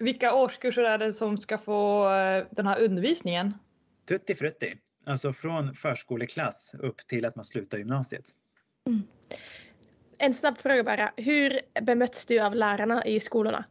Vilka 0.02 0.34
årskurser 0.34 0.82
är 0.82 0.98
det 0.98 1.14
som 1.14 1.38
ska 1.38 1.58
få 1.58 2.12
eh, 2.14 2.44
den 2.50 2.66
här 2.66 2.80
undervisningen? 2.80 3.54
Tutti 4.08 4.34
frutti, 4.34 4.74
alltså 5.06 5.32
från 5.32 5.74
förskoleklass 5.74 6.74
upp 6.78 7.06
till 7.06 7.24
att 7.24 7.36
man 7.36 7.44
slutar 7.44 7.78
gymnasiet. 7.78 8.24
Mm. 8.86 9.02
En 10.18 10.34
snabb 10.34 10.58
fråga 10.58 10.84
bara. 10.84 11.12
Hur 11.16 11.60
bemöts 11.82 12.26
du 12.26 12.40
av 12.40 12.54
lärarna 12.54 13.06
i 13.06 13.20
skolorna? 13.20 13.64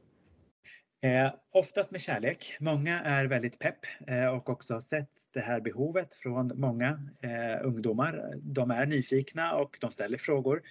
Eh, 1.03 1.33
oftast 1.51 1.91
med 1.91 2.01
kärlek. 2.01 2.57
Många 2.59 3.01
är 3.01 3.25
väldigt 3.25 3.59
pepp 3.59 3.79
eh, 4.07 4.27
och 4.27 4.49
också 4.49 4.73
har 4.73 4.81
sett 4.81 5.11
det 5.33 5.41
här 5.41 5.61
behovet 5.61 6.13
från 6.13 6.51
många 6.55 6.99
eh, 7.21 7.65
ungdomar. 7.65 8.33
De 8.35 8.71
är 8.71 8.85
nyfikna 8.85 9.53
och 9.55 9.77
de 9.81 9.91
ställer 9.91 10.17
frågor. 10.17 10.61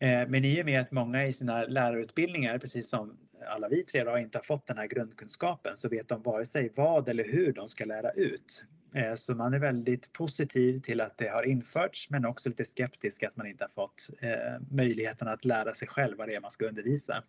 Eh, 0.00 0.28
men 0.28 0.44
i 0.44 0.62
och 0.62 0.66
med 0.66 0.80
att 0.80 0.90
många 0.90 1.26
i 1.26 1.32
sina 1.32 1.64
lärarutbildningar, 1.64 2.58
precis 2.58 2.88
som 2.88 3.16
alla 3.48 3.68
vi 3.68 3.82
tre 3.82 4.04
då, 4.04 4.18
inte 4.18 4.38
har 4.38 4.42
fått 4.42 4.66
den 4.66 4.78
här 4.78 4.86
grundkunskapen 4.86 5.76
så 5.76 5.88
vet 5.88 6.08
de 6.08 6.22
vare 6.22 6.44
sig 6.44 6.72
vad 6.76 7.08
eller 7.08 7.24
hur 7.24 7.52
de 7.52 7.68
ska 7.68 7.84
lära 7.84 8.10
ut. 8.10 8.64
Eh, 8.94 9.14
så 9.14 9.34
man 9.34 9.54
är 9.54 9.58
väldigt 9.58 10.12
positiv 10.12 10.78
till 10.78 11.00
att 11.00 11.18
det 11.18 11.28
har 11.28 11.42
införts 11.42 12.10
men 12.10 12.26
också 12.26 12.48
lite 12.48 12.64
skeptisk 12.64 13.22
att 13.22 13.36
man 13.36 13.46
inte 13.46 13.64
har 13.64 13.68
fått 13.68 14.10
eh, 14.20 14.30
möjligheten 14.70 15.28
att 15.28 15.44
lära 15.44 15.74
sig 15.74 15.88
själv 15.88 16.18
vad 16.18 16.28
det 16.28 16.34
är 16.34 16.40
man 16.40 16.50
ska 16.50 16.66
undervisa. 16.66 17.22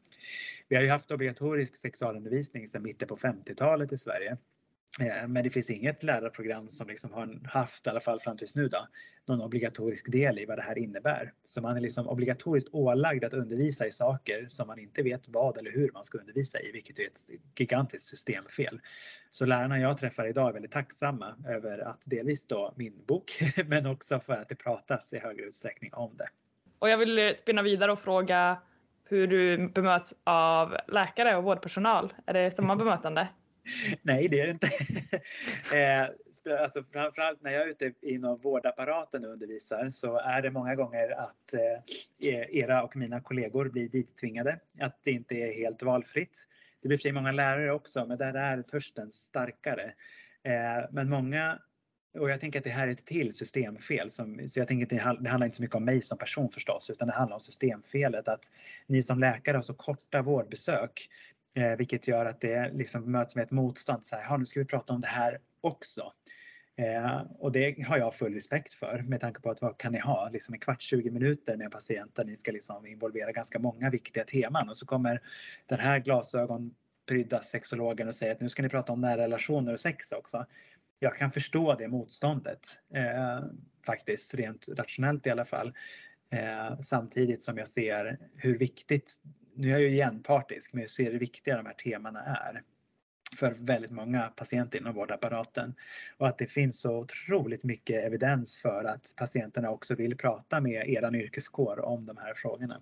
Vi 0.68 0.76
har 0.76 0.84
ju 0.84 0.90
haft 0.90 1.12
obligatorisk 1.12 1.76
sexualundervisning 1.76 2.68
sedan 2.68 2.84
mitten 2.84 3.08
på 3.08 3.18
50-talet 3.18 3.92
i 3.92 3.98
Sverige 3.98 4.38
Eh, 4.99 5.27
men 5.27 5.43
det 5.43 5.49
finns 5.49 5.69
inget 5.69 6.04
lärarprogram 6.04 6.69
som 6.69 6.88
liksom 6.88 7.13
har 7.13 7.39
haft, 7.47 7.88
i 7.88 7.89
alla 7.89 7.99
fall 7.99 8.19
fram 8.19 8.38
tills 8.38 8.56
nu, 8.56 8.67
då, 8.67 8.88
någon 9.25 9.41
obligatorisk 9.41 10.12
del 10.12 10.39
i 10.39 10.45
vad 10.45 10.58
det 10.58 10.62
här 10.62 10.77
innebär. 10.77 11.34
Så 11.45 11.62
man 11.62 11.77
är 11.77 11.82
liksom 11.82 12.08
obligatoriskt 12.08 12.69
ålagd 12.73 13.23
att 13.23 13.34
undervisa 13.34 13.88
i 13.88 13.91
saker 13.91 14.45
som 14.49 14.67
man 14.67 14.80
inte 14.80 15.01
vet 15.04 15.27
vad 15.27 15.58
eller 15.58 15.71
hur 15.71 15.91
man 15.91 16.04
ska 16.04 16.17
undervisa 16.17 16.60
i, 16.60 16.71
vilket 16.71 16.99
är 16.99 17.04
ett 17.04 17.21
gigantiskt 17.60 18.08
systemfel. 18.08 18.82
Så 19.30 19.45
lärarna 19.45 19.80
jag 19.80 19.97
träffar 19.97 20.27
idag 20.27 20.49
är 20.49 20.54
väldigt 20.54 20.71
tacksamma 20.71 21.36
över 21.47 21.80
att 21.80 22.04
delvis 22.06 22.47
då 22.47 22.73
min 22.75 23.06
bok, 23.06 23.43
men 23.65 23.86
också 23.86 24.19
för 24.19 24.34
att 24.34 24.49
det 24.49 24.56
pratas 24.56 25.13
i 25.13 25.19
högre 25.19 25.43
utsträckning 25.43 25.93
om 25.93 26.17
det. 26.17 26.27
Och 26.80 26.89
jag 26.89 26.97
vill 26.97 27.36
spinna 27.39 27.62
vidare 27.62 27.91
och 27.91 27.99
fråga 27.99 28.58
hur 29.06 29.27
du 29.27 29.67
bemöts 29.67 30.13
av 30.23 30.77
läkare 30.88 31.38
och 31.38 31.43
vårdpersonal. 31.43 32.13
Är 32.25 32.34
det 32.34 32.51
samma 32.51 32.75
bemötande? 32.75 33.27
Nej, 34.02 34.28
det 34.28 34.39
är 34.39 34.45
det 34.45 34.52
inte. 34.52 34.67
eh, 35.78 36.62
alltså 36.62 36.84
framförallt 36.84 37.41
när 37.41 37.52
jag 37.52 37.63
är 37.63 37.67
ute 37.67 37.93
inom 38.02 38.38
vårdapparaten 38.38 39.26
och 39.26 39.32
undervisar 39.32 39.89
så 39.89 40.17
är 40.17 40.41
det 40.41 40.52
många 40.52 40.76
gånger 40.76 41.12
att 41.12 41.54
eh, 41.54 42.30
e- 42.30 42.47
era 42.52 42.84
och 42.84 42.95
mina 42.95 43.21
kollegor 43.21 43.69
blir 43.69 43.89
dittvingade. 43.89 44.60
Att 44.80 45.00
det 45.04 45.12
inte 45.12 45.36
är 45.36 45.54
helt 45.54 45.84
valfritt. 45.84 46.47
Det 46.82 46.88
blir 46.88 46.97
för 46.97 47.12
många 47.12 47.32
lärare 47.32 47.71
också, 47.71 48.06
men 48.06 48.17
där 48.17 48.34
är 48.34 48.62
törsten 48.62 49.12
starkare. 49.12 49.93
Eh, 50.43 50.89
men 50.91 51.10
många 51.10 51.60
och 52.19 52.30
jag 52.30 52.39
tänker 52.39 52.60
att 52.60 52.63
det 52.63 52.69
här 52.69 52.88
är 52.88 52.91
ett 52.91 53.06
till 53.06 53.34
systemfel. 53.34 54.12
Som, 54.12 54.47
så 54.47 54.60
jag 54.60 54.67
tänker 54.67 54.86
att 54.86 54.89
det, 54.89 55.24
det 55.24 55.30
handlar 55.30 55.45
inte 55.45 55.56
så 55.56 55.62
mycket 55.62 55.76
om 55.76 55.86
mig 55.86 56.02
som 56.02 56.17
person 56.17 56.50
förstås, 56.50 56.89
utan 56.89 57.08
det 57.08 57.13
handlar 57.13 57.36
om 57.36 57.41
systemfelet. 57.41 58.28
Att 58.28 58.52
ni 58.88 59.04
som 59.04 59.19
läkare 59.19 59.58
har 59.58 59.62
så 59.62 59.74
korta 59.74 60.21
vårdbesök 60.21 61.10
Eh, 61.54 61.76
vilket 61.78 62.08
gör 62.08 62.26
att 62.26 62.42
det 62.42 62.74
liksom 62.74 63.12
möts 63.12 63.36
med 63.36 63.44
ett 63.44 63.52
motstånd. 63.52 64.06
Så 64.06 64.16
här, 64.16 64.38
nu 64.38 64.46
ska 64.46 64.60
vi 64.60 64.66
prata 64.66 64.94
om 64.94 65.02
det 65.02 65.08
här 65.08 65.40
också. 65.62 66.14
Eh, 66.76 67.22
och 67.40 67.52
det 67.52 67.86
har 67.88 67.98
jag 67.98 68.16
full 68.16 68.34
respekt 68.34 68.74
för 68.74 69.02
med 69.08 69.20
tanke 69.20 69.42
på 69.42 69.52
att 69.52 69.62
vad 69.62 69.78
kan 69.78 69.92
ni 69.92 70.00
ha? 70.00 70.30
Liksom 70.30 70.54
en 70.54 70.60
kvart, 70.60 70.82
20 70.82 71.12
minuter 71.12 71.58
med 71.58 71.72
patienten. 71.72 72.28
ni 72.28 72.36
ska 72.36 72.52
liksom 72.52 72.86
involvera 72.86 73.32
ganska 73.32 73.60
många 73.60 73.90
viktiga 73.90 74.24
teman 74.24 74.70
och 74.70 74.78
så 74.78 74.86
kommer 74.86 75.20
den 75.66 75.80
här 75.80 76.00
glasögonprydda 76.00 77.42
sexologen 77.42 78.08
och 78.08 78.16
säger 78.16 78.34
att 78.34 78.42
nu 78.42 78.50
ska 78.50 78.62
ni 78.62 78.70
prata 78.70 78.94
om 78.94 79.02
nära 79.02 79.22
relationer 79.22 79.74
och 79.74 79.80
sex 79.80 80.12
också. 80.12 80.46
Jag 81.00 81.18
kan 81.18 81.32
förstå 81.32 81.76
det 81.76 81.88
motståndet 81.88 82.68
eh, 82.94 83.40
faktiskt, 83.86 84.34
rent 84.34 84.70
rationellt 84.70 85.28
i 85.28 85.30
alla 85.30 85.46
fall. 85.46 85.74
Eh, 86.30 86.80
samtidigt 86.82 87.44
som 87.44 87.58
jag 87.58 87.68
ser 87.68 88.18
hur 88.36 88.58
viktigt 88.58 89.20
nu 89.62 89.67
är 89.67 89.71
jag 89.71 89.82
ju 89.82 89.88
igen 89.88 90.24
partisk, 90.24 90.74
men 90.74 90.82
jag 90.82 90.89
ser 90.89 91.12
hur 91.12 91.19
viktiga 91.19 91.58
de 91.58 91.65
här 91.65 91.74
temana 91.74 92.21
är 92.24 92.63
för 93.38 93.52
väldigt 93.52 93.91
många 93.91 94.28
patienter 94.28 94.80
inom 94.80 94.93
vårdapparaten. 94.93 95.76
Och 96.17 96.28
att 96.28 96.38
det 96.38 96.47
finns 96.47 96.80
så 96.80 96.97
otroligt 96.97 97.63
mycket 97.63 98.04
evidens 98.06 98.58
för 98.58 98.84
att 98.84 99.13
patienterna 99.17 99.69
också 99.69 99.95
vill 99.95 100.17
prata 100.17 100.62
med 100.62 100.89
er 100.89 101.15
yrkeskår 101.15 101.86
om 101.86 102.06
de 102.06 102.17
här 102.17 102.34
frågorna. 102.34 102.82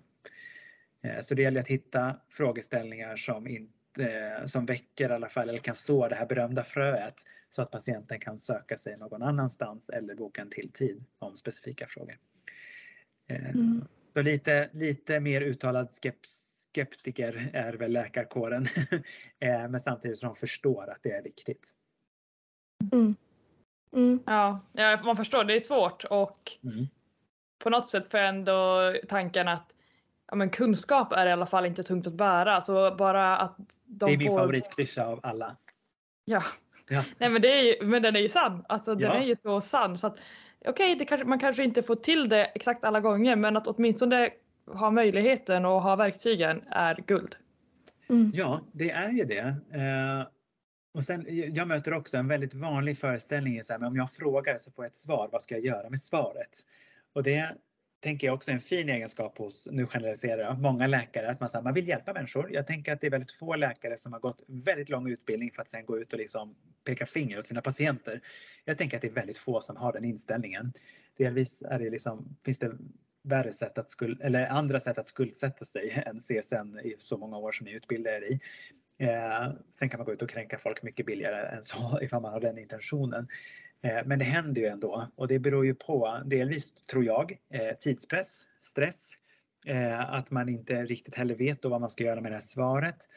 Eh, 1.02 1.20
så 1.20 1.34
det 1.34 1.42
gäller 1.42 1.60
att 1.60 1.68
hitta 1.68 2.16
frågeställningar 2.28 3.16
som, 3.16 3.46
inte, 3.46 4.42
som 4.46 4.66
väcker 4.66 5.10
i 5.10 5.12
alla 5.12 5.28
fall, 5.28 5.48
eller 5.48 5.58
kan 5.58 5.74
så 5.74 6.08
det 6.08 6.14
här 6.14 6.26
berömda 6.26 6.64
fröet 6.64 7.14
så 7.48 7.62
att 7.62 7.70
patienten 7.70 8.20
kan 8.20 8.38
söka 8.38 8.78
sig 8.78 8.96
någon 8.96 9.22
annanstans 9.22 9.88
eller 9.88 10.14
boka 10.14 10.42
en 10.42 10.50
till 10.50 10.70
tid 10.72 11.04
om 11.18 11.36
specifika 11.36 11.86
frågor. 11.86 12.18
Eh, 13.28 13.50
mm. 13.50 13.84
Så 14.14 14.22
lite, 14.22 14.70
lite 14.72 15.20
mer 15.20 15.40
uttalad 15.40 15.90
skeps 15.90 16.49
skeptiker 16.70 17.50
är 17.52 17.72
väl 17.72 17.92
läkarkåren. 17.92 18.68
Eh, 19.42 19.68
men 19.68 19.80
samtidigt 19.80 20.18
som 20.18 20.28
de 20.28 20.36
förstår 20.36 20.90
att 20.90 21.02
det 21.02 21.10
är 21.12 21.22
viktigt. 21.22 21.68
Mm. 22.92 23.14
Mm. 23.96 24.22
Ja, 24.26 24.60
man 25.04 25.16
förstår. 25.16 25.44
Det 25.44 25.56
är 25.56 25.60
svårt 25.60 26.04
och 26.04 26.52
mm. 26.64 26.86
på 27.58 27.70
något 27.70 27.88
sätt 27.88 28.10
får 28.10 28.20
jag 28.20 28.28
ändå 28.28 28.94
tanken 29.08 29.48
att 29.48 29.72
ja, 30.30 30.36
men 30.36 30.50
kunskap 30.50 31.12
är 31.12 31.26
i 31.26 31.32
alla 31.32 31.46
fall 31.46 31.66
inte 31.66 31.82
tungt 31.82 32.06
att 32.06 32.14
bära. 32.14 32.60
Så 32.60 32.94
bara 32.94 33.36
att 33.36 33.56
de 33.84 34.06
det 34.06 34.12
är 34.12 34.18
min 34.18 34.30
får... 34.30 34.38
favoritklyscha 34.38 35.06
av 35.06 35.20
alla. 35.22 35.56
Ja. 36.24 36.42
ja. 36.88 37.04
Nej 37.18 37.30
men, 37.30 37.42
det 37.42 37.48
är 37.48 37.62
ju, 37.62 37.86
men 37.86 38.02
den 38.02 38.16
är 38.16 38.20
ju 38.20 38.28
sann. 38.28 38.64
Alltså, 38.68 38.94
den 38.94 39.10
ja. 39.10 39.14
är 39.14 39.24
ju 39.24 39.36
så 39.36 39.60
sann. 39.60 39.98
Så 39.98 40.06
att, 40.06 40.18
okej, 40.64 40.94
okay, 40.94 41.06
kanske, 41.06 41.26
man 41.26 41.38
kanske 41.38 41.64
inte 41.64 41.82
får 41.82 41.96
till 41.96 42.28
det 42.28 42.44
exakt 42.44 42.84
alla 42.84 43.00
gånger 43.00 43.36
men 43.36 43.56
att 43.56 43.66
åtminstone 43.66 44.30
ha 44.72 44.90
möjligheten 44.90 45.64
och 45.64 45.82
ha 45.82 45.96
verktygen 45.96 46.62
är 46.70 47.04
guld. 47.06 47.36
Mm. 48.08 48.30
Ja, 48.34 48.60
det 48.72 48.90
är 48.90 49.10
ju 49.10 49.24
det. 49.24 49.56
Eh, 49.72 50.26
och 50.94 51.02
sen, 51.02 51.26
jag 51.28 51.68
möter 51.68 51.92
också 51.92 52.16
en 52.16 52.28
väldigt 52.28 52.54
vanlig 52.54 52.98
föreställning 52.98 53.64
så 53.64 53.72
här, 53.72 53.80
men 53.80 53.88
om 53.88 53.96
jag 53.96 54.12
frågar 54.12 54.58
så 54.58 54.70
får 54.70 54.84
jag 54.84 54.90
ett 54.90 54.96
svar, 54.96 55.28
vad 55.32 55.42
ska 55.42 55.54
jag 55.54 55.64
göra 55.64 55.90
med 55.90 56.00
svaret? 56.00 56.58
Och 57.12 57.22
det 57.22 57.54
tänker 58.00 58.26
jag 58.26 58.34
också 58.34 58.50
är 58.50 58.54
en 58.54 58.60
fin 58.60 58.88
egenskap 58.88 59.38
hos, 59.38 59.68
nu 59.70 59.86
generaliserar 59.86 60.42
jag, 60.42 60.58
många 60.58 60.86
läkare, 60.86 61.30
att 61.30 61.40
man, 61.40 61.48
här, 61.54 61.62
man 61.62 61.74
vill 61.74 61.88
hjälpa 61.88 62.12
människor. 62.12 62.52
Jag 62.52 62.66
tänker 62.66 62.92
att 62.92 63.00
det 63.00 63.06
är 63.06 63.10
väldigt 63.10 63.32
få 63.32 63.56
läkare 63.56 63.96
som 63.96 64.12
har 64.12 64.20
gått 64.20 64.42
väldigt 64.46 64.88
lång 64.88 65.08
utbildning 65.08 65.50
för 65.50 65.62
att 65.62 65.68
sen 65.68 65.86
gå 65.86 65.98
ut 65.98 66.12
och 66.12 66.18
liksom 66.18 66.54
peka 66.84 67.06
finger 67.06 67.38
åt 67.38 67.46
sina 67.46 67.60
patienter. 67.60 68.20
Jag 68.64 68.78
tänker 68.78 68.96
att 68.96 69.02
det 69.02 69.08
är 69.08 69.12
väldigt 69.12 69.38
få 69.38 69.60
som 69.60 69.76
har 69.76 69.92
den 69.92 70.04
inställningen. 70.04 70.72
Delvis 71.16 71.62
är 71.62 71.78
det 71.78 71.90
liksom, 71.90 72.36
finns 72.44 72.58
det 72.58 72.72
värre 73.22 73.52
sätt 73.52 73.78
att 73.78 73.90
skuld, 73.90 74.22
eller 74.22 74.46
andra 74.46 74.80
sätt 74.80 74.98
att 74.98 75.08
skuldsätta 75.08 75.64
sig 75.64 75.90
än 76.06 76.20
CSN 76.20 76.78
i 76.84 76.96
så 76.98 77.16
många 77.16 77.36
år 77.36 77.52
som 77.52 77.64
ni 77.66 77.72
utbildar 77.72 78.12
er 78.12 78.22
i. 78.22 78.40
Eh, 78.98 79.52
sen 79.72 79.88
kan 79.88 79.98
man 79.98 80.04
gå 80.04 80.12
ut 80.12 80.22
och 80.22 80.30
kränka 80.30 80.58
folk 80.58 80.82
mycket 80.82 81.06
billigare 81.06 81.56
än 81.56 81.64
så 81.64 81.98
ifall 82.02 82.22
man 82.22 82.32
har 82.32 82.40
den 82.40 82.58
intentionen. 82.58 83.28
Eh, 83.82 84.00
men 84.06 84.18
det 84.18 84.24
händer 84.24 84.60
ju 84.62 84.66
ändå 84.66 85.08
och 85.16 85.28
det 85.28 85.38
beror 85.38 85.66
ju 85.66 85.74
på 85.74 86.22
delvis, 86.24 86.72
tror 86.90 87.04
jag, 87.04 87.38
eh, 87.50 87.76
tidspress, 87.80 88.46
stress, 88.60 89.10
eh, 89.66 90.14
att 90.14 90.30
man 90.30 90.48
inte 90.48 90.84
riktigt 90.84 91.14
heller 91.14 91.34
vet 91.34 91.62
då 91.62 91.68
vad 91.68 91.80
man 91.80 91.90
ska 91.90 92.04
göra 92.04 92.20
med 92.20 92.32
det 92.32 92.36
här 92.36 92.40
svaret. 92.40 93.08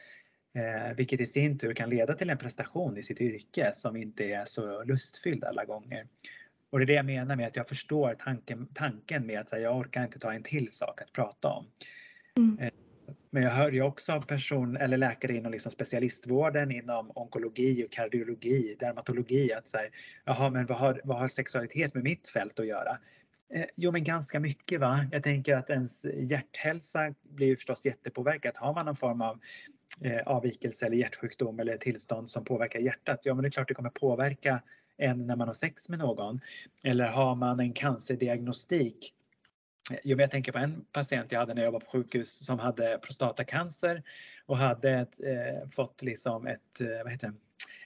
Eh, 0.54 0.96
vilket 0.96 1.20
i 1.20 1.26
sin 1.26 1.58
tur 1.58 1.74
kan 1.74 1.90
leda 1.90 2.14
till 2.14 2.30
en 2.30 2.38
prestation 2.38 2.96
i 2.96 3.02
sitt 3.02 3.20
yrke 3.20 3.70
som 3.74 3.96
inte 3.96 4.24
är 4.24 4.44
så 4.44 4.84
lustfylld 4.84 5.44
alla 5.44 5.64
gånger. 5.64 6.06
Och 6.74 6.80
det 6.80 6.84
är 6.84 6.86
det 6.86 6.94
jag 6.94 7.06
menar 7.06 7.36
med 7.36 7.46
att 7.46 7.56
jag 7.56 7.68
förstår 7.68 8.14
tanken, 8.14 8.68
tanken 8.74 9.26
med 9.26 9.40
att 9.40 9.48
säga, 9.48 9.62
jag 9.62 9.76
orkar 9.76 10.04
inte 10.04 10.18
ta 10.18 10.32
en 10.32 10.42
till 10.42 10.70
sak 10.70 11.02
att 11.02 11.12
prata 11.12 11.48
om. 11.48 11.66
Mm. 12.36 12.58
Eh, 12.58 12.70
men 13.30 13.42
jag 13.42 13.50
hör 13.50 13.72
ju 13.72 13.82
också 13.82 14.12
av 14.12 14.20
person 14.20 14.76
eller 14.76 14.96
läkare 14.96 15.36
inom 15.36 15.52
liksom 15.52 15.72
specialistvården 15.72 16.70
inom 16.70 17.12
onkologi 17.14 17.86
och 17.86 17.92
kardiologi, 17.92 18.76
dermatologi 18.80 19.52
att 19.52 19.68
så 19.68 19.78
jaha 20.24 20.50
men 20.50 20.66
vad 20.66 20.78
har, 20.78 21.00
vad 21.04 21.18
har 21.18 21.28
sexualitet 21.28 21.94
med 21.94 22.04
mitt 22.04 22.28
fält 22.28 22.60
att 22.60 22.66
göra? 22.66 22.98
Eh, 23.54 23.66
jo 23.76 23.92
men 23.92 24.04
ganska 24.04 24.40
mycket 24.40 24.80
va. 24.80 25.06
Jag 25.12 25.22
tänker 25.22 25.56
att 25.56 25.70
ens 25.70 26.04
hjärthälsa 26.04 27.14
blir 27.22 27.46
ju 27.46 27.56
förstås 27.56 27.86
jättepåverkat. 27.86 28.56
Har 28.56 28.74
man 28.74 28.86
någon 28.86 28.96
form 28.96 29.20
av 29.20 29.40
eh, 30.00 30.20
avvikelse 30.26 30.86
eller 30.86 30.96
hjärtsjukdom 30.96 31.60
eller 31.60 31.76
tillstånd 31.76 32.30
som 32.30 32.44
påverkar 32.44 32.80
hjärtat, 32.80 33.20
ja 33.22 33.34
men 33.34 33.42
det 33.42 33.48
är 33.48 33.50
klart 33.50 33.68
det 33.68 33.74
kommer 33.74 33.90
påverka 33.90 34.60
än 34.98 35.26
när 35.26 35.36
man 35.36 35.48
har 35.48 35.54
sex 35.54 35.88
med 35.88 35.98
någon? 35.98 36.40
Eller 36.82 37.06
har 37.06 37.34
man 37.34 37.60
en 37.60 37.72
cancerdiagnostik? 37.72 39.14
Jo, 40.02 40.20
jag 40.20 40.30
tänker 40.30 40.52
på 40.52 40.58
en 40.58 40.84
patient 40.92 41.32
jag 41.32 41.38
hade 41.38 41.54
när 41.54 41.62
jag 41.62 41.72
var 41.72 41.80
på 41.80 41.90
sjukhus 41.90 42.46
som 42.46 42.58
hade 42.58 42.98
prostatacancer 43.02 44.02
och 44.46 44.56
hade 44.56 44.90
ett, 44.90 45.20
eh, 45.20 45.68
fått 45.70 46.02
liksom 46.02 46.46
ett, 46.46 46.80
eh, 46.80 47.02
vad 47.02 47.12
heter 47.12 47.28
det, 47.28 47.34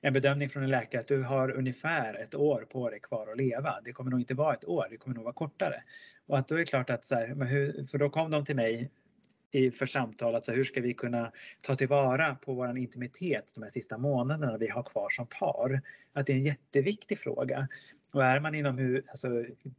en 0.00 0.12
bedömning 0.12 0.48
från 0.48 0.62
en 0.62 0.70
läkare 0.70 1.00
att 1.00 1.08
du 1.08 1.22
har 1.22 1.50
ungefär 1.50 2.14
ett 2.14 2.34
år 2.34 2.66
på 2.70 2.90
dig 2.90 3.00
kvar 3.00 3.30
att 3.30 3.36
leva. 3.36 3.80
Det 3.84 3.92
kommer 3.92 4.10
nog 4.10 4.20
inte 4.20 4.34
vara 4.34 4.54
ett 4.54 4.64
år, 4.64 4.86
det 4.90 4.96
kommer 4.96 5.14
nog 5.14 5.24
vara 5.24 5.34
kortare. 5.34 5.82
Och 6.26 6.38
att 6.38 6.48
då 6.48 6.54
är 6.54 6.58
det 6.58 6.64
klart 6.64 6.90
att 6.90 7.06
så 7.06 7.14
här, 7.14 7.44
hur, 7.44 7.86
för 7.86 7.98
då 7.98 8.10
kom 8.10 8.30
de 8.30 8.44
till 8.44 8.56
mig 8.56 8.90
i, 9.50 9.70
för 9.70 9.86
samtal 9.86 10.34
Alltså 10.34 10.52
hur 10.52 10.64
ska 10.64 10.80
vi 10.80 10.94
kunna 10.94 11.32
ta 11.60 11.74
tillvara 11.74 12.34
på 12.34 12.54
vår 12.54 12.78
intimitet 12.78 13.50
de 13.54 13.62
här 13.62 13.70
sista 13.70 13.98
månaderna 13.98 14.56
vi 14.56 14.68
har 14.68 14.82
kvar 14.82 15.10
som 15.10 15.26
par. 15.26 15.80
Att 16.12 16.26
det 16.26 16.32
är 16.32 16.36
en 16.36 16.42
jätteviktig 16.42 17.18
fråga. 17.18 17.68
Och 18.12 18.24
är 18.24 18.40
man 18.40 18.54
inom 18.54 18.78
hur, 18.78 19.04
alltså, 19.08 19.28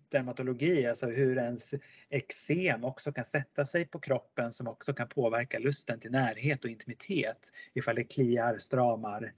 dermatologi, 0.09 0.85
alltså 0.85 1.05
hur 1.05 1.37
ens 1.37 1.73
eksem 2.09 2.83
också 2.83 3.11
kan 3.11 3.25
sätta 3.25 3.65
sig 3.65 3.85
på 3.85 3.99
kroppen 3.99 4.53
som 4.53 4.67
också 4.67 4.93
kan 4.93 5.07
påverka 5.07 5.59
lusten 5.59 5.99
till 5.99 6.11
närhet 6.11 6.65
och 6.65 6.71
intimitet 6.71 7.51
ifall 7.73 7.95
det 7.95 8.03
kliar, 8.03 8.57
stramar, 8.57 9.33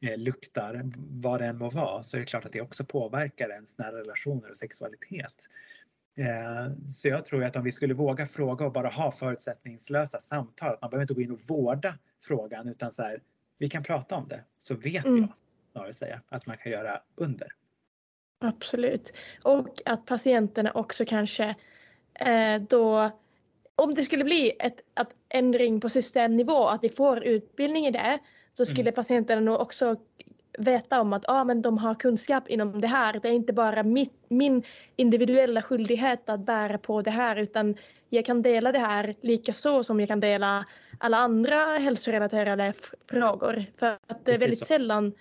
eh, 0.00 0.18
luktar, 0.18 0.82
vad 0.96 1.40
det 1.40 1.46
än 1.46 1.58
må 1.58 1.70
vara, 1.70 2.02
så 2.02 2.16
är 2.16 2.20
det 2.20 2.26
klart 2.26 2.44
att 2.44 2.52
det 2.52 2.60
också 2.60 2.84
påverkar 2.84 3.50
ens 3.50 3.78
nära 3.78 3.98
relationer 3.98 4.50
och 4.50 4.56
sexualitet. 4.56 5.48
Eh, 6.18 6.72
så 6.90 7.08
jag 7.08 7.24
tror 7.24 7.44
att 7.44 7.56
om 7.56 7.64
vi 7.64 7.72
skulle 7.72 7.94
våga 7.94 8.26
fråga 8.26 8.66
och 8.66 8.72
bara 8.72 8.88
ha 8.88 9.12
förutsättningslösa 9.12 10.20
samtal, 10.20 10.74
att 10.74 10.80
man 10.80 10.90
behöver 10.90 11.02
inte 11.02 11.14
gå 11.14 11.20
in 11.20 11.30
och 11.30 11.40
vårda 11.46 11.94
frågan 12.24 12.68
utan 12.68 12.92
så 12.92 13.02
här, 13.02 13.22
vi 13.58 13.68
kan 13.68 13.82
prata 13.82 14.16
om 14.16 14.28
det, 14.28 14.40
så 14.58 14.74
vet 14.74 15.04
Mm. 15.06 15.20
jag 15.20 15.28
snarare 15.72 15.92
säga 15.92 16.20
att 16.28 16.46
man 16.46 16.56
kan 16.56 16.72
göra 16.72 17.00
under. 17.16 17.48
Absolut. 18.40 19.12
Och 19.44 19.68
att 19.84 20.06
patienterna 20.06 20.72
också 20.72 21.04
kanske 21.04 21.54
eh, 22.14 22.62
då, 22.68 23.10
om 23.74 23.94
det 23.94 24.04
skulle 24.04 24.24
bli 24.24 24.52
ett, 24.60 24.80
att 24.94 25.14
ändring 25.28 25.80
på 25.80 25.88
systemnivå, 25.88 26.66
att 26.68 26.84
vi 26.84 26.88
får 26.88 27.24
utbildning 27.24 27.86
i 27.86 27.90
det, 27.90 28.18
så 28.54 28.64
skulle 28.66 28.80
Mm. 28.82 28.94
patienterna 28.94 29.40
nog 29.40 29.60
också 29.60 29.96
veta 30.58 31.00
om 31.00 31.12
att 31.12 31.24
ah, 31.28 31.44
men 31.44 31.62
de 31.62 31.78
har 31.78 31.94
kunskap 31.94 32.48
inom 32.48 32.80
det 32.80 32.86
här. 32.86 33.20
Det 33.22 33.28
är 33.28 33.32
inte 33.32 33.52
bara 33.52 33.82
mitt, 33.82 34.24
min 34.28 34.62
individuella 34.96 35.62
skyldighet 35.62 36.28
att 36.28 36.40
bära 36.40 36.78
på 36.78 37.02
det 37.02 37.10
här 37.10 37.36
utan 37.36 37.76
jag 38.10 38.24
kan 38.24 38.42
dela 38.42 38.72
det 38.72 38.78
här 38.78 39.14
lika 39.20 39.52
så 39.52 39.84
som 39.84 40.00
jag 40.00 40.08
kan 40.08 40.20
dela 40.20 40.64
alla 40.98 41.16
andra 41.16 41.56
hälsorelaterade 41.56 42.72
frågor. 43.10 43.64
För 43.78 43.98
att 44.06 44.24
det 44.24 44.32
är 44.32 44.38
väldigt 44.38 44.58
så. 44.58 44.64
sällan 44.64 45.12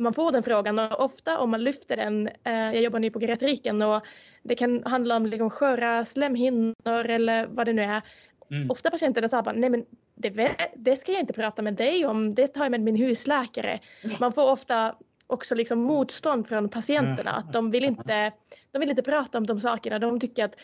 man 0.00 0.14
får 0.14 0.32
den 0.32 0.42
frågan 0.42 0.78
och 0.78 1.00
ofta 1.00 1.38
om 1.38 1.50
man 1.50 1.64
lyfter 1.64 1.96
den, 1.96 2.28
eh, 2.44 2.52
jag 2.52 2.82
jobbar 2.82 2.98
nu 2.98 3.10
på 3.10 3.20
geriatriken 3.20 3.82
och 3.82 4.04
det 4.42 4.54
kan 4.54 4.82
handla 4.84 5.16
om 5.16 5.26
liksom 5.26 5.50
sköra 5.50 6.04
slemhinnor 6.04 7.04
eller 7.06 7.46
vad 7.46 7.66
det 7.66 7.72
nu 7.72 7.82
är. 7.82 8.02
Mm. 8.50 8.70
Ofta 8.70 8.90
patienterna 8.90 9.28
sa 9.28 9.42
bara, 9.42 9.54
nej 9.54 9.70
men 9.70 9.84
det, 10.14 10.56
det 10.76 10.96
ska 10.96 11.12
jag 11.12 11.20
inte 11.20 11.32
prata 11.32 11.62
med 11.62 11.74
dig 11.74 12.06
om, 12.06 12.34
det 12.34 12.46
tar 12.46 12.64
jag 12.64 12.70
med 12.70 12.80
min 12.80 12.96
husläkare. 12.96 13.80
Man 14.20 14.32
får 14.32 14.50
ofta 14.50 14.96
också 15.26 15.54
liksom 15.54 15.78
motstånd 15.78 16.48
från 16.48 16.68
patienterna, 16.68 17.30
att 17.30 17.52
de 17.52 17.70
vill 17.70 17.84
inte, 17.84 18.32
de 18.70 18.78
vill 18.78 18.90
inte 18.90 19.02
prata 19.02 19.38
om 19.38 19.46
de 19.46 19.60
sakerna. 19.60 19.98
De 19.98 20.20
tycker 20.20 20.44
att, 20.44 20.54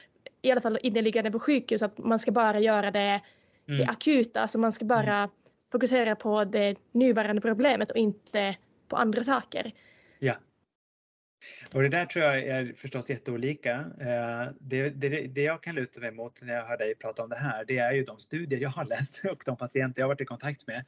i 0.43 0.51
alla 0.51 0.61
fall 0.61 0.79
inneliggande 0.83 1.31
på 1.31 1.41
sjukhus, 1.41 1.83
att 1.83 1.99
man 1.99 2.19
ska 2.19 2.31
bara 2.33 2.61
göra 2.61 2.91
det, 2.91 3.21
det 3.65 3.73
Mm. 3.73 3.89
akuta, 3.89 4.41
alltså 4.41 4.59
man 4.59 4.73
ska 4.73 4.85
bara 4.85 5.29
fokusera 5.73 6.17
på 6.17 6.45
det 6.45 6.77
nuvarande 6.93 7.43
problemet 7.43 7.91
och 7.91 7.97
inte 7.97 8.57
på 8.89 8.97
andra 8.97 9.25
saker. 9.25 9.73
Ja. 10.19 10.35
Och 11.75 11.83
det 11.83 11.89
där 11.89 12.07
tror 12.07 12.25
jag 12.25 12.39
är 12.39 12.73
förstås 12.77 13.11
jätteolika. 13.11 13.75
Eh, 14.01 14.53
det, 14.61 14.91
det, 14.91 15.27
det 15.27 15.43
jag 15.43 15.63
kan 15.63 15.75
luta 15.75 16.01
mig 16.01 16.13
mot 16.13 16.43
när 16.43 16.55
jag 16.55 16.65
hör 16.65 16.79
dig 16.79 16.95
prata 16.95 17.23
om 17.23 17.29
det 17.29 17.37
här, 17.37 17.65
det 17.65 17.79
är 17.79 17.93
ju 17.93 18.05
de 18.05 18.19
studier 18.19 18.61
jag 18.61 18.71
har 18.71 18.85
läst 18.85 19.25
och 19.31 19.43
de 19.47 19.57
patienter 19.57 20.01
jag 20.01 20.05
har 20.05 20.09
varit 20.09 20.21
i 20.21 20.25
kontakt 20.25 20.67
med. 20.67 20.85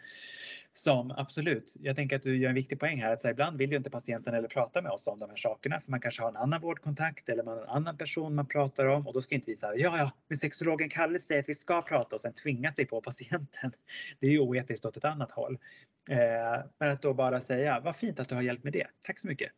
Som 0.75 1.11
absolut, 1.11 1.77
jag 1.81 1.97
tänker 1.97 2.17
att 2.17 2.23
du 2.23 2.37
gör 2.37 2.49
en 2.49 2.55
viktig 2.55 2.81
poäng 2.81 3.03
här, 3.03 3.13
att 3.13 3.21
så 3.21 3.29
här, 3.29 3.33
ibland 3.33 3.59
vill 3.59 3.71
ju 3.71 3.77
inte 3.77 3.91
patienten 3.91 4.35
eller 4.35 4.49
prata 4.49 4.83
med 4.83 4.93
oss 4.93 5.07
om 5.07 5.19
de 5.19 5.31
här 5.31 5.37
sakerna, 5.37 5.81
för 5.81 5.91
man 5.91 6.01
kanske 6.01 6.23
har 6.23 6.29
en 6.29 6.37
annan 6.37 6.61
vårdkontakt 6.61 7.29
eller 7.29 7.43
man 7.43 7.57
har 7.57 7.65
en 7.65 7.71
annan 7.71 7.99
person 7.99 8.35
man 8.35 8.47
pratar 8.47 8.87
om 8.87 9.07
och 9.07 9.15
då 9.15 9.23
ska 9.23 9.35
inte 9.35 9.51
vi 9.51 9.57
säga 9.57 9.75
ja, 9.77 9.99
ja, 9.99 10.13
men 10.29 10.39
sexologen 10.39 10.89
Kalle 10.89 11.21
säger 11.21 11.41
att 11.43 11.49
vi 11.49 11.55
ska 11.55 11.83
prata 11.83 12.17
och 12.17 12.21
sen 12.21 12.33
tvinga 12.33 12.73
sig 12.73 12.87
på 12.87 13.01
patienten. 13.01 13.73
Det 14.21 14.27
är 14.27 14.31
ju 14.31 14.39
oetiskt 14.39 14.85
åt 14.85 14.97
ett 14.97 15.05
annat 15.05 15.31
håll. 15.31 15.59
Eh, 16.11 16.65
men 16.79 16.91
att 16.91 17.03
då 17.03 17.15
bara 17.15 17.41
säga, 17.41 17.81
vad 17.81 17.97
fint 17.97 18.21
att 18.21 18.29
du 18.29 18.35
har 18.35 18.43
hjälpt 18.43 18.65
med 18.65 18.73
det. 18.73 18.87
Tack 19.07 19.19
så 19.19 19.29
mycket 19.29 19.53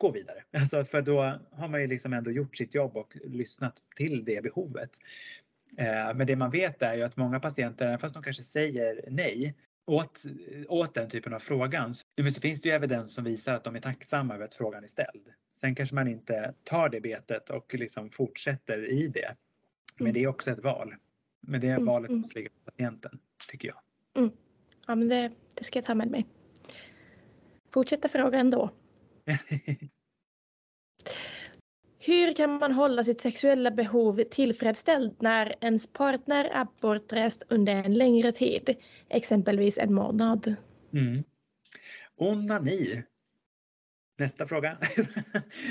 gå 0.00 0.10
vidare. 0.10 0.44
Alltså 0.52 0.84
för 0.84 1.02
då 1.02 1.38
har 1.52 1.68
man 1.68 1.80
ju 1.80 1.86
liksom 1.86 2.12
ändå 2.12 2.30
gjort 2.30 2.56
sitt 2.56 2.74
jobb 2.74 2.96
och 2.96 3.16
lyssnat 3.24 3.74
till 3.96 4.24
det 4.24 4.42
behovet. 4.42 4.90
Eh, 5.76 6.14
Men 6.14 6.26
det 6.26 6.36
man 6.36 6.50
vet 6.50 6.82
är 6.82 6.94
ju 6.94 7.02
att 7.02 7.16
många 7.16 7.40
patienter, 7.40 7.86
även 7.86 7.98
fast 7.98 8.14
de 8.14 8.22
kanske 8.22 8.42
säger 8.42 9.04
nej 9.08 9.54
åt, 9.86 10.22
åt 10.68 10.94
den 10.94 11.10
typen 11.10 11.34
av 11.34 11.38
frågan, 11.38 11.94
så 11.94 12.40
finns 12.40 12.62
det 12.62 12.68
ju 12.68 12.74
evidens 12.74 13.14
som 13.14 13.24
visar 13.24 13.54
att 13.54 13.64
de 13.64 13.76
är 13.76 13.80
tacksamma 13.80 14.34
över 14.34 14.44
att 14.44 14.54
frågan 14.54 14.84
är 14.84 14.88
ställd. 14.88 15.28
Sen 15.56 15.74
kanske 15.74 15.94
man 15.94 16.08
inte 16.08 16.54
tar 16.64 16.88
det 16.88 17.00
betet 17.00 17.50
och 17.50 17.74
liksom 17.74 18.10
fortsätter 18.10 18.90
i 18.90 19.08
det. 19.08 19.34
Men 19.96 20.06
Mm. 20.06 20.14
det 20.14 20.22
är 20.22 20.26
också 20.28 20.50
ett 20.50 20.62
val. 20.64 20.94
Men 21.40 21.60
det 21.60 21.68
Mm, 21.68 21.84
valet 21.86 22.08
mm. 22.08 22.18
måste 22.18 22.38
ligga 22.38 22.50
på 22.50 22.70
patienten, 22.70 23.18
tycker 23.48 23.68
jag. 23.68 23.80
Ja 24.86 24.94
men 24.94 25.08
det, 25.08 25.32
det 25.54 25.64
ska 25.64 25.78
jag 25.78 25.86
ta 25.86 25.94
med 25.94 26.10
mig. 26.10 26.26
Fortsätta 27.70 28.08
fråga 28.08 28.38
ändå. 28.38 28.70
Hur 31.98 32.34
kan 32.34 32.58
man 32.58 32.72
hålla 32.72 33.04
sitt 33.04 33.20
sexuella 33.20 33.70
behov 33.70 34.22
tillfredsställt 34.30 35.20
när 35.20 35.54
ens 35.60 35.92
partner 35.92 36.44
är 36.44 36.66
bortrest 36.80 37.42
under 37.48 37.74
en 37.74 37.94
längre 37.94 38.32
tid? 38.32 38.76
Exempelvis 39.08 39.78
en 39.78 39.94
månad. 39.94 40.54
Mm. 40.92 41.24
Onani. 42.16 43.02
Nästa 44.18 44.46
fråga. 44.46 44.76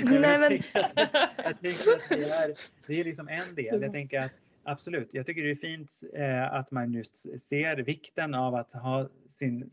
Nej, 0.04 0.20
jag, 0.20 0.40
men- 0.40 0.48
tänker 0.50 0.78
att, 0.78 0.92
jag 1.36 1.60
tänker 1.60 1.92
att 1.92 2.08
det 2.08 2.22
är, 2.22 2.54
det 2.86 3.00
är 3.00 3.04
liksom 3.04 3.28
en 3.28 3.54
del. 3.54 3.82
Jag 3.82 3.92
tänker 3.92 4.20
att 4.20 4.32
absolut, 4.64 5.14
jag 5.14 5.26
tycker 5.26 5.42
det 5.42 5.50
är 5.50 5.54
fint 5.54 6.00
eh, 6.14 6.52
att 6.52 6.70
man 6.70 6.92
just 6.92 7.40
ser 7.40 7.76
vikten 7.76 8.34
av 8.34 8.54
att 8.54 8.72
ha 8.72 9.08
sin, 9.28 9.70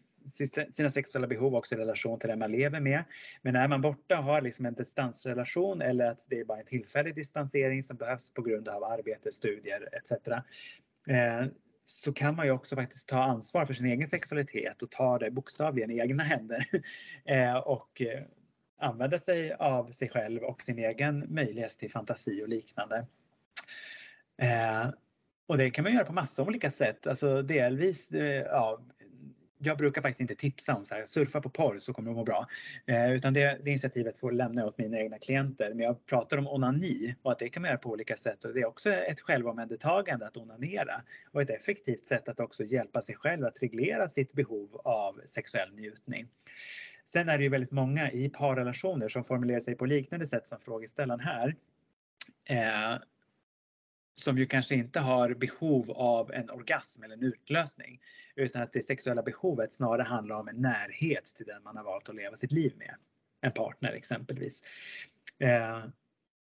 sina 0.70 0.90
sexuella 0.90 1.28
behov 1.28 1.56
också 1.56 1.76
i 1.76 1.78
relation 1.78 2.20
till 2.20 2.30
den 2.30 2.40
man 2.40 2.52
lever 2.52 2.80
med. 2.80 3.04
Men 3.42 3.56
är 3.56 3.68
man 3.68 3.82
borta 3.82 4.18
och 4.18 4.24
har 4.24 4.42
liksom 4.42 4.66
en 4.66 4.74
distansrelation 4.74 5.82
eller 5.82 6.12
att 6.12 6.26
det 6.30 6.40
är 6.40 6.46
bara 6.46 6.60
en 6.60 6.66
tillfällig 6.66 7.16
distansering 7.16 7.84
som 7.84 7.98
behövs 7.98 8.34
på 8.34 8.42
grund 8.42 8.68
av 8.68 8.84
arbete, 8.84 9.32
studier 9.32 9.90
etc. 9.92 10.28
Eh, 11.08 11.46
så 11.86 12.14
kan 12.14 12.36
man 12.36 12.46
ju 12.46 12.52
också 12.52 12.76
faktiskt 12.76 13.10
ta 13.10 13.24
ansvar 13.24 13.66
för 13.66 13.74
sin 13.74 13.86
egen 13.86 14.08
sexualitet 14.08 14.82
och 14.82 14.92
ta 14.92 15.20
det 15.20 15.32
bokstavligen 15.32 15.92
i 15.92 16.00
egna 16.00 16.24
händer. 16.24 16.68
Eh, 17.26 17.58
och 17.58 18.02
eh, 18.02 18.24
använda 18.78 19.20
sig 19.20 19.54
av 19.54 19.92
sig 19.92 20.10
själv 20.10 20.44
och 20.44 20.62
sin 20.62 20.80
egen 20.80 21.34
möjlighet 21.34 21.72
till 21.72 21.92
fantasi 21.92 22.44
och 22.44 22.50
liknande. 22.50 23.06
Eh, 24.38 24.90
och 25.48 25.58
det 25.58 25.70
kan 25.70 25.84
man 25.84 25.94
göra 25.94 26.06
på 26.06 26.14
massa 26.14 26.44
olika 26.44 26.72
sätt. 26.72 27.08
Alltså 27.08 27.42
delvis, 27.42 28.12
eh, 28.12 28.46
ja, 28.46 28.82
jag 29.60 29.78
brukar 29.78 30.02
faktiskt 30.02 30.22
inte 30.22 30.36
tipsa 30.36 30.76
om 30.76 30.86
så 30.86 30.96
här, 30.96 31.06
surfa 31.06 31.42
på 31.42 31.50
porr 31.50 31.80
så 31.80 31.94
kommer 31.94 32.12
det 32.12 32.16
må 32.16 32.24
bra. 32.24 32.48
Eh, 32.86 33.12
utan 33.12 33.34
det, 33.34 33.60
det 33.64 33.70
initiativet 33.70 34.20
får 34.20 34.32
jag 34.32 34.38
lämna 34.38 34.66
åt 34.66 34.78
mina 34.78 35.00
egna 35.00 35.18
klienter. 35.18 35.70
Men 35.74 35.86
jag 35.86 36.06
pratar 36.06 36.38
om 36.38 36.48
onani 36.48 37.16
och 37.22 37.32
att 37.32 37.40
det 37.40 37.50
kan 37.50 37.62
man 37.62 37.70
göra 37.70 37.80
på 37.80 37.90
olika 37.90 38.18
sätt. 38.18 38.46
Och 38.46 38.54
det 38.54 38.60
är 38.60 38.66
också 38.66 38.90
ett 38.90 39.22
självomhändertagande 39.22 40.28
att 40.28 40.38
onanera. 40.38 41.02
Och 41.32 41.42
ett 41.42 41.50
effektivt 41.50 42.06
sätt 42.06 42.30
att 42.30 42.40
också 42.40 42.64
hjälpa 42.64 43.02
sig 43.02 43.16
själv 43.16 43.46
att 43.46 43.64
reglera 43.64 44.08
sitt 44.08 44.34
behov 44.34 44.82
av 44.84 45.22
sexuell 45.26 45.74
njutning. 45.74 46.28
Sen 47.06 47.30
är 47.30 47.38
det 47.38 47.44
ju 47.44 47.50
väldigt 47.50 47.72
många 47.72 48.12
i 48.12 48.30
parrelationer 48.30 49.10
som 49.10 49.24
formulerar 49.24 49.60
sig 49.60 49.76
på 49.76 49.86
liknande 49.86 50.28
sätt 50.28 50.48
som 50.48 50.60
frågeställaren 50.60 51.20
här. 51.20 51.56
Eh, 52.46 53.00
som 54.22 54.38
ju 54.38 54.46
kanske 54.46 54.76
inte 54.76 55.00
har 55.00 55.34
behov 55.34 55.92
av 55.92 56.34
en 56.34 56.50
orgasm 56.50 57.04
eller 57.04 57.16
en 57.16 57.24
utlösning. 57.24 58.02
Utan 58.36 58.62
att 58.62 58.74
det 58.74 58.82
sexuella 58.82 59.24
behovet 59.24 59.74
snarare 59.74 60.04
handlar 60.04 60.36
om 60.36 60.48
en 60.48 60.62
närhet 60.62 61.26
till 61.26 61.46
den 61.46 61.64
man 61.64 61.78
har 61.78 61.84
valt 61.84 62.10
att 62.10 62.16
leva 62.16 62.36
sitt 62.36 62.52
liv 62.52 62.74
med. 62.78 62.96
En 63.42 63.52
partner 63.52 63.92
exempelvis. 63.94 64.64
Eh, 65.40 65.84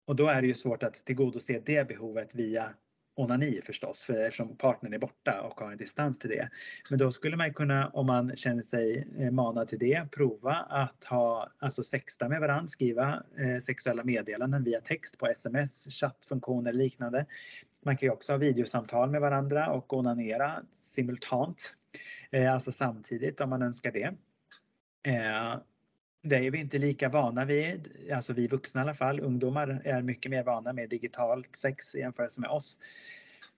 och 0.04 0.16
då 0.16 0.26
är 0.26 0.42
det 0.42 0.48
ju 0.48 0.54
svårt 0.54 0.82
att 0.82 0.94
tillgodose 0.94 1.62
det 1.66 1.88
behovet 1.88 2.34
via 2.34 2.74
onani 3.14 3.60
förstås, 3.64 4.04
för 4.04 4.24
eftersom 4.24 4.56
partnern 4.56 4.94
är 4.94 4.98
borta 4.98 5.40
och 5.40 5.60
har 5.60 5.72
en 5.72 5.78
distans 5.78 6.18
till 6.18 6.30
det. 6.30 6.48
Men 6.90 6.98
då 6.98 7.10
skulle 7.10 7.36
man 7.36 7.54
kunna, 7.54 7.88
om 7.88 8.06
man 8.06 8.36
känner 8.36 8.62
sig 8.62 9.08
eh, 9.18 9.30
manad 9.30 9.68
till 9.68 9.78
det, 9.78 10.10
prova 10.10 10.54
att 10.54 11.04
ha, 11.04 11.50
alltså 11.58 11.82
sexta 11.82 12.28
med 12.28 12.40
varandra, 12.40 12.68
skriva 12.68 13.22
eh, 13.38 13.58
sexuella 13.58 14.04
meddelanden 14.04 14.64
via 14.64 14.80
text 14.80 15.18
på 15.18 15.26
sms, 15.26 15.84
chattfunktioner 15.84 16.70
eller 16.70 16.84
liknande. 16.84 17.26
Man 17.84 17.96
kan 17.96 18.06
ju 18.06 18.12
också 18.12 18.32
ha 18.32 18.38
videosamtal 18.38 19.10
med 19.10 19.20
varandra 19.20 19.70
och 19.70 19.92
onanera 19.92 20.62
simultant, 20.72 21.74
eh, 22.30 22.54
alltså 22.54 22.72
samtidigt 22.72 23.40
om 23.40 23.50
man 23.50 23.62
önskar 23.62 23.92
det. 23.92 24.14
Eh, 25.12 25.56
det 26.22 26.36
är 26.36 26.50
vi 26.50 26.58
inte 26.60 26.78
lika 26.78 27.08
vana 27.08 27.44
vid, 27.44 27.88
alltså 28.14 28.32
vi 28.32 28.46
vuxna 28.46 28.80
i 28.80 28.82
alla 28.84 28.94
fall. 28.94 29.20
Ungdomar 29.20 29.82
är 29.84 30.02
mycket 30.02 30.30
mer 30.30 30.44
vana 30.44 30.72
med 30.72 30.88
digitalt 30.88 31.56
sex 31.56 31.94
i 31.94 31.98
jämförelse 31.98 32.40
med 32.40 32.50
oss. 32.50 32.78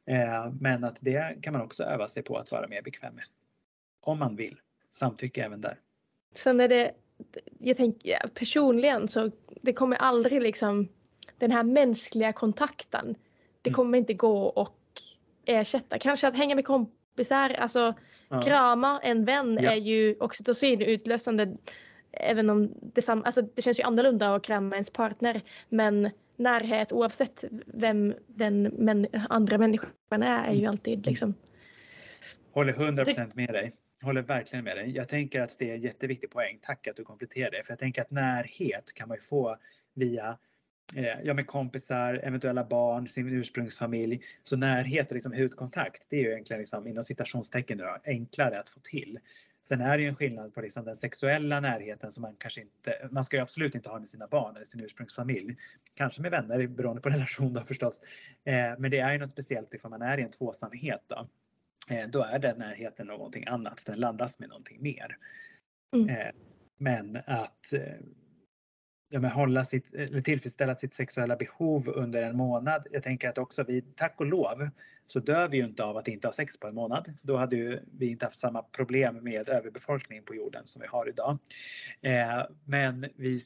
Eh, 0.06 0.52
Men 0.60 0.84
att 0.84 0.96
det 1.00 1.36
kan 1.42 1.52
man 1.52 1.62
också 1.62 1.82
öva 1.84 2.08
sig 2.08 2.22
på 2.22 2.36
att 2.36 2.50
vara 2.50 2.68
mer 2.68 2.82
bekväm 2.82 3.14
med. 3.14 3.24
Om 4.00 4.18
man 4.18 4.36
vill. 4.36 4.60
Samtycke 4.90 5.44
även 5.44 5.60
där. 5.60 5.78
sen 6.34 6.60
är 6.60 6.68
det, 6.68 6.92
jag 7.58 7.76
tänker 7.76 8.18
personligen 8.34 9.08
så 9.08 9.30
det 9.62 9.72
kommer 9.72 9.96
aldrig 9.96 10.42
liksom 10.42 10.88
den 11.38 11.50
här 11.50 11.62
mänskliga 11.62 12.32
kontakten. 12.32 13.14
Det 13.62 13.70
Mm. 13.70 13.74
kommer 13.76 13.98
inte 13.98 14.14
gå 14.14 14.42
och 14.42 14.78
ersätta. 15.44 15.98
Kanske 15.98 16.28
att 16.28 16.36
hänga 16.36 16.54
med 16.54 16.64
kompisar, 16.64 17.50
alltså 17.50 17.94
Ja. 18.28 18.42
krama 18.42 19.00
en 19.02 19.24
vän 19.24 19.58
Ja. 19.62 19.70
är 19.72 19.76
ju 19.76 20.16
oxytocin 20.20 20.80
utlösande. 20.82 21.56
Även 22.16 22.50
om 22.50 22.74
det, 22.80 23.02
sam- 23.02 23.22
alltså, 23.24 23.42
det 23.42 23.62
känns 23.62 23.78
ju 23.78 23.82
annorlunda 23.82 24.34
att 24.34 24.42
krama 24.42 24.76
ens 24.76 24.90
partner. 24.90 25.42
Men 25.68 26.10
närhet 26.36 26.92
oavsett 26.92 27.44
vem 27.66 28.14
den 28.26 28.72
män- 28.72 29.26
andra 29.28 29.58
människan 29.58 30.22
är 30.22 30.48
är 30.48 30.54
ju 30.54 30.66
alltid 30.66 31.06
liksom. 31.06 31.34
Håller 32.52 32.72
100% 32.72 33.30
med 33.34 33.52
dig. 33.52 33.72
Håller 34.02 34.22
verkligen 34.22 34.64
med 34.64 34.76
dig. 34.76 34.90
Jag 34.90 35.08
tänker 35.08 35.40
att 35.40 35.58
det 35.58 35.70
är 35.70 35.74
en 35.74 35.80
jätteviktig 35.80 36.30
poäng. 36.30 36.58
Tack 36.62 36.86
att 36.86 36.96
du 36.96 37.04
kompletterar 37.04 37.50
det. 37.50 37.62
För 37.64 37.72
jag 37.72 37.78
tänker 37.78 38.02
att 38.02 38.10
närhet 38.10 38.92
kan 38.94 39.08
man 39.08 39.16
ju 39.16 39.20
få 39.20 39.54
via 39.94 40.38
eh, 40.94 41.20
ja, 41.22 41.34
med 41.34 41.46
kompisar, 41.46 42.20
eventuella 42.22 42.64
barn, 42.64 43.08
sin 43.08 43.28
ursprungsfamilj. 43.28 44.22
Så 44.42 44.56
närhet 44.56 45.08
och 45.08 45.14
liksom 45.14 45.32
hudkontakt, 45.32 46.06
det 46.10 46.16
är 46.16 46.20
ju 46.20 46.30
egentligen 46.30 46.60
liksom, 46.60 46.86
inom 46.86 47.02
citationstecken 47.02 47.78
då, 47.78 47.96
enklare 48.04 48.60
att 48.60 48.68
få 48.68 48.80
till. 48.80 49.18
Sen 49.64 49.80
är 49.80 49.96
det 49.96 50.02
ju 50.02 50.08
en 50.08 50.16
skillnad 50.16 50.54
på 50.54 50.60
liksom 50.60 50.84
den 50.84 50.96
sexuella 50.96 51.60
närheten 51.60 52.12
som 52.12 52.22
man 52.22 52.36
kanske 52.38 52.60
inte, 52.60 53.08
man 53.10 53.24
ska 53.24 53.36
ju 53.36 53.42
absolut 53.42 53.74
inte 53.74 53.88
ha 53.88 53.98
med 53.98 54.08
sina 54.08 54.26
barn 54.26 54.56
eller 54.56 54.66
sin 54.66 54.80
ursprungsfamilj. 54.80 55.56
Kanske 55.94 56.22
med 56.22 56.30
vänner 56.30 56.66
beroende 56.66 57.02
på 57.02 57.08
relation 57.10 57.52
då 57.52 57.60
förstås. 57.60 58.00
Eh, 58.44 58.72
men 58.78 58.90
det 58.90 58.98
är 58.98 59.12
ju 59.12 59.18
något 59.18 59.30
speciellt 59.30 59.74
ifall 59.74 59.90
man 59.90 60.02
är 60.02 60.18
i 60.18 60.22
en 60.22 60.30
tvåsamhet 60.30 61.02
då. 61.06 61.28
Eh, 61.90 62.08
då 62.08 62.22
är 62.22 62.38
den 62.38 62.58
närheten 62.58 63.06
någonting 63.06 63.44
annat. 63.46 63.82
Den 63.86 64.00
laddas 64.00 64.38
med 64.38 64.48
någonting 64.48 64.82
mer. 64.82 65.16
Mm. 65.94 66.08
Eh, 66.08 66.32
men 66.76 67.18
att 67.26 67.72
eh, 67.72 67.80
ja, 69.08 69.20
men 69.20 69.30
hålla 69.30 69.64
sitt, 69.64 69.94
eller 69.94 70.20
tillfredsställa 70.20 70.74
sitt 70.74 70.94
sexuella 70.94 71.36
behov 71.36 71.88
under 71.88 72.22
en 72.22 72.36
månad. 72.36 72.86
Jag 72.90 73.02
tänker 73.02 73.28
att 73.28 73.38
också 73.38 73.64
vi, 73.64 73.82
tack 73.82 74.14
och 74.20 74.26
lov, 74.26 74.68
så 75.06 75.20
dör 75.20 75.48
vi 75.48 75.56
ju 75.56 75.64
inte 75.64 75.84
av 75.84 75.96
att 75.96 76.08
inte 76.08 76.28
ha 76.28 76.32
sex 76.32 76.58
på 76.58 76.66
en 76.66 76.74
månad. 76.74 77.12
Då 77.22 77.36
hade 77.36 77.56
ju 77.56 77.80
vi 77.98 78.10
inte 78.10 78.26
haft 78.26 78.40
samma 78.40 78.62
problem 78.62 79.24
med 79.24 79.48
överbefolkning 79.48 80.22
på 80.22 80.34
jorden 80.34 80.66
som 80.66 80.82
vi 80.82 80.86
har 80.86 81.08
idag. 81.08 81.38
Eh, 82.02 82.46
men 82.64 83.06
vi, 83.16 83.42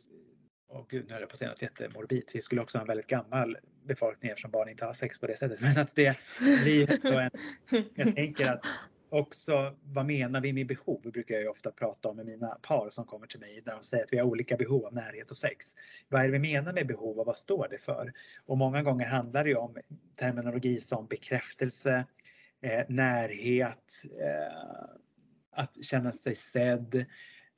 och 0.69 0.89
gud 0.91 1.05
nu 1.09 1.13
höll 1.13 1.23
jag 1.23 1.29
på 1.29 1.33
att 1.33 1.39
säga 1.39 1.51
något 1.51 1.63
jättemorbid. 1.63 2.31
Vi 2.35 2.41
skulle 2.41 2.61
också 2.61 2.79
ha 2.79 2.83
en 2.83 2.89
väldigt 2.89 3.07
gammal 3.07 3.57
befolkning 3.85 4.31
eftersom 4.31 4.51
barn 4.51 4.69
inte 4.69 4.85
har 4.85 4.93
sex 4.93 5.19
på 5.19 5.27
det 5.27 5.37
sättet. 5.37 5.61
Men 5.63 5.79
att 5.79 5.95
det 5.95 6.19
blir 6.41 7.07
en, 7.07 7.31
jag 7.95 8.15
tänker 8.15 8.47
att 8.47 8.61
också 9.11 9.77
vad 9.83 10.07
menar 10.07 10.41
vi 10.41 10.53
med 10.53 10.67
behov? 10.67 11.01
Det 11.03 11.11
brukar 11.11 11.35
jag 11.35 11.43
ju 11.43 11.49
ofta 11.49 11.71
prata 11.71 12.09
om 12.09 12.17
med 12.17 12.27
mina 12.27 12.49
par 12.49 12.91
som 12.91 13.05
kommer 13.05 13.27
till 13.27 13.41
mig 13.41 13.63
där 13.65 13.75
de 13.75 13.83
säger 13.83 14.05
att 14.05 14.13
vi 14.13 14.19
har 14.19 14.27
olika 14.27 14.57
behov 14.57 14.87
av 14.87 14.95
närhet 14.95 15.31
och 15.31 15.37
sex. 15.37 15.67
Vad 16.09 16.21
är 16.21 16.25
det 16.25 16.33
vi 16.33 16.39
menar 16.39 16.73
med 16.73 16.87
behov 16.87 17.19
och 17.19 17.27
vad 17.27 17.37
står 17.37 17.69
det 17.71 17.79
för? 17.79 18.13
Och 18.47 18.59
många 18.59 18.83
gånger 18.83 19.07
handlar 19.07 19.45
det 19.45 19.51
ju 19.51 19.57
om 19.57 19.77
terminologi 20.17 20.81
som 20.81 21.07
bekräftelse, 21.07 22.05
eh, 22.61 22.85
närhet, 22.89 24.03
eh, 24.21 24.89
att 25.51 25.85
känna 25.85 26.13
sig 26.13 26.35
sedd, 26.35 27.05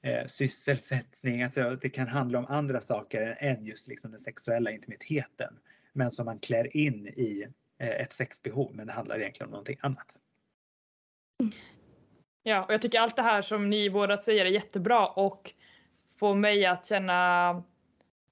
eh, 0.02 0.26
sysselsättning. 0.26 1.42
Alltså 1.42 1.76
det 1.82 1.90
kan 1.90 2.08
handla 2.08 2.38
om 2.38 2.46
andra 2.46 2.80
saker 2.80 3.36
än 3.38 3.64
just 3.64 3.88
liksom 3.88 4.10
den 4.10 4.20
sexuella 4.20 4.70
intimiteten. 4.70 5.58
Men 5.92 6.10
som 6.10 6.26
man 6.26 6.38
klär 6.38 6.76
in 6.76 7.06
i 7.06 7.46
eh, 7.78 7.88
ett 7.88 8.12
sexbehov. 8.12 8.74
Men 8.74 8.86
det 8.86 8.92
handlar 8.92 9.20
egentligen 9.20 9.48
om 9.48 9.50
någonting 9.50 9.78
annat. 9.80 10.20
Ja, 12.42 12.64
och 12.64 12.74
jag 12.74 12.82
tycker 12.82 13.00
allt 13.00 13.16
det 13.16 13.22
här 13.22 13.42
som 13.42 13.70
ni 13.70 13.90
båda 13.90 14.16
säger 14.16 14.44
är 14.44 14.50
jättebra 14.50 15.06
och 15.06 15.52
får 16.18 16.34
mig 16.34 16.66
att 16.66 16.86
känna 16.86 17.62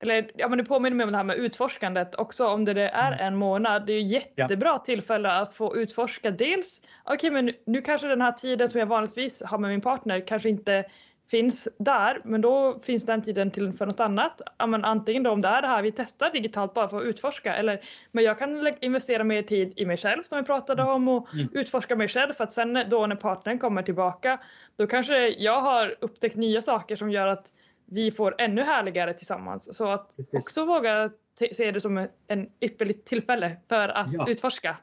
eller 0.00 0.30
ja, 0.34 0.48
men 0.48 0.58
det 0.58 0.64
påminner 0.64 0.96
mig 0.96 1.04
om 1.04 1.10
det 1.12 1.16
här 1.16 1.24
med 1.24 1.36
utforskandet 1.36 2.14
också 2.14 2.46
om 2.46 2.64
det, 2.64 2.88
är 2.88 3.12
Mm. 3.12 3.26
en 3.26 3.36
månad. 3.36 3.86
Det 3.86 3.92
är 3.92 4.00
ju 4.00 4.06
jättebra 4.08 4.78
tillfälle 4.78 5.32
att 5.32 5.54
få 5.54 5.76
utforska 5.76 6.30
dels, 6.30 6.80
okej 7.04 7.30
men 7.30 7.52
nu 7.66 7.82
kanske 7.82 8.06
den 8.06 8.20
här 8.20 8.32
tiden 8.32 8.68
som 8.68 8.80
jag 8.80 8.86
vanligtvis 8.86 9.42
har 9.42 9.58
med 9.58 9.70
min 9.70 9.80
partner 9.80 10.26
kanske 10.26 10.48
inte 10.48 10.84
finns 11.30 11.68
där, 11.78 12.20
men 12.24 12.40
då 12.40 12.78
finns 12.82 13.06
den 13.06 13.22
tiden 13.22 13.50
till 13.50 13.72
för 13.72 13.86
något 13.86 14.00
annat. 14.00 14.40
Men 14.68 14.84
antingen 14.84 15.22
då 15.22 15.30
om 15.30 15.40
det 15.40 15.48
är 15.48 15.62
det 15.62 15.68
här 15.68 15.82
vi 15.82 15.92
testar 15.92 16.30
digitalt 16.30 16.74
bara 16.74 16.88
för 16.88 16.98
att 16.98 17.04
utforska 17.04 17.54
eller 17.54 17.80
men 18.12 18.24
jag 18.24 18.38
kan 18.38 18.74
investera 18.80 19.24
mer 19.24 19.42
tid 19.42 19.72
i 19.76 19.86
mig 19.86 19.96
själv 19.96 20.22
som 20.24 20.38
vi 20.38 20.44
pratade 20.44 20.82
om 20.82 21.08
och 21.08 21.28
Mm. 21.34 21.48
utforska 21.52 21.96
mig 21.96 22.08
själv 22.08 22.32
för 22.32 22.44
att 22.44 22.52
sen 22.52 22.84
då 22.90 23.06
när 23.06 23.16
partnern 23.16 23.58
kommer 23.58 23.82
tillbaka 23.82 24.38
då 24.76 24.86
kanske 24.86 25.28
jag 25.28 25.60
har 25.60 25.96
upptäckt 26.00 26.36
nya 26.36 26.62
saker 26.62 26.96
som 26.96 27.10
gör 27.10 27.26
att 27.26 27.52
vi 27.86 28.10
får 28.10 28.34
ännu 28.38 28.62
härligare 28.62 29.14
tillsammans. 29.14 29.76
Så 29.76 29.88
att 29.88 30.16
Precis. 30.16 30.34
också 30.34 30.64
våga 30.64 31.10
se 31.56 31.70
det 31.70 31.80
som 31.80 32.06
en 32.28 32.48
ypperligt 32.60 33.08
tillfälle 33.08 33.56
för 33.68 33.88
att 33.88 34.12
Ja. 34.12 34.28
utforska. 34.28 34.76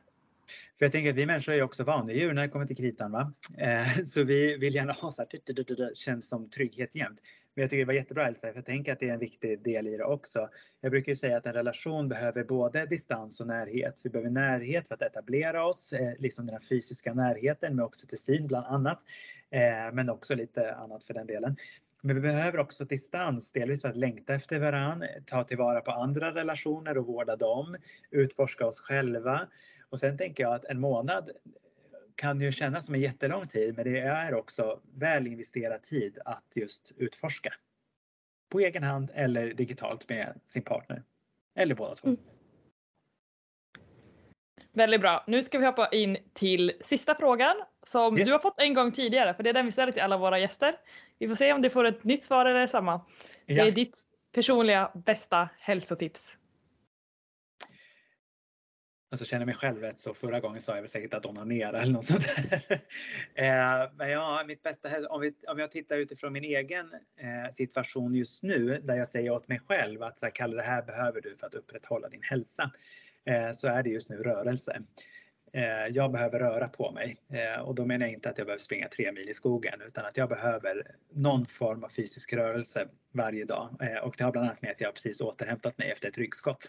För 0.80 0.86
jag 0.86 0.92
tänker 0.92 1.10
att 1.10 1.16
vi 1.16 1.26
människor 1.26 1.54
är 1.54 1.62
också 1.62 1.84
vanedjur 1.84 2.34
när 2.34 2.42
det 2.42 2.48
kommer 2.48 2.66
till 2.66 2.78
kritan. 2.78 3.12
Va? 3.12 3.34
Eh, 3.58 4.04
så 4.06 4.24
vi 4.24 4.58
vill 4.58 4.76
gärna 4.76 4.94
ha 4.94 5.12
så 5.12 5.22
här, 5.22 5.96
känns 5.96 6.30
som 6.30 6.50
trygghet 6.50 6.96
jämt. 6.96 7.20
Men 7.56 7.62
jag 7.62 7.70
tycker 7.70 7.82
det 7.82 7.88
var 7.88 7.94
jättebra 7.94 8.28
Elsa, 8.28 8.48
för 8.48 8.56
jag 8.56 8.66
tänker 8.66 8.94
att 8.94 9.00
det 9.00 9.10
är 9.10 9.14
en 9.14 9.20
viktig 9.20 9.64
del 9.64 9.88
i 9.88 9.98
det 9.98 10.04
också. 10.04 10.50
Jag 10.82 10.92
brukar 10.92 11.12
ju 11.12 11.16
säga 11.16 11.38
att 11.38 11.46
en 11.46 11.54
relation 11.54 12.10
behöver 12.10 12.44
både 12.44 12.86
distans 12.86 13.40
och 13.40 13.48
närhet. 13.48 14.02
Vi 14.04 14.10
behöver 14.10 14.30
närhet 14.30 14.88
för 14.88 14.96
att 14.96 15.02
etablera 15.02 15.66
oss, 15.66 15.94
eh, 15.94 16.14
liksom 16.20 16.46
den 16.46 16.56
här 16.56 16.62
fysiska 16.62 17.14
närheten 17.14 17.76
med 17.76 17.86
oxytocin 17.86 18.48
bland 18.48 18.66
annat. 18.68 19.00
Eh, 19.50 19.94
men 19.94 20.10
också 20.10 20.36
lite 20.36 20.76
annat 20.76 21.04
för 21.04 21.14
den 21.14 21.28
delen. 21.28 21.56
Men 22.02 22.16
vi 22.16 22.22
behöver 22.22 22.60
också 22.60 22.86
distans, 22.86 23.52
delvis 23.52 23.82
för 23.82 23.90
att 23.90 23.96
längta 23.96 24.34
efter 24.34 24.60
varann, 24.60 25.06
ta 25.26 25.44
tillvara 25.44 25.82
på 25.82 25.92
andra 25.92 26.34
relationer 26.34 26.98
och 26.98 27.06
vårda 27.06 27.36
dem, 27.36 27.76
utforska 28.12 28.66
oss 28.66 28.80
själva. 28.80 29.48
Och 29.90 30.00
sen 30.00 30.18
tänker 30.18 30.44
jag 30.44 30.54
att 30.54 30.66
en 30.66 30.80
månad 30.80 31.30
kan 32.16 32.42
ju 32.42 32.52
kännas 32.52 32.86
som 32.86 32.96
en 32.96 33.02
jättelång 33.02 33.48
tid, 33.48 33.76
men 33.76 33.86
det 33.94 34.00
är 34.00 34.34
också 34.34 34.80
väl 34.94 35.28
investerad 35.28 35.82
tid 35.84 36.20
att 36.26 36.44
just 36.56 36.92
utforska. 36.98 37.54
På 38.50 38.60
egen 38.60 38.84
hand 38.84 39.10
eller 39.14 39.54
digitalt 39.54 40.10
med 40.10 40.40
sin 40.46 40.62
partner. 40.62 41.04
Eller 41.56 41.76
båda 41.76 41.96
två. 41.96 42.08
Mm. 42.08 42.20
Väldigt 44.72 45.02
bra. 45.02 45.24
Nu 45.28 45.44
ska 45.44 45.60
vi 45.60 45.66
hoppa 45.66 45.88
in 45.88 46.18
till 46.34 46.72
sista 46.86 47.16
frågan 47.16 47.56
som 47.84 48.18
Yes. 48.18 48.28
du 48.28 48.32
har 48.32 48.40
fått 48.40 48.60
en 48.60 48.74
gång 48.74 48.92
tidigare 48.92 49.34
för 49.34 49.44
det 49.44 49.50
är 49.50 49.54
den 49.54 49.66
vi 49.66 49.72
ställer 49.72 49.92
till 49.92 50.02
alla 50.02 50.18
våra 50.18 50.40
gäster. 50.40 50.78
Vi 51.18 51.28
får 51.28 51.36
se 51.36 51.54
om 51.54 51.62
du 51.62 51.70
får 51.70 51.84
ett 51.84 52.04
nytt 52.04 52.24
svar 52.24 52.46
eller 52.46 52.68
samma. 52.68 53.02
Det 53.46 53.54
Ja. 53.54 53.66
är 53.66 53.72
ditt 53.72 54.00
personliga 54.32 54.92
bästa 54.94 55.50
hälsotips. 55.60 56.38
Alltså 59.16 59.26
känner 59.26 59.46
mig 59.46 59.56
själv 59.56 59.82
rätt 59.82 60.00
så 60.00 60.14
förra 60.14 60.40
gången 60.40 60.62
sa 60.62 60.76
jag 60.76 60.82
väl 60.82 60.90
säkert 60.90 61.14
att 61.14 61.26
onanera 61.26 61.82
eller 61.82 61.94
något 61.94 62.06
sånt 62.06 62.26
där. 62.36 62.64
eh, 63.36 63.92
men 63.96 64.10
ja, 64.10 64.44
mitt 64.48 64.64
bästa 64.64 65.10
om, 65.10 65.22
vi, 65.22 65.34
om 65.48 65.60
jag 65.60 65.72
tittar 65.72 65.98
utifrån 65.98 66.34
min 66.34 66.44
egen 66.44 66.94
eh, 67.18 67.52
situation 67.52 68.16
just 68.16 68.44
nu 68.44 68.82
där 68.84 68.96
jag 68.96 69.08
säger 69.08 69.32
åt 69.32 69.48
mig 69.48 69.60
själv 69.68 70.04
att 70.04 70.20
så 70.20 70.26
här, 70.26 70.32
Kalle 70.32 70.56
det 70.56 70.62
här 70.62 70.82
behöver 70.82 71.22
du 71.22 71.36
för 71.38 71.48
att 71.48 71.54
upprätthålla 71.54 72.10
din 72.10 72.22
hälsa. 72.24 72.72
Eh, 73.26 73.52
så 73.52 73.68
är 73.68 73.84
det 73.84 73.90
just 73.90 74.10
nu 74.10 74.18
rörelse. 74.18 74.82
Eh, 75.54 75.88
jag 75.94 76.12
behöver 76.12 76.40
röra 76.40 76.68
på 76.68 76.92
mig 76.92 77.18
eh, 77.30 77.62
och 77.62 77.76
då 77.76 77.86
menar 77.86 78.06
jag 78.06 78.14
inte 78.14 78.30
att 78.30 78.38
jag 78.38 78.48
behöver 78.48 78.62
springa 78.62 78.88
tre 78.88 79.12
mil 79.12 79.30
i 79.30 79.34
skogen 79.34 79.82
utan 79.88 80.06
att 80.06 80.18
jag 80.18 80.30
behöver 80.30 80.96
någon 81.14 81.46
form 81.46 81.84
av 81.84 81.90
fysisk 81.90 82.34
rörelse 82.34 82.88
varje 83.12 83.46
dag. 83.46 83.78
Eh, 83.82 83.98
och 83.98 84.16
det 84.18 84.24
har 84.24 84.32
bland 84.32 84.48
annat 84.48 84.62
med 84.62 84.72
att 84.72 84.82
jag 84.82 84.94
precis 84.94 85.22
återhämtat 85.22 85.78
mig 85.78 85.92
efter 85.92 86.08
ett 86.08 86.18
ryggskott. 86.18 86.68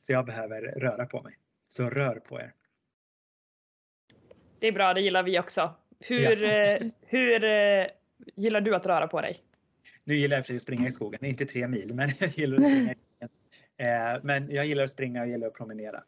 Så 0.00 0.12
jag 0.12 0.26
behöver 0.26 0.60
röra 0.62 1.06
på 1.06 1.22
mig. 1.22 1.36
Så 1.72 1.90
rör 1.90 2.14
på 2.14 2.40
er. 2.40 2.52
Det 4.58 4.66
är 4.66 4.72
bra, 4.72 4.94
det 4.94 5.00
gillar 5.00 5.22
vi 5.22 5.38
också. 5.40 5.74
Hur, 6.00 6.42
Ja. 6.42 6.50
eh, 6.50 6.82
hur 7.06 7.44
eh, 7.44 7.86
gillar 8.34 8.60
du 8.60 8.74
att 8.74 8.86
röra 8.86 9.08
på 9.08 9.20
dig? 9.20 9.42
Nu 10.04 10.14
gillar 10.16 10.36
jag 10.36 10.44
för 10.44 10.48
sig 10.48 10.56
att 10.56 10.62
springa 10.62 10.88
i 10.88 10.92
skogen, 10.92 11.24
inte 11.24 11.46
tre 11.46 11.68
mil, 11.68 11.94
men 11.94 12.10
jag 12.20 12.28
gillar 12.28 12.56
att 12.56 12.62
springa. 12.62 12.94
Eh, 13.76 14.20
men 14.22 14.50
jag 14.50 14.66
gillar 14.66 14.84
att 14.84 14.90
springa 14.90 15.22
och 15.22 15.28
gillar 15.28 15.46
att 15.46 15.54
promenera. 15.54 16.02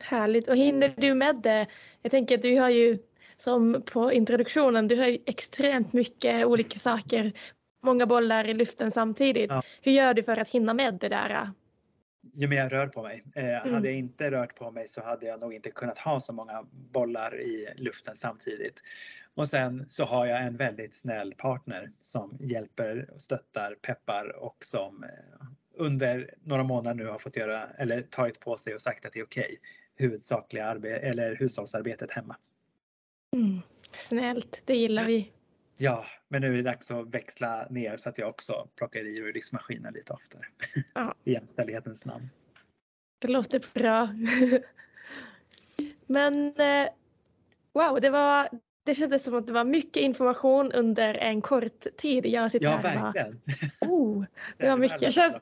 Härligt. 0.00 0.48
Och 0.48 0.56
hinner 0.56 0.94
du 0.96 1.14
med 1.14 1.36
det? 1.36 1.66
Jag 2.02 2.10
tänker 2.10 2.34
att 2.34 2.42
du 2.42 2.58
har 2.58 2.70
ju 2.70 2.98
som 3.36 3.82
på 3.86 4.12
introduktionen, 4.12 4.88
du 4.88 4.96
har 4.96 5.06
ju 5.06 5.18
extremt 5.26 5.92
mycket 5.92 6.46
olika 6.46 6.78
saker, 6.78 7.32
många 7.82 8.06
bollar 8.06 8.48
i 8.48 8.54
luften 8.54 8.92
samtidigt. 8.92 9.50
Ja. 9.50 9.62
Hur 9.82 9.92
gör 9.92 10.14
du 10.14 10.22
för 10.22 10.36
att 10.36 10.48
hinna 10.50 10.74
med 10.74 10.94
det 10.94 11.08
där? 11.08 11.50
Ju 12.38 12.48
mer 12.48 12.56
jag 12.56 12.72
rör 12.72 12.86
på 12.86 13.02
mig. 13.02 13.22
Eh, 13.34 13.44
Mm. 13.44 13.74
Hade 13.74 13.88
jag 13.88 13.98
inte 13.98 14.30
rört 14.30 14.54
på 14.54 14.70
mig 14.70 14.88
så 14.88 15.02
hade 15.02 15.26
jag 15.26 15.40
nog 15.40 15.54
inte 15.54 15.70
kunnat 15.70 15.98
ha 15.98 16.20
så 16.20 16.32
många 16.32 16.66
bollar 16.70 17.40
i 17.40 17.68
luften 17.76 18.16
samtidigt. 18.16 18.82
Och 19.34 19.48
sen 19.48 19.86
så 19.88 20.04
har 20.04 20.26
jag 20.26 20.42
en 20.42 20.56
väldigt 20.56 20.94
snäll 20.94 21.34
partner 21.34 21.90
som 22.02 22.36
hjälper, 22.40 23.10
stöttar, 23.16 23.74
peppar 23.74 24.36
och 24.36 24.56
som 24.64 25.04
eh, 25.04 25.10
under 25.74 26.34
några 26.42 26.62
månader 26.62 26.94
nu 27.04 27.06
har 27.10 27.18
fått 27.18 27.36
göra 27.36 27.68
eller 27.78 28.02
tagit 28.02 28.40
på 28.40 28.56
sig 28.56 28.74
och 28.74 28.80
sagt 28.82 29.06
att 29.06 29.12
det 29.12 29.20
är 29.20 29.24
okej. 29.24 29.58
Huvudsakliga 29.96 30.74
arbe- 30.74 30.98
eller 31.00 31.36
hushållsarbetet 31.36 32.10
hemma. 32.10 32.36
Mm. 33.36 33.60
Snällt, 33.92 34.62
det 34.64 34.74
gillar 34.76 35.04
vi. 35.04 35.32
Ja, 35.78 36.04
men 36.28 36.40
nu 36.42 36.48
är 36.52 36.56
det 36.56 36.62
dags 36.62 36.90
att 36.90 37.08
växla 37.14 37.66
ner 37.70 37.96
så 37.96 38.08
att 38.08 38.18
jag 38.18 38.28
också 38.28 38.68
plockar 38.76 39.00
i 39.00 39.18
ur 39.18 39.32
diskmaskinen 39.32 39.94
lite 39.94 40.12
oftare. 40.12 40.42
Ja. 40.94 41.14
I 41.24 41.32
jämställdhetens 41.32 42.04
namn. 42.04 42.28
Det 43.18 43.28
låter 43.28 43.64
bra. 43.74 44.08
Men 46.06 46.46
eh, 46.60 46.88
wow, 47.72 48.00
det, 48.00 48.10
var, 48.10 48.48
det 48.84 48.94
kändes 48.94 49.22
som 49.22 49.34
att 49.34 49.46
det 49.46 49.52
var 49.52 49.64
mycket 49.64 50.02
information 50.02 50.72
under 50.72 51.14
en 51.14 51.40
kort 51.42 51.86
tid. 51.98 52.26
Jag 52.26 52.50
sitter 52.52 52.66
Ja, 52.66 52.70
här 52.76 52.96
och 52.96 53.00
bara, 53.02 53.12
verkligen. 53.12 53.40
oh, 53.80 54.24
det 54.56 54.68
var 54.68 54.76
mycket. 54.76 55.14
Känns- 55.14 55.36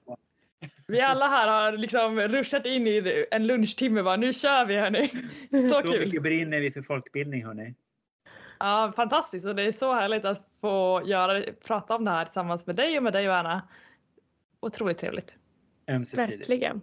Vi 0.86 1.00
alla 1.00 1.28
här 1.28 1.48
har 1.48 1.72
liksom 1.78 2.20
ruschat 2.20 2.66
in 2.66 2.86
i 2.86 3.26
en 3.30 3.46
lunchtimme 3.46 4.02
bara, 4.02 4.16
nu 4.16 4.32
kör 4.32 4.64
vi 4.66 4.76
hörni. 4.76 5.08
Så 5.50 5.74
Så 5.74 5.82
kul. 5.82 6.04
mycket 6.06 6.22
brinner 6.22 6.60
vi 6.60 6.70
för 6.70 6.82
folkbildning 6.82 7.44
hörni. 7.44 7.74
Ja, 8.64 8.92
fantastiskt 8.96 9.46
och 9.46 9.54
det 9.54 9.62
är 9.62 9.72
så 9.72 9.94
härligt 9.94 10.24
att 10.24 10.48
få 10.60 11.02
göra, 11.04 11.52
prata 11.64 11.96
om 11.96 12.04
det 12.04 12.10
här 12.10 12.24
tillsammans 12.24 12.66
med 12.66 12.76
dig 12.76 12.96
och 12.96 13.02
med 13.02 13.12
dig 13.12 13.28
och 13.28 13.36
Anna. 13.36 13.68
Otroligt 14.60 14.98
trevligt. 14.98 15.34
Ömsesidigt. 15.88 16.40
Verkligen. 16.40 16.80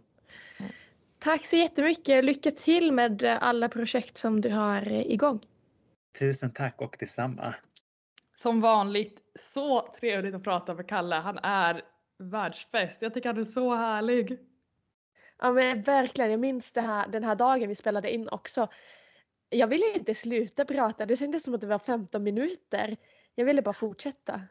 Tack 1.19 1.45
så 1.45 1.55
jättemycket. 1.55 2.25
Lycka 2.25 2.51
till 2.51 2.91
med 2.91 3.23
alla 3.23 3.69
projekt 3.69 4.17
som 4.17 4.41
du 4.41 4.49
har 4.49 4.91
igång. 4.91 5.45
Tusen 6.19 6.53
tack 6.53 6.81
och 6.81 6.95
detsamma. 6.99 7.55
Som 8.35 8.61
vanligt 8.61 9.21
så 9.39 9.93
trevligt 9.99 10.35
att 10.35 10.43
prata 10.43 10.73
med 10.73 10.87
Kalle. 10.87 11.15
Han 11.15 11.37
är 11.37 11.81
världsbäst. 12.17 12.97
Jag 13.01 13.13
tycker 13.13 13.29
han 13.29 13.41
är 13.41 13.45
så 13.45 13.75
härlig. 13.75 14.39
Ja 15.39 15.51
men 15.51 15.81
verkligen, 15.81 16.31
jag 16.31 16.39
minns 16.39 16.71
det 16.71 16.81
här, 16.81 17.07
den 17.07 17.23
här 17.23 17.35
dagen 17.35 17.69
vi 17.69 17.75
spelade 17.75 18.13
in 18.13 18.27
också. 18.29 18.67
Jag 19.53 19.67
ville 19.67 19.93
inte 19.93 20.15
sluta 20.15 20.65
prata, 20.65 21.05
det 21.05 21.17
kändes 21.17 21.43
som 21.43 21.53
att 21.53 21.61
det 21.61 21.67
var 21.67 21.79
15 21.79 22.23
minuter. 22.23 22.97
Jag 23.35 23.45
ville 23.45 23.61
bara 23.61 23.73
fortsätta. 23.73 24.41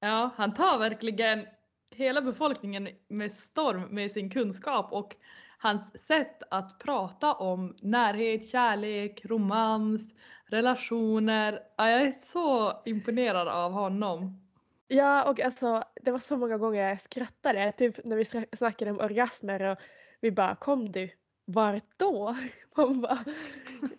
Ja, 0.00 0.30
han 0.36 0.54
tar 0.54 0.78
verkligen 0.78 1.46
hela 1.90 2.20
befolkningen 2.22 2.88
med 3.08 3.34
storm 3.34 3.82
med 3.90 4.10
sin 4.10 4.30
kunskap 4.30 4.92
och 4.92 5.16
hans 5.58 6.06
sätt 6.06 6.42
att 6.50 6.78
prata 6.78 7.32
om 7.34 7.76
närhet, 7.82 8.48
kärlek, 8.48 9.24
romans, 9.24 10.14
relationer. 10.46 11.60
Ja, 11.76 11.90
jag 11.90 12.02
är 12.02 12.10
så 12.10 12.72
imponerad 12.84 13.48
av 13.48 13.72
honom. 13.72 14.40
Ja 14.88 15.30
och 15.30 15.40
alltså 15.40 15.84
det 16.02 16.10
var 16.10 16.18
så 16.18 16.36
många 16.36 16.58
gånger 16.58 16.88
jag 16.88 17.00
skrattade, 17.00 17.72
typ 17.72 18.04
när 18.04 18.16
vi 18.16 18.22
sna- 18.22 18.56
snackade 18.56 18.90
om 18.90 19.00
orgasmer 19.00 19.62
och 19.62 19.78
vi 20.20 20.30
bara 20.30 20.54
kom 20.56 20.92
du, 20.92 21.10
vart 21.44 21.98
då? 21.98 22.36
Man 22.76 23.00
bara, 23.00 23.24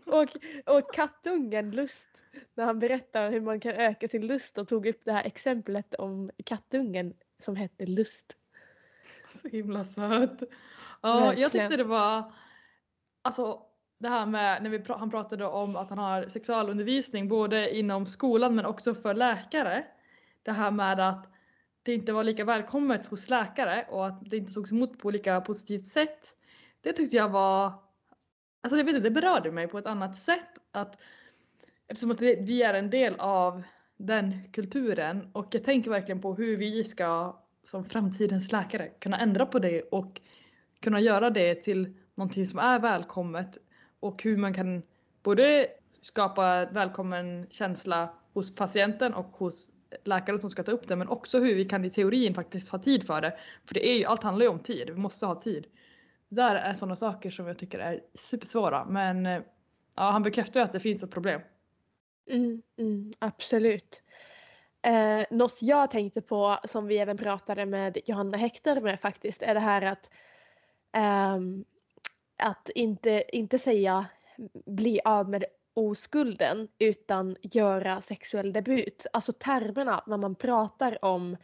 och, 0.06 0.30
och 0.66 0.94
kattungen 0.94 1.72
lust, 1.72 2.10
när 2.54 2.66
han 2.66 2.80
berättade 2.80 3.30
hur 3.30 3.42
man 3.42 3.60
kan 3.60 3.72
öka 3.72 4.08
sin 4.08 4.28
lust 4.28 4.58
och 4.58 4.68
tog 4.68 4.88
upp 4.88 5.02
det 5.06 5.12
här 5.12 5.24
exemplet 5.24 5.96
om 5.96 6.32
kattungen 6.46 7.14
som 7.40 7.56
hette 7.56 7.86
lust. 7.86 8.36
Så 9.34 9.48
himla 9.48 9.86
söt. 9.86 10.40
Ja, 11.02 11.34
jag 11.34 11.52
tyckte 11.52 11.78
det 11.78 11.84
var, 11.84 12.34
alltså 13.22 13.62
det 13.98 14.10
här 14.10 14.26
med 14.26 14.64
när 14.64 14.70
vi 14.70 14.78
pra- 14.78 14.98
han 14.98 15.10
pratade 15.10 15.46
om 15.46 15.76
att 15.76 15.90
han 15.90 15.98
har 15.98 16.28
sexualundervisning 16.28 17.28
både 17.28 17.76
inom 17.76 18.06
skolan 18.06 18.56
men 18.56 18.66
också 18.66 18.96
för 18.96 19.14
läkare. 19.14 19.86
Det 20.44 20.52
här 20.52 20.72
med 20.72 21.00
att 21.00 21.28
det 21.84 21.94
inte 21.94 22.12
var 22.14 22.24
lika 22.24 22.46
välkommet 22.46 23.06
hos 23.06 23.30
läkare 23.30 23.86
och 23.90 24.08
att 24.08 24.30
det 24.30 24.38
inte 24.38 24.54
togs 24.54 24.72
emot 24.72 25.00
på 25.00 25.12
lika 25.12 25.42
positivt 25.42 25.86
sätt. 25.86 26.36
Det 26.86 26.94
tyckte 26.94 27.16
jag 27.16 27.30
var, 27.30 27.74
alltså 28.64 28.78
jag 28.78 28.86
vet 28.86 28.96
inte, 28.96 29.10
det 29.10 29.22
berörde 29.22 29.52
mig 29.52 29.68
på 29.68 29.78
ett 29.78 29.86
annat 29.86 30.18
sätt. 30.18 30.48
Att, 30.72 31.02
eftersom 31.88 32.12
att 32.12 32.18
det, 32.18 32.36
vi 32.42 32.64
är 32.64 32.74
en 32.74 32.90
del 32.90 33.16
av 33.20 33.64
den 33.98 34.52
kulturen 34.54 35.30
och 35.34 35.48
jag 35.52 35.64
tänker 35.64 35.90
verkligen 35.92 36.22
på 36.22 36.34
hur 36.36 36.58
vi 36.58 36.84
ska 36.84 37.40
som 37.64 37.86
framtidens 37.86 38.52
läkare 38.52 38.90
kunna 39.00 39.20
ändra 39.20 39.46
på 39.46 39.60
det 39.60 39.82
och 39.82 40.22
kunna 40.80 41.00
göra 41.00 41.30
det 41.30 41.56
till 41.56 41.94
någonting 42.16 42.46
som 42.46 42.60
är 42.60 42.80
välkommet 42.80 43.58
och 44.00 44.24
hur 44.24 44.38
man 44.38 44.54
kan 44.54 44.82
både 45.24 45.68
skapa 46.02 46.66
välkommen 46.66 47.48
känsla 47.50 48.10
hos 48.34 48.56
patienten 48.56 49.14
och 49.14 49.38
hos 49.38 49.70
läkaren 50.04 50.42
som 50.42 50.50
ska 50.50 50.64
ta 50.64 50.72
upp 50.72 50.88
det 50.88 50.96
men 50.96 51.08
också 51.08 51.40
hur 51.40 51.56
vi 51.56 51.66
kan 51.66 51.86
i 51.86 51.90
teorin 51.90 52.34
faktiskt 52.34 52.70
ha 52.70 52.80
tid 52.80 53.08
för 53.08 53.22
det. 53.22 53.38
För 53.66 53.74
det 53.74 53.90
är 53.90 53.98
ju, 53.98 54.06
allt 54.06 54.24
handlar 54.24 54.44
ju 54.46 54.50
om 54.50 54.60
tid, 54.60 54.90
vi 54.90 55.00
måste 55.00 55.26
ha 55.26 55.42
tid. 55.42 55.68
Där 56.30 56.56
är 56.56 56.74
sådana 56.74 56.96
saker 56.96 57.32
som 57.32 57.48
jag 57.48 57.58
tycker 57.58 57.80
är 57.80 58.04
supersvåra 58.14 58.86
men 58.86 59.26
eh, 59.26 59.42
ja, 59.96 60.12
han 60.12 60.24
bekräftar 60.24 60.60
ju 60.60 60.64
att 60.64 60.74
det 60.74 60.80
finns 60.80 61.04
ett 61.04 61.12
problem. 61.12 61.42
Mm, 62.30 62.62
mm, 62.78 63.14
absolut. 63.20 64.04
Eh, 64.82 65.26
något 65.32 65.62
jag 65.62 65.92
tänkte 65.92 66.22
på 66.22 66.58
som 66.64 66.88
vi 66.88 66.98
även 66.98 67.18
pratade 67.18 67.66
med 67.66 67.98
Johanna 68.06 68.38
Hector 68.38 68.82
med 68.82 69.00
faktiskt 69.00 69.42
är 69.42 69.54
det 69.54 69.60
här 69.60 69.82
att 69.82 70.10
eh, 70.96 71.40
att 72.38 72.70
inte, 72.70 73.24
inte 73.38 73.60
säga 73.60 74.06
bli 74.66 75.00
av 75.06 75.30
med 75.30 75.46
oskulden 75.74 76.68
utan 76.80 77.38
göra 77.42 78.02
sexuell 78.02 78.54
debut. 78.54 79.06
Alltså 79.14 79.34
termerna 79.34 80.04
när 80.08 80.18
man 80.18 80.36
pratar 80.36 81.06
om 81.06 81.38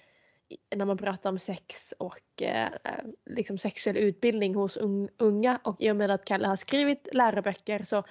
när 0.76 0.86
man 0.86 0.98
pratar 0.98 1.30
om 1.30 1.40
sex 1.40 1.94
och 1.98 2.42
eh, 2.42 2.66
eh 2.66 3.04
liksom 3.26 3.58
sexuell 3.58 3.98
utbildning 3.98 4.56
hos 4.56 4.78
unga 5.18 5.60
och 5.64 5.82
i 5.82 5.92
och 5.92 5.96
med 5.96 6.12
att 6.12 6.26
Kalle 6.26 6.48
har 6.48 6.56
skrivit 6.56 7.08
läroböcker 7.12 7.84
så 7.84 8.04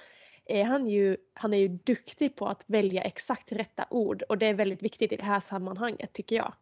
är 0.45 0.63
han 0.63 0.87
ju, 0.87 1.17
han 1.33 1.53
är 1.53 1.57
ju 1.57 1.67
duktig 1.67 2.35
på 2.35 2.47
att 2.47 2.63
välja 2.67 3.01
exakt 3.01 3.51
rätta 3.51 3.85
ord 3.89 4.23
och 4.29 4.37
det 4.37 4.45
är 4.45 4.53
väldigt 4.53 4.83
viktigt 4.83 5.11
i 5.11 5.15
det 5.15 5.23
här 5.23 5.39
sammanhanget 5.39 6.13
tycker 6.13 6.35
jag. 6.35 6.53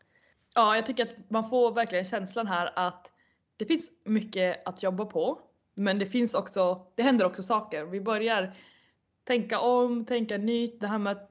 Ja, 0.55 0.75
jag 0.75 0.85
tycker 0.85 1.03
att 1.03 1.29
man 1.29 1.49
får 1.49 1.71
verkligen 1.71 2.05
känslan 2.05 2.47
här 2.47 2.71
att 2.75 3.11
det 3.57 3.65
finns 3.65 3.91
mycket 4.03 4.67
att 4.67 4.83
jobba 4.83 5.05
på. 5.05 5.41
Men 5.73 5.99
det 5.99 6.05
finns 6.05 6.33
också, 6.33 6.87
det 6.95 7.03
händer 7.03 7.25
också 7.25 7.43
saker. 7.43 7.85
Vi 7.85 8.01
börjar 8.01 8.55
tänka 9.23 9.59
om, 9.59 10.05
tänka 10.05 10.37
nytt. 10.37 10.79
Det 10.79 10.87
här 10.87 10.97
med 10.97 11.11
att 11.11 11.28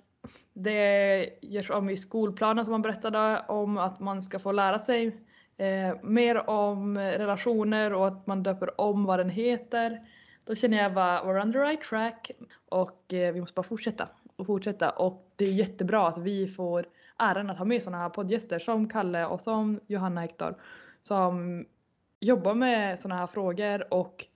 det 0.52 1.38
görs 1.42 1.70
om 1.70 1.90
i 1.90 1.96
skolplanen 1.96 2.64
som 2.64 2.72
man 2.72 2.82
berättade 2.82 3.44
om 3.48 3.78
att 3.78 4.00
man 4.00 4.22
ska 4.22 4.38
få 4.38 4.52
lära 4.52 4.78
sig 4.78 5.16
eh, 5.56 6.02
mer 6.02 6.50
om 6.50 6.98
relationer 6.98 7.92
och 7.92 8.08
att 8.08 8.26
man 8.26 8.42
döper 8.42 8.80
om 8.80 9.04
vad 9.04 9.18
den 9.18 9.30
heter. 9.30 10.06
Då 10.44 10.54
känner 10.54 10.82
jag 10.82 10.94
bara, 10.94 11.22
we're 11.22 11.42
on 11.42 11.52
the 11.52 11.58
right 11.58 11.82
track 11.82 12.30
och 12.68 13.12
eh, 13.14 13.32
vi 13.32 13.40
måste 13.40 13.54
bara 13.54 13.62
fortsätta 13.62 14.08
och 14.36 14.46
fortsätta 14.46 14.90
och 14.90 15.32
det 15.36 15.44
är 15.44 15.52
jättebra 15.52 16.08
att 16.08 16.18
vi 16.18 16.48
får 16.48 16.86
äran 17.18 17.50
att 17.50 17.58
ha 17.58 17.64
med 17.64 17.82
sådana 17.82 18.02
här 18.02 18.08
poddgäster 18.08 18.58
som 18.58 18.88
Kalle 18.88 19.26
och 19.26 19.40
som 19.40 19.80
Johanna 19.86 20.20
Hector 20.20 20.54
som 21.00 21.64
jobbar 22.20 22.54
med 22.54 22.98
sådana 22.98 23.20
här 23.20 23.26
frågor 23.26 23.94
och 23.94 24.26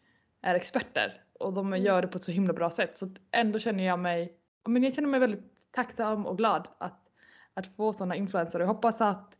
är 0.42 0.54
experter 0.54 1.22
och 1.40 1.52
de 1.52 1.66
Mm. 1.66 1.82
gör 1.82 2.02
det 2.02 2.08
på 2.08 2.18
ett 2.18 2.24
så 2.24 2.32
himla 2.32 2.52
bra 2.52 2.70
sätt 2.70 2.98
så 2.98 3.10
ändå 3.30 3.58
känner 3.58 3.84
jag 3.84 3.98
mig, 3.98 4.32
men 4.68 4.82
jag 4.82 4.94
känner 4.94 5.08
mig 5.08 5.20
väldigt 5.20 5.51
tacksam 5.72 6.26
och 6.26 6.36
glad 6.36 6.68
att, 6.78 7.10
att 7.54 7.66
få 7.66 7.92
sådana 7.92 8.16
influenser 8.16 8.60
jag 8.60 8.66
hoppas 8.66 9.00
att 9.00 9.36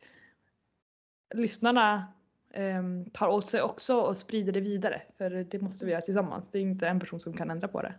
lyssnarna 1.35 2.12
eh, 2.51 2.83
tar 3.12 3.28
åt 3.28 3.49
sig 3.49 3.62
också 3.62 4.01
och 4.01 4.16
sprider 4.16 4.53
det 4.53 4.61
vidare 4.61 5.03
för 5.18 5.30
det 5.30 5.61
måste 5.61 5.85
vi 5.85 5.91
göra 5.91 6.01
tillsammans. 6.01 6.51
Det 6.51 6.59
är 6.59 6.62
inte 6.62 6.89
en 6.89 7.01
person 7.01 7.20
som 7.20 7.37
kan 7.37 7.51
ändra 7.51 7.68
på 7.68 7.83
det. 7.83 7.95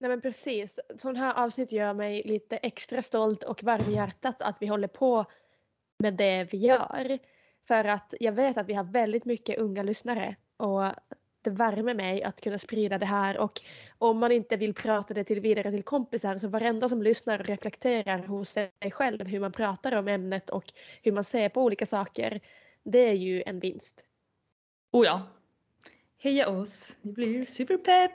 Nej 0.00 0.10
men 0.10 0.20
precis, 0.20 0.78
sådana 0.96 1.18
här 1.18 1.44
avsnitt 1.44 1.72
gör 1.72 1.92
mig 1.92 2.22
lite 2.24 2.56
extra 2.56 3.02
stolt 3.02 3.42
och 3.42 3.62
varm 3.62 3.90
i 3.90 3.94
hjärtat 3.94 4.42
att 4.42 4.56
vi 4.60 4.66
håller 4.66 4.88
på 4.88 5.24
med 5.98 6.14
det 6.14 6.48
vi 6.52 6.58
gör. 6.58 7.18
För 7.68 7.84
att 7.84 8.14
jag 8.20 8.32
vet 8.32 8.56
att 8.56 8.66
vi 8.66 8.74
har 8.74 8.84
väldigt 8.84 9.24
mycket 9.24 9.58
unga 9.58 9.82
lyssnare 9.82 10.36
och 10.56 10.84
det 11.48 11.54
värmer 11.54 11.94
mig 11.94 12.22
att 12.22 12.40
kunna 12.40 12.58
sprida 12.58 12.98
det 12.98 13.06
här 13.06 13.38
och 13.38 13.60
om 13.98 14.18
man 14.18 14.32
inte 14.32 14.56
vill 14.56 14.74
prata 14.74 15.14
det 15.14 15.24
till 15.24 15.40
vidare 15.40 15.70
till 15.70 15.82
kompisar 15.82 16.38
så 16.38 16.48
varenda 16.48 16.88
som 16.88 17.02
lyssnar 17.02 17.40
och 17.40 17.46
reflekterar 17.46 18.18
hos 18.18 18.50
sig 18.50 18.70
själv 18.92 19.26
hur 19.26 19.40
man 19.40 19.52
pratar 19.52 19.92
om 19.92 20.08
ämnet 20.08 20.50
och 20.50 20.72
hur 21.02 21.12
man 21.12 21.24
ser 21.24 21.48
på 21.48 21.62
olika 21.62 21.86
saker. 21.86 22.40
Det 22.82 23.08
är 23.08 23.12
ju 23.12 23.42
en 23.46 23.60
vinst. 23.60 24.04
Oh 24.92 25.06
ja. 25.06 25.22
Heja 26.18 26.48
oss, 26.48 26.96
vi 27.02 27.12
blir 27.12 27.44
superpepp! 27.44 28.12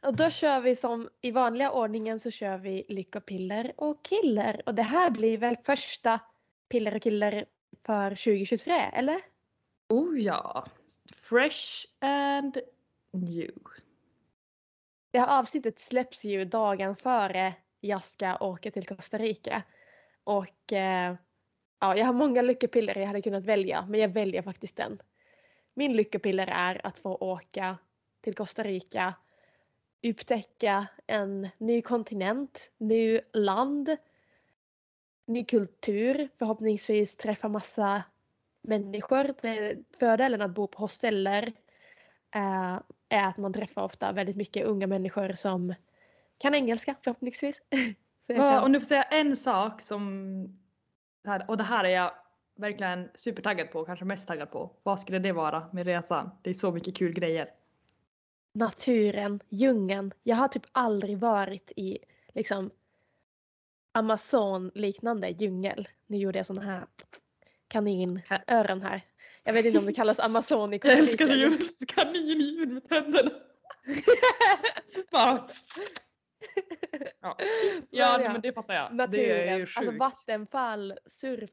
Och 0.00 0.16
då 0.16 0.30
kör 0.30 0.60
vi 0.60 0.76
som 0.76 1.08
i 1.20 1.30
vanliga 1.30 1.70
ordningen 1.70 2.20
så 2.20 2.30
kör 2.30 2.58
vi 2.58 2.84
lyckopiller 2.88 3.72
och 3.76 4.04
killer. 4.04 4.62
Och 4.66 4.74
det 4.74 4.82
här 4.82 5.10
blir 5.10 5.38
väl 5.38 5.56
första 5.64 6.20
piller 6.68 6.96
och 6.96 7.02
killer 7.02 7.44
för 7.86 8.10
2023, 8.10 8.72
eller? 8.92 9.20
Oh 9.88 10.20
ja. 10.20 10.66
Fresh 11.22 11.86
and 12.00 12.58
new. 13.12 13.58
Det 15.10 15.18
här 15.18 15.38
avsnittet 15.38 15.78
släpps 15.78 16.24
ju 16.24 16.44
dagen 16.44 16.96
före 16.96 17.54
jag 17.80 18.04
ska 18.04 18.36
åka 18.36 18.70
till 18.70 18.86
Costa 18.86 19.18
Rica. 19.18 19.62
Och 20.24 20.72
eh, 20.72 21.16
ja, 21.80 21.96
jag 21.96 22.06
har 22.06 22.12
många 22.12 22.42
lyckopiller 22.42 22.98
jag 22.98 23.06
hade 23.06 23.22
kunnat 23.22 23.44
välja, 23.44 23.86
men 23.86 24.00
jag 24.00 24.08
väljer 24.08 24.42
faktiskt 24.42 24.76
den. 24.76 25.02
Min 25.74 25.96
lyckopiller 25.96 26.46
är 26.46 26.86
att 26.86 26.98
få 26.98 27.16
åka 27.16 27.78
till 28.20 28.34
Costa 28.34 28.62
Rica, 28.62 29.14
upptäcka 30.02 30.86
en 31.06 31.48
ny 31.58 31.82
kontinent, 31.82 32.70
ny 32.78 33.20
land, 33.32 33.96
ny 35.26 35.44
kultur, 35.44 36.28
förhoppningsvis 36.38 37.16
träffa 37.16 37.48
massa 37.48 38.02
människor. 38.62 39.34
Fördelen 39.98 40.42
att 40.42 40.50
bo 40.50 40.66
på 40.66 40.78
hosteller 40.78 41.52
eh, 42.34 42.78
är 43.08 43.28
att 43.28 43.36
man 43.36 43.52
träffar 43.52 43.82
ofta 43.84 44.12
väldigt 44.12 44.36
mycket 44.36 44.66
unga 44.66 44.86
människor 44.86 45.32
som 45.32 45.74
kan 46.38 46.54
engelska 46.54 46.94
förhoppningsvis. 47.02 47.62
Så 48.26 48.34
kan- 48.34 48.64
om 48.64 48.72
du 48.72 48.80
får 48.80 48.86
säga 48.86 49.02
en 49.02 49.36
sak 49.36 49.82
som, 49.82 50.60
och 51.48 51.56
det 51.56 51.64
här 51.64 51.84
är 51.84 51.88
jag 51.88 52.12
verkligen 52.54 53.10
supertaggad 53.14 53.70
på, 53.70 53.84
kanske 53.84 54.04
mest 54.04 54.28
taggad 54.28 54.50
på. 54.50 54.70
Vad 54.82 55.00
skulle 55.00 55.18
det 55.18 55.32
vara 55.32 55.68
med 55.72 55.86
resan? 55.86 56.30
Det 56.42 56.50
är 56.50 56.54
så 56.54 56.72
mycket 56.72 56.96
kul 56.96 57.12
grejer. 57.12 57.50
naturen, 58.54 59.40
djungeln. 59.48 60.12
Jag 60.22 60.36
har 60.36 60.48
typ 60.48 60.66
aldrig 60.72 61.18
varit 61.18 61.72
i 61.76 61.98
liksom 62.34 62.70
Amazon-liknande 63.92 65.28
djungel. 65.28 65.88
Nu 66.06 66.16
gjorde 66.16 66.38
jag 66.38 66.46
såna 66.46 66.62
här 66.62 66.86
kaninöron 67.72 68.82
här. 68.82 69.00
Jag 69.44 69.52
vet 69.52 69.66
inte 69.66 69.78
om 69.78 69.86
det 69.86 69.92
kallas 69.92 70.20
Amazon 70.20 70.74
i 70.74 70.80
Jag 70.82 70.98
älskar 70.98 71.26
ju 71.26 71.58
kaninljud 71.88 72.68
med 72.68 72.88
tänderna. 72.88 73.30
Bara, 75.12 75.48
ja, 77.20 77.36
ja 77.90 78.18
Men 78.32 78.40
det 78.40 78.52
fattar 78.52 78.74
jag. 78.74 78.90
det 78.90 78.94
är 78.94 79.06
Naturen, 79.06 79.56
ju 79.58 79.62
alltså 79.62 79.80
sjukt. 79.80 79.98
vattenfall, 80.00 80.94
surf, 81.06 81.50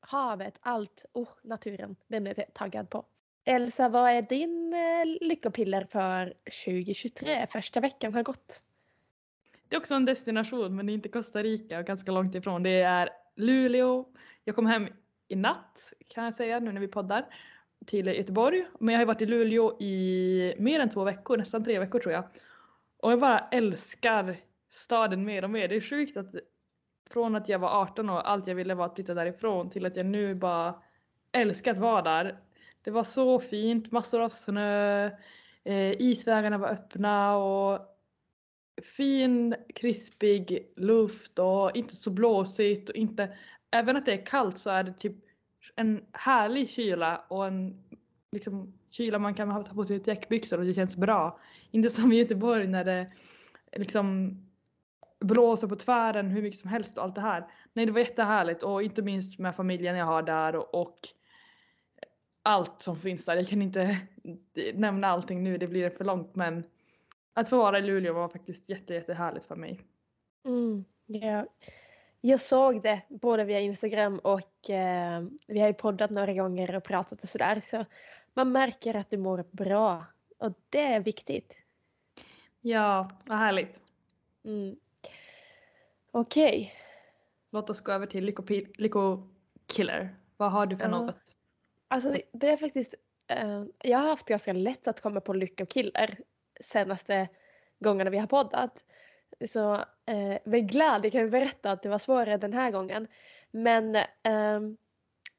havet, 0.00 0.54
allt. 0.60 1.04
Oh, 1.12 1.28
naturen, 1.42 1.96
den 2.08 2.26
är 2.26 2.34
jag 2.36 2.54
taggad 2.54 2.90
på. 2.90 3.04
Elsa, 3.44 3.88
vad 3.88 4.10
är 4.10 4.22
din 4.22 4.72
eh, 4.74 5.26
lyckopiller 5.28 5.86
för 5.90 6.34
2023? 6.64 7.46
Första 7.50 7.80
veckan 7.80 8.14
har 8.14 8.22
gått. 8.22 8.62
Det 9.68 9.76
är 9.76 9.80
också 9.80 9.94
en 9.94 10.04
destination 10.04 10.76
men 10.76 10.86
det 10.86 10.92
är 10.92 10.94
inte 10.94 11.08
Costa 11.08 11.42
Rica, 11.42 11.82
ganska 11.82 12.12
långt 12.12 12.34
ifrån. 12.34 12.62
Det 12.62 12.80
är 12.82 13.08
Luleå. 13.36 14.04
Jag 14.44 14.56
kom 14.56 14.66
hem 14.66 14.88
i 15.28 15.36
natt 15.36 15.92
kan 16.08 16.24
jag 16.24 16.34
säga 16.34 16.60
nu 16.60 16.72
när 16.72 16.80
vi 16.80 16.88
poddar 16.88 17.26
till 17.86 18.06
Göteborg. 18.06 18.66
Men 18.78 18.92
jag 18.92 18.98
har 18.98 19.02
ju 19.02 19.06
varit 19.06 19.22
i 19.22 19.26
Luleå 19.26 19.80
i 19.80 20.54
mer 20.58 20.80
än 20.80 20.90
två 20.90 21.04
veckor, 21.04 21.36
nästan 21.36 21.64
tre 21.64 21.78
veckor 21.78 21.98
tror 21.98 22.12
jag. 22.12 22.24
Och 22.96 23.12
jag 23.12 23.20
bara 23.20 23.38
älskar 23.38 24.36
staden 24.70 25.24
mer 25.24 25.44
och 25.44 25.50
mer. 25.50 25.68
Det 25.68 25.76
är 25.76 25.80
sjukt 25.80 26.16
att 26.16 26.34
från 27.10 27.36
att 27.36 27.48
jag 27.48 27.58
var 27.58 27.68
18 27.68 28.10
och 28.10 28.30
allt 28.30 28.46
jag 28.46 28.54
ville 28.54 28.74
var 28.74 28.86
att 28.86 28.94
flytta 28.94 29.14
därifrån 29.14 29.70
till 29.70 29.86
att 29.86 29.96
jag 29.96 30.06
nu 30.06 30.34
bara 30.34 30.82
älskar 31.32 31.72
att 31.72 31.78
vara 31.78 32.02
där. 32.02 32.38
Det 32.82 32.90
var 32.90 33.04
så 33.04 33.40
fint, 33.40 33.92
massor 33.92 34.20
av 34.20 34.28
snö, 34.28 35.10
eh, 35.64 36.00
isvägarna 36.00 36.58
var 36.58 36.68
öppna 36.68 37.36
och 37.36 37.80
fin 38.82 39.54
krispig 39.74 40.72
luft 40.76 41.38
och 41.38 41.76
inte 41.76 41.96
så 41.96 42.10
blåsigt 42.10 42.88
och 42.88 42.94
inte, 42.94 43.36
även 43.74 43.96
att 43.96 44.06
det 44.06 44.12
är 44.12 44.26
kallt 44.26 44.58
så 44.58 44.70
är 44.70 44.84
det 44.84 44.92
typ 44.92 45.16
en 45.76 46.04
härlig 46.12 46.70
kyla 46.70 47.24
och 47.28 47.46
en 47.46 47.84
liksom 48.32 48.74
kyla 48.90 49.18
man 49.18 49.34
kan 49.34 49.50
ha 49.50 49.62
ta 49.62 49.74
på 49.74 49.84
sig 49.84 49.96
ett 49.96 50.52
och 50.52 50.64
det 50.64 50.74
känns 50.74 50.96
bra. 50.96 51.40
Inte 51.70 51.90
som 51.90 52.12
i 52.12 52.18
Göteborg 52.18 52.66
när 52.66 52.84
det 52.84 53.12
liksom 53.72 54.38
blåser 55.20 55.68
på 55.68 55.76
tvären 55.76 56.30
hur 56.30 56.42
mycket 56.42 56.60
som 56.60 56.70
helst 56.70 56.98
och 56.98 57.04
allt 57.04 57.14
det 57.14 57.20
här. 57.20 57.46
Nej 57.72 57.86
det 57.86 57.92
var 57.92 58.00
jättehärligt 58.00 58.62
och 58.62 58.82
inte 58.82 59.02
minst 59.02 59.38
med 59.38 59.56
familjen 59.56 59.96
jag 59.96 60.06
har 60.06 60.22
där 60.22 60.56
och, 60.56 60.74
och 60.74 60.98
allt 62.42 62.82
som 62.82 62.96
finns 62.96 63.24
där. 63.24 63.36
Jag 63.36 63.48
kan 63.48 63.62
inte 63.62 63.98
nämna 64.74 65.08
allting 65.08 65.42
nu, 65.42 65.58
det 65.58 65.68
blir 65.68 65.90
för 65.90 66.04
långt 66.04 66.34
men 66.34 66.64
att 67.32 67.48
få 67.48 67.58
vara 67.58 67.78
i 67.78 67.82
Luleå 67.82 68.12
var 68.12 68.28
faktiskt 68.28 68.68
jätte, 68.68 68.94
jättehärligt 68.94 69.44
för 69.44 69.56
mig. 69.56 69.80
Mm, 70.44 70.84
ja. 71.06 71.46
Jag 72.26 72.40
såg 72.40 72.82
det 72.82 73.02
både 73.08 73.44
via 73.44 73.60
Instagram 73.60 74.18
och 74.18 74.70
eh, 74.70 75.24
vi 75.46 75.60
har 75.60 75.66
ju 75.66 75.74
poddat 75.74 76.10
några 76.10 76.32
gånger 76.32 76.76
och 76.76 76.84
pratat 76.84 77.22
och 77.22 77.28
sådär. 77.28 77.62
Så 77.70 77.84
man 78.34 78.52
märker 78.52 78.94
att 78.94 79.10
du 79.10 79.16
mår 79.16 79.44
bra 79.50 80.04
och 80.38 80.52
det 80.70 80.80
är 80.80 81.00
viktigt. 81.00 81.52
Ja, 82.60 83.10
vad 83.24 83.38
härligt. 83.38 83.80
Mm. 84.44 84.76
Okej, 86.10 86.72
Låt 87.50 87.70
oss 87.70 87.80
gå 87.80 87.92
över 87.92 88.06
till 88.06 88.24
Lycko, 88.24 88.42
Lycko 88.74 89.28
Killer. 89.66 90.14
Vad 90.36 90.52
har 90.52 90.66
du 90.66 90.76
för 90.76 90.84
Ja. 90.84 90.90
något? 90.90 91.16
alltså 91.88 92.16
det- 92.32 92.48
är 92.48 92.56
faktiskt, 92.56 92.94
eh, 93.26 93.64
jag 93.78 93.98
har 93.98 94.08
haft 94.08 94.26
ganska 94.26 94.52
lätt 94.52 94.88
att 94.88 95.00
komma 95.00 95.20
på 95.20 95.32
lyckokillar 95.32 96.16
senaste 96.60 97.28
gångerna 97.78 98.10
vi 98.10 98.18
har 98.18 98.26
poddat. 98.26 98.84
Så 99.48 99.84
eh, 100.06 100.38
med 100.44 100.68
glädje 100.68 101.10
kan 101.10 101.20
jag 101.20 101.30
berätta 101.30 101.70
att 101.70 101.82
det 101.82 101.88
var 101.88 101.98
svårare 101.98 102.36
den 102.36 102.52
här 102.52 102.70
gången. 102.70 103.06
Men 103.50 103.96
eh, 103.96 104.60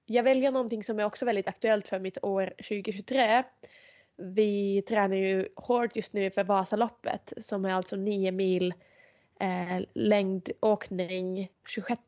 jag 0.06 0.24
väljer 0.24 0.52
någonting 0.52 0.84
som 0.84 1.00
är 1.00 1.06
också 1.06 1.26
väldigt 1.26 1.48
aktuellt 1.48 1.88
för 1.88 2.00
mitt 2.00 2.24
år 2.24 2.54
2023. 2.58 3.44
Vi 4.18 4.82
tränar 4.82 5.16
ju 5.16 5.48
hårt 5.56 5.96
just 5.96 6.14
nu 6.14 6.32
för 6.32 6.44
Vasaloppet 6.44 7.34
som 7.38 7.66
är 7.66 7.74
alltså 7.74 7.96
9 7.96 8.32
mil 8.32 8.74
eh, 9.40 9.86
längdåkning 9.94 11.52
26. 11.68 12.02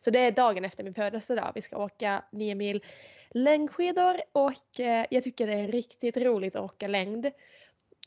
Så 0.00 0.10
det 0.10 0.18
är 0.18 0.30
dagen 0.30 0.64
efter 0.64 0.84
min 0.84 0.94
födelsedag. 0.94 1.52
Vi 1.54 1.62
ska 1.62 1.76
åka 1.84 2.24
9 2.32 2.54
mil 2.54 2.84
längdskidor 3.30 4.20
och 4.32 4.80
eh, 4.80 5.06
jag 5.10 5.24
tycker 5.24 5.46
det 5.46 5.54
är 5.54 5.68
riktigt 5.68 6.16
roligt 6.16 6.56
att 6.56 6.62
åka 6.62 6.88
längd. 6.88 7.30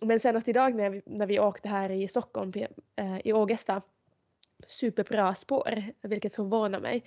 Men 0.01 0.19
senast 0.19 0.47
idag 0.47 0.75
när 0.75 0.89
vi, 0.89 1.01
när 1.05 1.25
vi 1.25 1.39
åkte 1.39 1.69
här 1.69 1.91
i 1.91 2.07
Stockholm 2.07 2.53
eh, 2.95 3.17
i 3.23 3.33
Ågesta 3.33 3.81
superbra 4.67 5.35
spår, 5.35 5.83
vilket 6.01 6.35
förvånar 6.35 6.79
mig. 6.79 7.03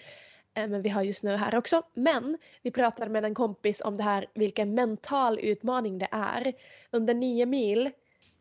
Eh, 0.54 0.68
men 0.68 0.82
vi 0.82 0.88
har 0.88 1.02
ju 1.02 1.14
snö 1.14 1.36
här 1.36 1.54
också. 1.54 1.82
Men 1.94 2.38
vi 2.62 2.70
pratade 2.70 3.10
med 3.10 3.24
en 3.24 3.34
kompis 3.34 3.80
om 3.80 3.96
det 3.96 4.02
här, 4.02 4.26
vilken 4.34 4.74
mental 4.74 5.38
utmaning 5.38 5.98
det 5.98 6.08
är. 6.10 6.52
Under 6.90 7.14
nio 7.14 7.46
mil 7.46 7.90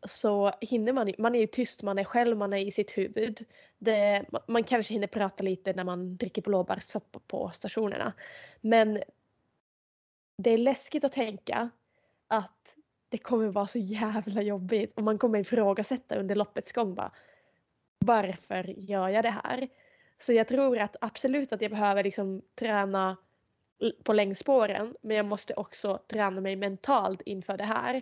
så 0.07 0.51
hinner 0.61 0.93
man, 0.93 1.13
man 1.17 1.35
är 1.35 1.39
ju 1.39 1.47
tyst, 1.47 1.83
man 1.83 1.99
är 1.99 2.03
själv, 2.03 2.37
man 2.37 2.53
är 2.53 2.57
i 2.57 2.71
sitt 2.71 2.97
huvud. 2.97 3.45
Det, 3.77 4.25
man 4.47 4.63
kanske 4.63 4.93
hinner 4.93 5.07
prata 5.07 5.43
lite 5.43 5.73
när 5.73 5.83
man 5.83 6.17
dricker 6.17 6.41
blåbärssoppa 6.41 7.19
på 7.27 7.51
stationerna. 7.55 8.13
Men 8.61 8.99
det 10.37 10.49
är 10.49 10.57
läskigt 10.57 11.03
att 11.03 11.11
tänka 11.11 11.69
att 12.27 12.75
det 13.09 13.17
kommer 13.17 13.47
vara 13.47 13.67
så 13.67 13.79
jävla 13.79 14.41
jobbigt 14.41 14.93
och 14.95 15.03
man 15.03 15.17
kommer 15.17 15.39
ifrågasätta 15.39 16.15
under 16.15 16.35
loppets 16.35 16.71
gång 16.71 16.95
bara 16.95 17.11
varför 18.07 18.73
gör 18.77 19.09
jag 19.09 19.23
det 19.23 19.39
här? 19.45 19.67
Så 20.19 20.33
jag 20.33 20.47
tror 20.47 20.77
att 20.77 20.95
absolut 21.01 21.53
att 21.53 21.61
jag 21.61 21.71
behöver 21.71 22.03
liksom 22.03 22.41
träna 22.55 23.17
på 24.03 24.13
längdspåren 24.13 24.95
men 25.01 25.17
jag 25.17 25.25
måste 25.25 25.53
också 25.53 25.99
träna 26.07 26.41
mig 26.41 26.55
mentalt 26.55 27.21
inför 27.21 27.57
det 27.57 27.63
här. 27.63 28.01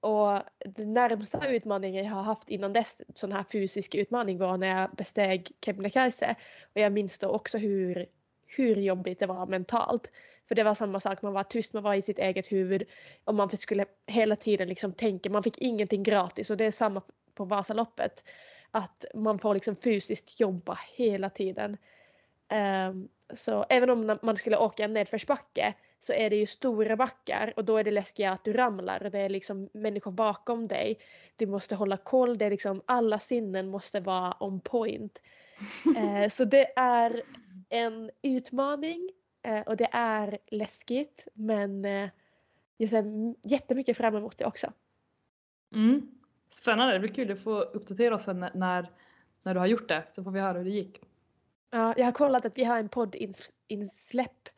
Och 0.00 0.42
den 0.64 0.94
närmsta 0.94 1.48
utmaningen 1.48 2.04
jag 2.04 2.12
har 2.12 2.22
haft 2.22 2.48
innan 2.48 2.72
dess, 2.72 3.00
sån 3.14 3.32
här 3.32 3.44
fysisk 3.52 3.94
utmaning 3.94 4.38
var 4.38 4.56
när 4.56 4.80
jag 4.80 4.90
besteg 4.90 5.52
Kebnekaise. 5.64 6.34
Och 6.74 6.80
jag 6.80 6.92
minns 6.92 7.18
då 7.18 7.28
också 7.28 7.58
hur, 7.58 8.06
hur 8.46 8.76
jobbigt 8.76 9.18
det 9.18 9.26
var 9.26 9.46
mentalt. 9.46 10.10
För 10.48 10.54
det 10.54 10.64
var 10.64 10.74
samma 10.74 11.00
sak, 11.00 11.22
man 11.22 11.32
var 11.32 11.44
tyst, 11.44 11.72
man 11.72 11.82
var 11.82 11.94
i 11.94 12.02
sitt 12.02 12.18
eget 12.18 12.52
huvud 12.52 12.82
och 13.24 13.34
man 13.34 13.56
skulle 13.56 13.86
hela 14.06 14.36
tiden 14.36 14.68
liksom 14.68 14.92
tänka, 14.92 15.30
man 15.30 15.42
fick 15.42 15.58
ingenting 15.58 16.02
gratis 16.02 16.50
och 16.50 16.56
det 16.56 16.64
är 16.64 16.70
samma 16.70 17.02
på 17.34 17.44
Vasaloppet. 17.44 18.24
Att 18.70 19.04
man 19.14 19.38
får 19.38 19.54
liksom 19.54 19.76
fysiskt 19.76 20.40
jobba 20.40 20.78
hela 20.96 21.30
tiden. 21.30 21.76
Um, 22.88 23.08
så 23.34 23.66
även 23.68 23.90
om 23.90 24.18
man 24.22 24.36
skulle 24.36 24.56
åka 24.56 24.84
en 24.84 24.92
nedförsbacke 24.92 25.74
så 26.00 26.12
är 26.12 26.30
det 26.30 26.36
ju 26.36 26.46
stora 26.46 26.96
backar 26.96 27.52
och 27.56 27.64
då 27.64 27.76
är 27.76 27.84
det 27.84 27.90
läskiga 27.90 28.32
att 28.32 28.44
du 28.44 28.52
ramlar 28.52 29.02
och 29.02 29.10
det 29.10 29.18
är 29.18 29.28
liksom 29.28 29.68
människor 29.72 30.10
bakom 30.10 30.68
dig. 30.68 30.98
Du 31.36 31.46
måste 31.46 31.74
hålla 31.74 31.96
koll, 31.96 32.38
det 32.38 32.44
är 32.44 32.50
liksom 32.50 32.82
alla 32.86 33.18
sinnen 33.18 33.68
måste 33.68 34.00
vara 34.00 34.36
on 34.40 34.60
point. 34.60 35.18
Eh, 35.96 36.30
så 36.30 36.44
det 36.44 36.72
är 36.76 37.22
en 37.68 38.10
utmaning 38.22 39.10
eh, 39.42 39.60
och 39.60 39.76
det 39.76 39.88
är 39.92 40.38
läskigt 40.46 41.28
men 41.34 41.84
eh, 41.84 42.08
jag 42.76 42.88
ser 42.88 43.34
jättemycket 43.42 43.96
fram 43.96 44.16
emot 44.16 44.38
det 44.38 44.44
också. 44.44 44.72
Mm. 45.74 46.19
Spännande, 46.50 46.92
det 46.92 47.00
blir 47.00 47.14
kul 47.14 47.30
att 47.32 47.40
få 47.40 47.60
uppdatera 47.60 48.14
oss 48.14 48.24
sen 48.24 48.40
när- 48.54 48.88
när, 49.42 49.54
du 49.54 49.60
har 49.60 49.66
gjort 49.66 49.88
det 49.88 50.04
så 50.14 50.24
får 50.24 50.30
vi 50.30 50.40
höra 50.40 50.58
hur 50.58 50.64
det 50.64 50.70
gick. 50.70 51.00
Ja, 51.70 51.94
jag 51.96 52.04
har 52.04 52.12
kollat 52.12 52.44
att 52.44 52.58
vi 52.58 52.64
har 52.64 52.78
en 52.78 52.88
poddinsläpp 52.88 54.48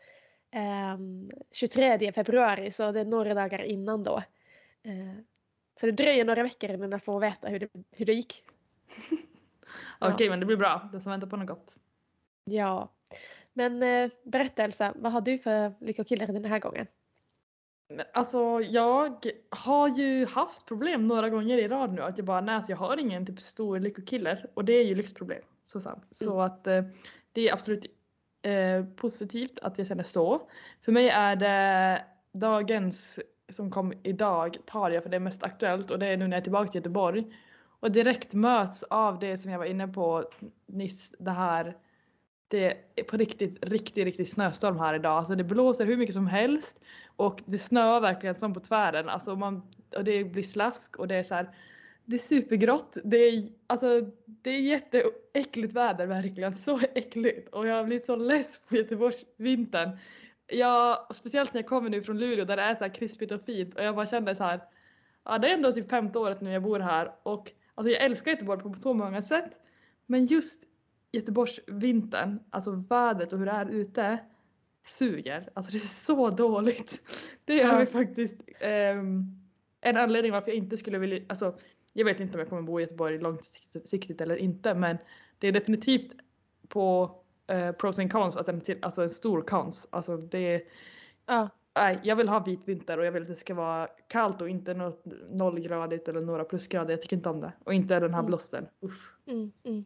um, 0.96 1.30
23 1.52 2.12
februari 2.12 2.72
så 2.72 2.92
det 2.92 3.00
är 3.00 3.04
några 3.04 3.34
dagar 3.34 3.62
innan 3.62 4.02
då. 4.04 4.22
Eh, 4.82 5.14
så 5.80 5.86
det 5.86 5.92
dröjer 5.92 6.24
några 6.24 6.42
veckor 6.42 6.70
innan 6.70 6.90
jag 6.90 7.02
får 7.04 7.20
veta 7.20 7.48
hur 7.48 7.58
det, 7.58 7.68
hur 7.90 8.06
det 8.06 8.12
gick. 8.12 8.44
Ja. 10.00 10.14
Okej 10.14 10.30
men 10.30 10.40
det 10.40 10.46
blir 10.46 10.56
bra, 10.56 10.88
det 10.92 11.00
som 11.00 11.10
väntar 11.10 11.26
på 11.26 11.36
något 11.36 11.48
gott. 11.48 11.74
Ja. 12.44 12.88
Men 13.52 13.82
eh, 13.82 14.10
berätta 14.22 14.62
Elsa, 14.64 14.92
vad 14.96 15.12
har 15.12 15.20
du 15.20 15.38
för 15.38 15.72
lyckokillar 15.80 16.26
den 16.26 16.44
här 16.44 16.58
gången? 16.58 16.86
Alltså 18.12 18.60
jag 18.60 19.26
har 19.50 19.88
ju 19.88 20.26
haft 20.26 20.66
problem 20.66 21.08
några 21.08 21.30
gånger 21.30 21.58
i 21.58 21.68
rad 21.68 21.92
nu 21.92 22.02
att 22.02 22.18
jag 22.18 22.26
bara 22.26 22.40
nej 22.40 22.54
alltså, 22.54 22.72
jag 22.72 22.76
har 22.76 22.96
ingen 22.96 23.26
typ 23.26 23.40
stor 23.40 23.78
lyckokiller 23.78 24.46
och 24.54 24.64
det 24.64 24.72
är 24.72 24.84
ju 24.84 24.94
livsproblem. 24.94 25.42
Så, 25.72 25.80
så, 25.80 26.00
så 26.10 26.40
att 26.40 26.66
eh, 26.66 26.82
det 27.32 27.48
är 27.48 27.52
absolut 27.52 27.86
eh, 28.42 28.84
positivt 28.96 29.58
att 29.62 29.78
jag 29.78 29.86
känner 29.86 30.04
så. 30.04 30.48
För 30.84 30.92
mig 30.92 31.08
är 31.08 31.36
det 31.36 32.04
dagens 32.32 33.18
som 33.48 33.70
kom 33.70 33.92
idag 34.02 34.56
tar 34.66 34.90
jag 34.90 35.02
för 35.02 35.10
det 35.10 35.16
är 35.16 35.20
mest 35.20 35.42
aktuellt 35.42 35.90
och 35.90 35.98
det 35.98 36.06
är 36.06 36.16
nu 36.16 36.28
när 36.28 36.36
jag 36.36 36.40
är 36.40 36.44
tillbaka 36.44 36.70
till 36.70 36.78
Göteborg. 36.78 37.24
Och 37.80 37.90
direkt 37.90 38.34
möts 38.34 38.82
av 38.82 39.18
det 39.18 39.38
som 39.38 39.50
jag 39.50 39.58
var 39.58 39.66
inne 39.66 39.88
på 39.88 40.30
nyss, 40.66 41.12
det 41.18 41.30
här 41.30 41.76
det 42.48 42.76
är 42.96 43.04
på 43.04 43.16
riktigt, 43.16 43.64
riktigt, 43.64 44.04
riktigt 44.04 44.30
snöstorm 44.30 44.78
här 44.78 44.94
idag. 44.94 45.18
Alltså 45.18 45.34
det 45.34 45.44
blåser 45.44 45.86
hur 45.86 45.96
mycket 45.96 46.14
som 46.14 46.26
helst 46.26 46.80
och 47.16 47.42
det 47.46 47.58
snöar 47.58 48.00
verkligen 48.00 48.34
som 48.34 48.54
på 48.54 48.60
tvären. 48.60 49.08
Alltså 49.08 49.36
man, 49.36 49.62
och 49.96 50.04
det 50.04 50.24
blir 50.24 50.42
slask 50.42 50.96
och 50.96 51.08
det 51.08 51.14
är 51.14 51.22
så 51.22 51.34
här, 51.34 51.50
det 52.04 52.16
är 52.16 52.18
supergrått. 52.18 52.96
Det 53.04 53.16
är, 53.16 53.44
alltså, 53.66 54.00
det 54.24 54.50
är 54.50 54.60
jätteäckligt 54.60 55.72
väder 55.72 56.06
verkligen. 56.06 56.56
Så 56.56 56.80
äckligt. 56.94 57.48
Och 57.48 57.66
jag 57.66 57.86
blir 57.86 57.98
så 57.98 58.16
less 58.16 58.58
på 58.68 58.76
Göteborgsvintern. 58.76 59.98
Jag, 60.46 61.06
speciellt 61.14 61.54
när 61.54 61.60
jag 61.60 61.68
kommer 61.68 61.90
nu 61.90 62.02
från 62.02 62.18
Luleå 62.18 62.44
där 62.44 62.56
det 62.56 62.62
är 62.62 62.74
så 62.74 62.84
här 62.84 62.94
krispigt 62.94 63.32
och 63.32 63.44
fint 63.44 63.74
och 63.74 63.84
jag 63.84 63.94
bara 63.94 64.06
känner 64.06 64.34
så 64.34 64.44
här. 64.44 64.60
Ja 65.24 65.38
det 65.38 65.48
är 65.48 65.54
ändå 65.54 65.72
typ 65.72 65.90
femte 65.90 66.18
året 66.18 66.40
nu 66.40 66.52
jag 66.52 66.62
bor 66.62 66.80
här 66.80 67.12
och 67.22 67.52
alltså 67.74 67.90
jag 67.92 68.02
älskar 68.02 68.30
Göteborg 68.30 68.62
på 68.62 68.74
så 68.74 68.94
många 68.94 69.22
sätt. 69.22 69.50
Men 70.06 70.26
just 70.26 70.64
Göteborgsvintern, 71.12 72.40
alltså 72.50 72.70
vädret 72.70 73.32
och 73.32 73.38
hur 73.38 73.46
det 73.46 73.52
är 73.52 73.70
ute 73.70 74.18
suger. 74.84 75.48
Alltså 75.54 75.72
det 75.72 75.78
är 75.78 76.04
så 76.06 76.30
dåligt. 76.30 77.02
Det 77.44 77.54
gör 77.54 77.80
Ja. 77.80 77.86
faktiskt 77.86 78.36
ehm, 78.60 79.24
en 79.80 79.96
anledning 79.96 80.32
varför 80.32 80.48
jag 80.48 80.56
inte 80.56 80.76
skulle 80.76 80.98
vilja, 80.98 81.20
alltså 81.28 81.58
jag 81.92 82.04
vet 82.04 82.20
inte 82.20 82.34
om 82.34 82.38
jag 82.40 82.48
kommer 82.48 82.62
bo 82.62 82.80
i 82.80 82.82
Göteborg 82.82 83.18
långsiktigt 83.18 84.20
eller 84.20 84.36
inte 84.36 84.74
men 84.74 84.98
det 85.38 85.48
är 85.48 85.52
definitivt 85.52 86.12
på 86.68 87.14
eh, 87.46 87.72
pros 87.72 87.98
and 87.98 88.12
cons 88.12 88.36
att 88.36 88.48
är 88.48 88.60
till, 88.60 88.78
alltså 88.82 89.02
en 89.02 89.10
stor 89.10 89.42
cons. 89.42 89.88
Alltså 89.90 90.16
det 90.16 90.38
är, 90.54 90.62
Ja. 91.26 91.48
Nej 91.76 91.98
jag 92.02 92.16
vill 92.16 92.28
ha 92.28 92.38
vit 92.38 92.60
vinter 92.68 92.98
och 92.98 93.04
jag 93.06 93.12
vill 93.12 93.22
att 93.22 93.28
det 93.28 93.36
ska 93.36 93.54
vara 93.54 93.88
kallt 94.08 94.40
och 94.40 94.48
inte 94.48 94.74
något 94.74 95.02
nollgradigt 95.30 96.08
eller 96.08 96.20
några 96.20 96.44
plusgrader. 96.44 96.90
Jag 96.90 97.00
tycker 97.00 97.16
inte 97.16 97.28
om 97.28 97.40
det. 97.40 97.52
Och 97.64 97.74
inte 97.74 98.00
den 98.00 98.14
här 98.14 98.20
Mm. 98.20 98.26
blåsten. 98.26 98.68
Uff. 98.80 99.12
Mm, 99.26 99.52
mm. 99.64 99.84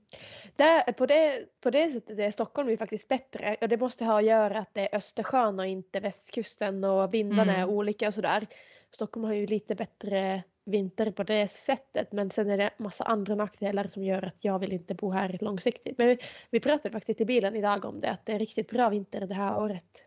Där, 0.56 0.92
på, 0.92 1.06
det, 1.06 1.44
på 1.60 1.70
det 1.70 1.90
sättet 1.90 2.18
är 2.18 2.30
Stockholm 2.30 2.70
ju 2.70 2.76
faktiskt 2.76 3.08
bättre. 3.08 3.56
Och 3.60 3.68
det 3.68 3.76
måste 3.76 4.04
ha 4.04 4.18
att 4.18 4.24
göra 4.24 4.58
att 4.58 4.74
det 4.74 4.80
är 4.92 4.96
Östersjön 4.96 5.58
och 5.60 5.66
inte 5.66 6.00
västkusten 6.00 6.84
och 6.84 7.14
vindarna 7.14 7.52
är 7.56 7.62
Mm. 7.62 7.70
olika 7.74 8.08
och 8.08 8.14
sådär. 8.14 8.46
Stockholm 8.90 9.24
har 9.24 9.32
ju 9.34 9.46
lite 9.46 9.74
bättre 9.74 10.42
vinter 10.64 11.10
på 11.10 11.22
det 11.22 11.48
sättet 11.50 12.12
men 12.12 12.30
sen 12.30 12.50
är 12.50 12.58
det 12.58 12.70
massa 12.76 13.04
andra 13.04 13.34
nackdelar 13.34 13.84
som 13.88 14.04
gör 14.04 14.22
att 14.24 14.36
jag 14.44 14.58
vill 14.58 14.72
inte 14.72 14.94
bo 14.94 15.10
här 15.10 15.38
långsiktigt. 15.40 15.98
Men 15.98 16.08
vi, 16.08 16.18
vi 16.50 16.60
pratade 16.60 16.92
faktiskt 16.92 17.20
i 17.20 17.24
bilen 17.24 17.56
idag 17.56 17.84
om 17.84 18.00
det 18.00 18.10
att 18.10 18.26
det 18.26 18.32
är 18.32 18.38
riktigt 18.38 18.70
bra 18.70 18.88
vinter 18.88 19.20
det 19.26 19.34
här 19.34 19.58
året. 19.58 20.04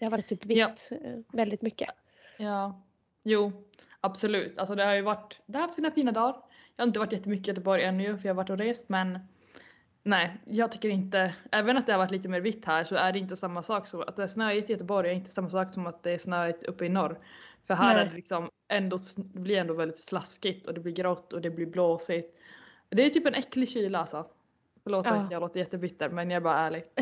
Det 0.00 0.06
har 0.06 0.10
varit 0.10 0.28
typ 0.28 0.46
vitt 0.46 0.58
Ja. 0.58 0.96
eh, 0.96 1.18
väldigt 1.32 1.62
mycket. 1.62 1.88
Ja, 2.36 2.82
jo, 3.22 3.52
absolut. 4.00 4.58
Alltså 4.58 4.74
det 4.74 4.84
har 4.84 4.94
ju 4.94 5.02
varit, 5.02 5.40
det 5.46 5.58
har 5.58 5.62
haft 5.62 5.74
sina 5.74 5.90
fina 5.90 6.12
dagar. 6.12 6.36
Jag 6.76 6.82
har 6.82 6.86
inte 6.86 6.98
varit 6.98 7.12
jättemycket 7.12 7.46
i 7.46 7.50
Göteborg 7.50 7.82
ännu 7.82 8.18
för 8.18 8.28
jag 8.28 8.34
har 8.34 8.36
varit 8.36 8.50
och 8.50 8.58
rest 8.58 8.88
men 8.88 9.18
nej, 10.02 10.36
jag 10.44 10.72
tycker 10.72 10.88
inte, 10.88 11.34
även 11.52 11.76
att 11.76 11.86
det 11.86 11.92
har 11.92 11.98
varit 11.98 12.10
lite 12.10 12.28
mer 12.28 12.40
vitt 12.40 12.64
här 12.64 12.84
så 12.84 12.94
är 12.94 13.12
det 13.12 13.18
inte 13.18 13.36
samma 13.36 13.62
sak 13.62 13.86
som 13.86 14.00
att 14.00 14.16
det 14.16 14.22
är 14.22 14.26
snöigt 14.26 14.70
i 14.70 14.72
Göteborg 14.72 15.10
är 15.10 15.14
inte 15.14 15.30
samma 15.30 15.50
sak 15.50 15.74
som 15.74 15.86
att 15.86 16.02
det 16.02 16.10
är 16.10 16.18
snöigt 16.18 16.64
uppe 16.64 16.84
i 16.84 16.88
norr. 16.88 17.18
För 17.66 17.74
här 17.74 17.94
Nej. 17.94 18.02
är 18.06 18.10
det 18.10 18.16
liksom 18.16 18.50
ändå, 18.68 18.98
det 19.16 19.40
blir 19.40 19.58
ändå 19.58 19.74
väldigt 19.74 20.02
slaskigt 20.04 20.66
och 20.66 20.74
det 20.74 20.80
blir 20.80 20.92
grått 20.92 21.32
och 21.32 21.40
det 21.40 21.50
blir 21.50 21.66
blåsigt. 21.66 22.38
Det 22.88 23.02
är 23.06 23.10
typ 23.10 23.26
en 23.26 23.34
äcklig 23.34 23.68
kyla 23.68 23.98
alltså. 23.98 24.26
Förlåt 24.82 25.06
Ja. 25.06 25.12
att 25.14 25.32
jag 25.32 25.40
låter 25.40 25.60
jättebitter 25.60 26.08
men 26.08 26.30
jag 26.30 26.36
är 26.36 26.40
bara 26.40 26.58
ärlig. 26.58 26.84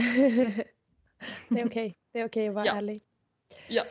det 1.49 1.61
är 1.61 1.67
okej. 1.67 1.97
Det 2.19 2.23
är 2.23 2.27
okej 2.27 2.49
att 2.49 2.55
vara 2.55 2.67
Ja. 2.67 2.77
ärlig. 2.77 3.03
Ja. 3.69 3.85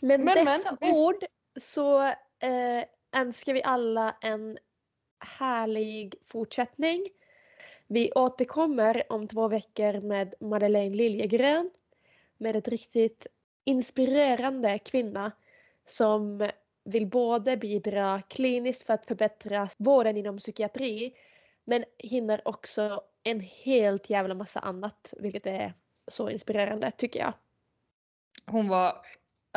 Men, 0.00 0.24
Men, 0.24 0.44
dessa 0.44 0.76
men. 0.80 0.94
ord 0.94 1.24
så 1.60 2.02
eh, 2.38 2.84
önskar 3.12 3.52
vi 3.52 3.62
alla 3.62 4.16
en 4.20 4.58
härlig 5.20 6.14
fortsättning. 6.26 7.08
Vi 7.86 8.12
återkommer 8.12 9.02
om 9.12 9.28
två 9.28 9.48
veckor 9.48 10.00
med 10.00 10.34
Madeleine 10.40 10.96
Liljegren 10.96 11.70
med 12.38 12.56
ett 12.56 12.68
riktigt 12.68 13.26
inspirerande 13.64 14.78
kvinna 14.78 15.32
som 15.86 16.50
vill 16.84 17.06
både 17.06 17.56
bidra 17.56 18.22
kliniskt 18.28 18.82
för 18.86 18.94
att 18.94 19.06
förbättra 19.06 19.68
vården 19.76 20.16
inom 20.16 20.38
psykiatri 20.38 21.14
men 21.64 21.84
hinner 21.98 22.48
också 22.48 23.02
en 23.22 23.40
helt 23.40 24.10
jävla 24.10 24.34
massa 24.34 24.60
annat 24.60 25.14
vilket 25.16 25.46
är 25.46 25.74
så 26.08 26.30
inspirerande 26.30 26.90
tycker 26.90 27.20
jag. 27.20 27.32
hon 28.46 28.68
var, 28.68 28.96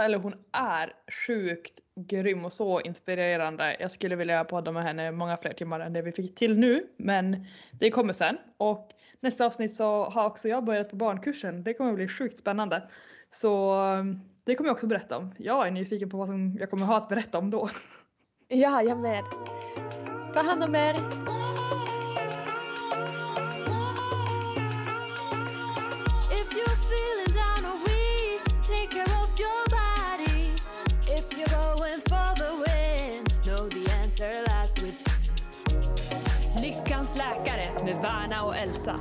eller 0.02 0.18
hon 0.18 0.34
är 0.52 0.94
sjukt 1.28 1.80
grym 1.96 2.46
och 2.46 2.54
så 2.54 2.82
inspirerande. 2.82 3.78
Jag 3.80 3.92
skulle 3.92 4.16
vilja 4.16 4.44
podda 4.44 4.72
med 4.72 4.84
henne 4.84 5.12
många 5.12 5.38
fler 5.38 5.54
timmar 5.54 5.80
än 5.80 5.94
det 5.94 6.02
vi 6.02 6.12
fick 6.12 6.36
till 6.36 6.58
nu, 6.58 6.88
men 6.98 7.46
det 7.72 7.92
kommer 7.92 8.14
sen. 8.14 8.38
Och 8.58 8.92
nästa 9.20 9.46
avsnitt 9.46 9.74
så 9.74 10.06
har 10.06 10.26
också 10.26 10.48
jag 10.48 10.64
börjat 10.64 10.90
på 10.90 10.96
barnkursen. 10.96 11.64
Det 11.64 11.74
kommer 11.74 11.94
bli 11.94 12.08
sjukt 12.08 12.38
spännande. 12.38 12.90
Så 13.32 13.76
um, 13.84 14.22
det 14.44 14.56
kommer 14.56 14.68
jag 14.68 14.76
också 14.76 14.88
berätta 14.88 15.18
om. 15.18 15.34
Jag 15.38 15.68
är 15.68 15.72
nyfiken 15.72 16.10
på 16.10 16.18
vad 16.18 16.28
som 16.28 16.58
jag 16.60 16.70
kommer 16.70 16.86
ha 16.86 16.98
att 16.98 17.10
berätta 17.10 17.38
om 17.38 17.52
då. 17.52 17.70
Ja, 18.48 18.82
jag 18.82 18.98
med. 18.98 19.24
Ta 20.34 20.42
hand 20.42 20.64
om 20.64 20.76
er. 20.76 21.41
läkare 37.16 37.70
med 37.86 37.96
Värna 38.02 38.44
och 38.44 38.56
Elsa. 38.56 38.96